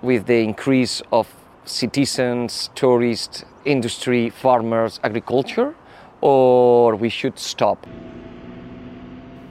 with 0.02 0.26
the 0.26 0.40
increase 0.40 1.00
of 1.12 1.32
citizens, 1.64 2.70
tourists, 2.74 3.44
industry, 3.64 4.30
farmers, 4.30 4.98
agriculture? 5.04 5.76
Or 6.24 6.96
we 6.96 7.10
should 7.10 7.38
stop. 7.38 7.86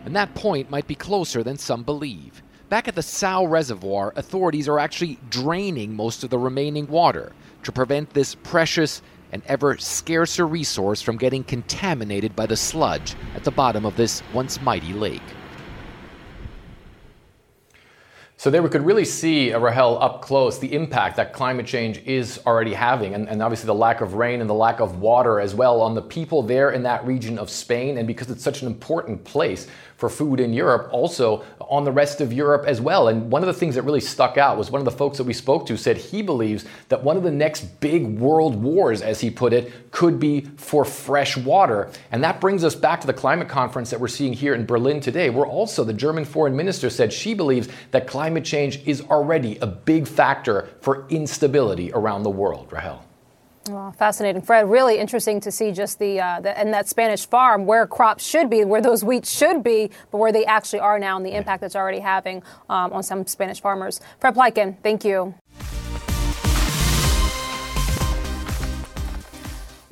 And 0.05 0.15
that 0.15 0.34
point 0.34 0.71
might 0.71 0.88
be 0.88 0.95
closer 0.95 1.43
than 1.43 1.55
some 1.55 1.84
believe. 1.84 2.41
Back 2.67 2.88
at 2.88 2.95
the 2.95 3.03
Sau 3.03 3.45
Reservoir, 3.45 4.11
authorities 4.15 4.67
are 4.67 4.80
actually 4.80 5.19
draining 5.30 5.95
most 5.95 6.24
of 6.24 6.32
the 6.32 6.39
remaining 6.39 6.88
water 6.88 7.32
to 7.61 7.71
prevent 7.71 8.09
this 8.09 8.34
precious 8.34 9.03
and 9.32 9.43
ever 9.45 9.78
scarcer 9.78 10.47
resource 10.47 10.99
from 10.99 11.17
getting 11.17 11.43
contaminated 11.43 12.36
by 12.36 12.47
the 12.47 12.57
sludge 12.57 13.15
at 13.36 13.43
the 13.43 13.51
bottom 13.51 13.86
of 13.86 13.95
this 13.95 14.24
once 14.34 14.59
mighty 14.59 14.93
lake. 14.93 15.21
So 18.44 18.50
there 18.50 18.62
we 18.62 18.68
could 18.68 18.86
really 18.86 19.06
see, 19.06 19.54
uh, 19.54 19.60
Rahel, 19.60 19.98
up 20.04 20.22
close, 20.22 20.60
the 20.60 20.74
impact 20.74 21.16
that 21.16 21.32
climate 21.32 21.66
change 21.66 22.00
is 22.00 22.41
already 22.46 22.74
having, 22.74 23.14
and, 23.14 23.30
and, 23.30 23.41
obviously 23.41 23.68
the 23.68 23.74
lack 23.74 24.02
of 24.02 24.16
rain 24.16 24.41
and 24.41 24.50
the 24.50 24.54
lack 24.54 24.82
of 24.82 25.00
water 25.00 25.39
as 25.39 25.56
well 25.56 25.80
on 25.80 25.96
the 25.96 26.02
people 26.02 26.44
there 26.44 26.72
in 26.72 26.84
that 26.84 27.06
region 27.06 27.39
of 27.39 27.50
Spain. 27.50 27.98
And 27.98 28.06
because 28.06 28.30
it's 28.30 28.44
such 28.44 28.62
an 28.62 28.68
important 28.68 29.24
place 29.24 29.68
for 30.04 30.10
food 30.10 30.41
in 30.41 30.51
Europe, 30.51 30.89
also 30.91 31.45
on 31.62 31.86
the 31.86 31.91
rest 31.91 32.20
of 32.20 32.34
Europe 32.34 32.66
as 32.68 32.82
well. 32.82 33.08
And 33.08 33.32
one 33.32 33.41
of 33.41 33.47
the 33.47 33.54
things 33.54 33.76
that 33.76 33.84
really 33.84 34.01
stuck 34.01 34.38
out 34.38 34.58
was 34.58 34.70
one 34.70 34.82
of 34.82 34.86
the 34.86 34.91
folks 34.91 35.18
that 35.18 35.24
we 35.24 35.32
spoke 35.32 35.66
to 35.68 35.78
said 35.78 35.95
he 35.95 36.22
believes 36.22 36.66
that 36.89 37.01
one 37.01 37.16
of 37.16 37.24
the 37.24 37.32
next 37.32 37.80
big 37.80 38.20
world 38.20 38.62
wars, 38.62 39.01
as 39.01 39.22
he 39.22 39.30
put 39.30 39.54
it, 39.54 39.91
could 39.91 40.20
be 40.20 40.41
for 40.58 40.84
fresh 40.84 41.38
water. 41.38 41.89
And 42.12 42.22
that 42.22 42.41
brings 42.41 42.66
us 42.66 42.76
back 42.76 42.99
to 42.99 43.08
the 43.08 43.14
climate 43.14 43.47
conference 43.47 43.91
that 43.91 43.99
we're 44.01 44.10
seeing 44.10 44.34
here 44.34 44.54
in 44.54 44.66
Berlin 44.66 44.99
today, 44.99 45.30
where 45.30 45.45
also 45.45 45.86
the 45.86 45.93
German 45.93 46.26
foreign 46.26 46.58
minister 46.58 46.89
said 46.89 47.14
she 47.14 47.34
believes 47.34 47.70
that 47.91 48.06
climate 48.06 48.43
change 48.43 48.86
is 48.86 48.99
already 49.04 49.58
a 49.60 49.68
big 49.68 50.06
factor 50.06 50.68
for 50.82 51.08
instability 51.08 51.93
around 51.93 52.24
the 52.24 52.30
world. 52.30 52.74
Rahel. 52.74 53.06
Well, 53.70 53.93
fascinating, 53.93 54.41
Fred. 54.41 54.70
Really 54.70 54.99
interesting 54.99 55.39
to 55.41 55.51
see 55.51 55.72
just 55.72 55.97
the, 55.97 56.20
uh, 56.20 56.41
the 56.41 56.57
and 56.57 56.74
that 56.74 56.89
Spanish 56.89 57.26
farm 57.26 57.66
where 57.66 57.88
crops 57.88 58.26
should 58.26 58.49
be, 58.49 58.66
where 58.66 58.82
those 58.82 59.03
wheats 59.03 59.32
should 59.32 59.64
be, 59.64 59.89
but 60.11 60.18
where 60.18 60.34
they 60.34 60.45
actually 60.45 60.80
are 60.80 60.99
now, 60.99 61.16
and 61.16 61.26
the 61.26 61.34
impact 61.36 61.61
that's 61.61 61.76
already 61.76 61.99
having 61.99 62.43
um, 62.70 62.91
on 62.91 63.03
some 63.03 63.26
Spanish 63.26 63.61
farmers. 63.61 64.01
Fred 64.20 64.36
Pleitgen, 64.36 64.78
thank 64.84 65.05
you. 65.05 65.34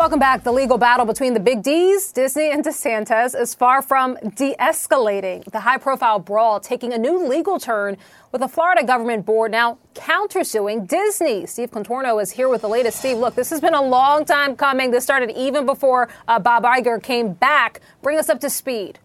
Welcome 0.02 0.18
back. 0.18 0.43
The 0.43 0.52
legal 0.52 0.80
battle 0.80 1.06
between 1.06 1.36
the 1.36 1.39
big 1.39 1.62
D's, 1.62 2.12
Disney 2.12 2.49
and 2.49 2.66
DeSantis, 2.66 3.39
is 3.39 3.54
far 3.54 3.84
from 3.84 4.18
de 4.36 4.56
escalating. 4.56 5.43
The 5.52 5.60
high 5.60 5.78
profile 5.78 6.18
brawl 6.18 6.60
taking 6.60 6.91
a 6.91 6.97
new 6.97 7.28
legal 7.28 7.60
turn 7.60 7.97
with 8.32 8.41
the 8.41 8.47
Florida 8.47 8.84
government 8.84 9.28
board 9.28 9.52
now 9.52 9.78
countersuing 9.93 10.88
Disney. 10.88 11.45
Steve 11.45 11.70
Contorno 11.70 12.20
is 12.20 12.32
here 12.32 12.49
with 12.49 12.62
the 12.62 12.68
latest. 12.68 12.97
Steve, 12.97 13.18
look, 13.18 13.36
this 13.36 13.52
has 13.52 13.62
been 13.62 13.76
a 13.76 13.82
long 13.84 14.26
time 14.26 14.56
coming. 14.56 14.89
This 14.89 15.04
started 15.04 15.30
even 15.38 15.68
before 15.68 16.10
uh, 16.28 16.39
Bob 16.39 16.64
Iger 16.64 17.02
came 17.02 17.34
back. 17.34 17.80
Bring 18.02 18.18
us 18.18 18.28
up 18.28 18.39
to 18.39 18.49
speed. 18.49 18.97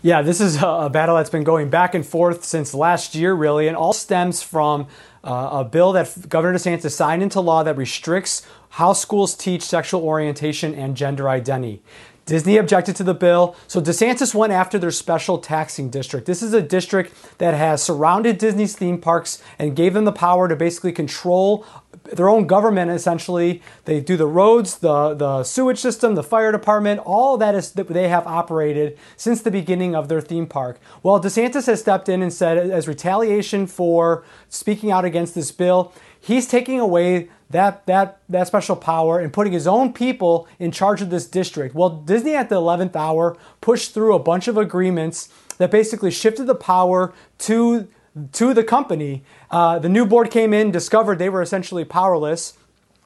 Yeah, 0.00 0.22
this 0.22 0.40
is 0.40 0.58
a 0.62 0.88
battle 0.88 1.16
that's 1.16 1.28
been 1.28 1.42
going 1.42 1.70
back 1.70 1.92
and 1.92 2.06
forth 2.06 2.44
since 2.44 2.72
last 2.72 3.16
year, 3.16 3.34
really, 3.34 3.66
and 3.66 3.76
all 3.76 3.92
stems 3.92 4.42
from 4.42 4.86
uh, 5.24 5.48
a 5.52 5.64
bill 5.64 5.92
that 5.92 6.28
Governor 6.28 6.58
DeSantis 6.58 6.92
signed 6.92 7.22
into 7.22 7.40
law 7.40 7.62
that 7.62 7.76
restricts 7.76 8.46
how 8.70 8.92
schools 8.92 9.34
teach 9.34 9.62
sexual 9.62 10.02
orientation 10.02 10.74
and 10.74 10.96
gender 10.96 11.28
identity. 11.28 11.82
Disney 12.28 12.58
objected 12.58 12.94
to 12.96 13.04
the 13.04 13.14
bill, 13.14 13.56
so 13.66 13.80
DeSantis 13.80 14.34
went 14.34 14.52
after 14.52 14.78
their 14.78 14.90
special 14.90 15.38
taxing 15.38 15.88
district. 15.88 16.26
This 16.26 16.42
is 16.42 16.52
a 16.52 16.60
district 16.60 17.38
that 17.38 17.54
has 17.54 17.82
surrounded 17.82 18.36
Disney's 18.36 18.76
theme 18.76 19.00
parks 19.00 19.42
and 19.58 19.74
gave 19.74 19.94
them 19.94 20.04
the 20.04 20.12
power 20.12 20.46
to 20.46 20.54
basically 20.54 20.92
control 20.92 21.64
their 22.04 22.28
own 22.28 22.46
government 22.46 22.90
essentially. 22.90 23.62
They 23.86 24.00
do 24.00 24.18
the 24.18 24.26
roads, 24.26 24.76
the, 24.78 25.14
the 25.14 25.42
sewage 25.42 25.78
system, 25.78 26.16
the 26.16 26.22
fire 26.22 26.52
department, 26.52 27.00
all 27.00 27.38
that 27.38 27.54
is 27.54 27.72
that 27.72 27.88
they 27.88 28.08
have 28.08 28.26
operated 28.26 28.98
since 29.16 29.40
the 29.40 29.50
beginning 29.50 29.94
of 29.94 30.08
their 30.08 30.20
theme 30.20 30.46
park. 30.46 30.78
Well, 31.02 31.18
DeSantis 31.18 31.66
has 31.66 31.80
stepped 31.80 32.10
in 32.10 32.20
and 32.20 32.30
said, 32.32 32.58
as 32.58 32.86
retaliation 32.86 33.66
for 33.66 34.22
speaking 34.50 34.90
out 34.90 35.06
against 35.06 35.34
this 35.34 35.50
bill, 35.50 35.94
he's 36.20 36.46
taking 36.46 36.78
away 36.78 37.30
that 37.50 37.86
that 37.86 38.20
that 38.28 38.46
special 38.46 38.76
power 38.76 39.18
and 39.18 39.32
putting 39.32 39.52
his 39.52 39.66
own 39.66 39.92
people 39.92 40.46
in 40.58 40.70
charge 40.70 41.00
of 41.00 41.10
this 41.10 41.26
district. 41.26 41.74
Well, 41.74 41.90
Disney 41.90 42.34
at 42.34 42.48
the 42.48 42.56
11th 42.56 42.94
hour 42.96 43.36
pushed 43.60 43.94
through 43.94 44.14
a 44.14 44.18
bunch 44.18 44.48
of 44.48 44.56
agreements 44.56 45.28
that 45.58 45.70
basically 45.70 46.10
shifted 46.10 46.46
the 46.46 46.54
power 46.54 47.14
to 47.38 47.88
to 48.32 48.54
the 48.54 48.64
company. 48.64 49.22
Uh, 49.50 49.78
the 49.78 49.88
new 49.88 50.04
board 50.04 50.30
came 50.30 50.52
in, 50.52 50.70
discovered 50.70 51.18
they 51.18 51.28
were 51.28 51.42
essentially 51.42 51.84
powerless, 51.84 52.54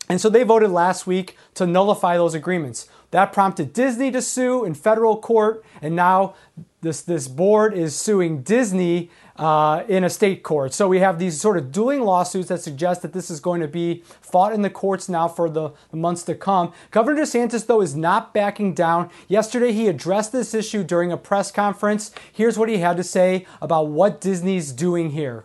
and 0.09 0.21
so 0.21 0.29
they 0.29 0.43
voted 0.43 0.71
last 0.71 1.07
week 1.07 1.37
to 1.55 1.67
nullify 1.67 2.17
those 2.17 2.35
agreements. 2.35 2.89
That 3.11 3.33
prompted 3.33 3.73
Disney 3.73 4.11
to 4.11 4.23
sue 4.23 4.65
in 4.65 4.75
federal 4.75 5.19
court, 5.19 5.65
and 5.81 5.95
now 5.95 6.35
this 6.81 7.03
this 7.03 7.29
board 7.29 7.75
is 7.75 7.95
suing 7.95 8.43
Disney 8.43 9.11
uh, 9.37 9.85
in 9.89 10.05
a 10.05 10.11
state 10.11 10.43
court. 10.43 10.75
So 10.75 10.89
we 10.89 10.99
have 10.99 11.19
these 11.19 11.41
sort 11.41 11.57
of 11.57 11.73
dueling 11.73 12.03
lawsuits 12.03 12.49
that 12.49 12.61
suggest 12.61 13.03
that 13.03 13.13
this 13.13 13.31
is 13.31 13.41
going 13.41 13.61
to 13.61 13.69
be 13.69 14.03
fought 14.21 14.53
in 14.53 14.63
the 14.63 14.71
courts 14.71 15.09
now 15.09 15.29
for 15.29 15.49
the, 15.49 15.71
the 15.91 15.97
months 15.97 16.23
to 16.25 16.35
come. 16.35 16.73
Governor 16.91 17.23
DeSantis, 17.23 17.67
though, 17.67 17.81
is 17.81 17.97
not 17.97 18.35
backing 18.35 18.75
down. 18.75 19.11
Yesterday, 19.29 19.73
he 19.73 19.89
addressed 19.89 20.33
this 20.33 20.55
issue 20.55 20.85
during 20.85 21.13
a 21.13 21.17
press 21.17 21.51
conference. 21.51 22.11
Here's 22.33 22.59
what 22.59 22.69
he 22.69 22.79
had 22.79 22.97
to 22.97 23.05
say 23.05 23.47
about 23.61 23.89
what 23.89 24.21
Disney's 24.21 24.73
doing 24.73 25.11
here. 25.11 25.45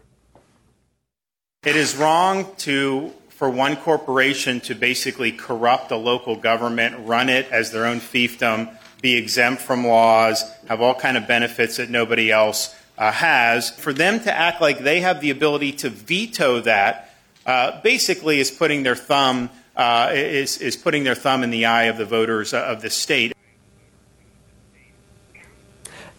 It 1.63 1.75
is 1.75 1.95
wrong 1.95 2.47
to 2.59 3.11
for 3.37 3.49
one 3.51 3.75
corporation 3.75 4.59
to 4.59 4.73
basically 4.73 5.31
corrupt 5.31 5.91
a 5.91 5.95
local 5.95 6.35
government, 6.35 6.95
run 7.05 7.29
it 7.29 7.47
as 7.51 7.71
their 7.71 7.85
own 7.85 7.99
fiefdom, 7.99 8.75
be 9.01 9.15
exempt 9.15 9.61
from 9.61 9.85
laws, 9.85 10.43
have 10.67 10.81
all 10.81 10.95
kind 10.95 11.15
of 11.15 11.27
benefits 11.27 11.77
that 11.77 11.87
nobody 11.87 12.31
else 12.31 12.73
uh, 12.97 13.11
has, 13.11 13.69
for 13.69 13.93
them 13.93 14.19
to 14.21 14.33
act 14.33 14.61
like 14.61 14.79
they 14.79 15.01
have 15.01 15.21
the 15.21 15.29
ability 15.29 15.71
to 15.71 15.89
veto 15.89 16.59
that, 16.61 17.13
uh, 17.45 17.79
basically 17.81 18.39
is 18.39 18.51
putting 18.51 18.83
their 18.83 18.95
thumb 18.95 19.49
uh, 19.77 20.09
is 20.11 20.57
is 20.57 20.75
putting 20.75 21.03
their 21.03 21.15
thumb 21.15 21.43
in 21.43 21.51
the 21.51 21.65
eye 21.65 21.83
of 21.83 21.97
the 21.97 22.05
voters 22.05 22.53
of 22.53 22.81
the 22.81 22.89
state. 22.89 23.31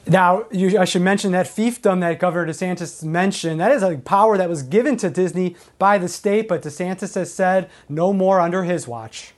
Now, 0.07 0.47
you, 0.51 0.79
I 0.79 0.87
should 0.87 1.03
mention 1.03 1.33
that 1.33 1.47
fiefdom 1.47 2.01
that 2.01 2.19
Governor 2.19 2.51
DeSantis 2.51 3.05
mentioned, 3.05 3.61
that 3.61 3.71
is 3.73 3.83
a 3.83 3.99
power 3.99 4.39
that 4.39 4.49
was 4.49 4.63
given 4.63 4.97
to 4.99 5.11
Disney 5.11 5.55
by 5.79 5.99
the 5.99 6.09
state, 6.09 6.49
but 6.49 6.63
DeSantis 6.63 7.15
has 7.15 7.35
said 7.35 7.69
no 7.91 8.15
more 8.15 8.41
under 8.41 8.65
his 8.65 8.89
watch. 8.89 9.35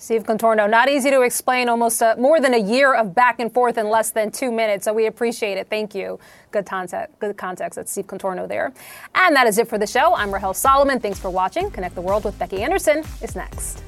Steve 0.00 0.22
Contorno, 0.22 0.68
not 0.68 0.88
easy 0.88 1.10
to 1.10 1.20
explain. 1.20 1.68
Almost 1.68 2.00
a, 2.00 2.16
more 2.16 2.40
than 2.40 2.54
a 2.54 2.58
year 2.58 2.94
of 2.94 3.14
back 3.14 3.38
and 3.38 3.52
forth 3.52 3.76
in 3.76 3.90
less 3.90 4.12
than 4.12 4.30
two 4.30 4.50
minutes. 4.50 4.86
So 4.86 4.94
we 4.94 5.04
appreciate 5.04 5.58
it. 5.58 5.68
Thank 5.68 5.94
you. 5.94 6.18
Good 6.52 6.64
context. 6.64 7.18
Good 7.18 7.36
context. 7.36 7.76
That's 7.76 7.92
Steve 7.92 8.06
Contorno 8.06 8.48
there. 8.48 8.72
And 9.14 9.36
that 9.36 9.46
is 9.46 9.58
it 9.58 9.68
for 9.68 9.76
the 9.76 9.86
show. 9.86 10.14
I'm 10.14 10.32
Rahel 10.32 10.54
Solomon. 10.54 11.00
Thanks 11.00 11.18
for 11.18 11.28
watching. 11.28 11.70
Connect 11.70 11.94
the 11.94 12.00
World 12.00 12.24
with 12.24 12.38
Becky 12.38 12.62
Anderson 12.62 13.04
is 13.20 13.36
next. 13.36 13.82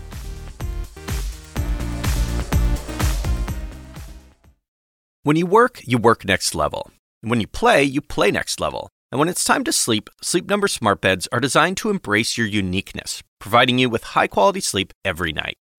When 5.23 5.37
you 5.37 5.47
work, 5.47 5.81
you 5.83 5.97
work 5.97 6.27
next 6.27 6.55
level. 6.55 6.91
When 7.23 7.41
you 7.41 7.47
play, 7.47 7.85
you 7.85 8.03
play 8.03 8.31
next 8.31 8.61
level. 8.61 8.91
And 9.11 9.19
when 9.19 9.31
it's 9.31 9.45
time 9.45 9.65
to 9.65 9.73
sleep, 9.73 10.11
Sleep 10.21 10.47
Number 10.47 10.69
smart 10.69 11.01
beds 11.01 11.27
are 11.33 11.41
designed 11.41 11.79
to 11.79 11.89
embrace 11.89 12.37
your 12.37 12.47
uniqueness, 12.47 13.23
providing 13.39 13.79
you 13.79 13.89
with 13.89 14.05
high-quality 14.05 14.61
sleep 14.61 14.93
every 15.07 15.33
night. 15.33 15.57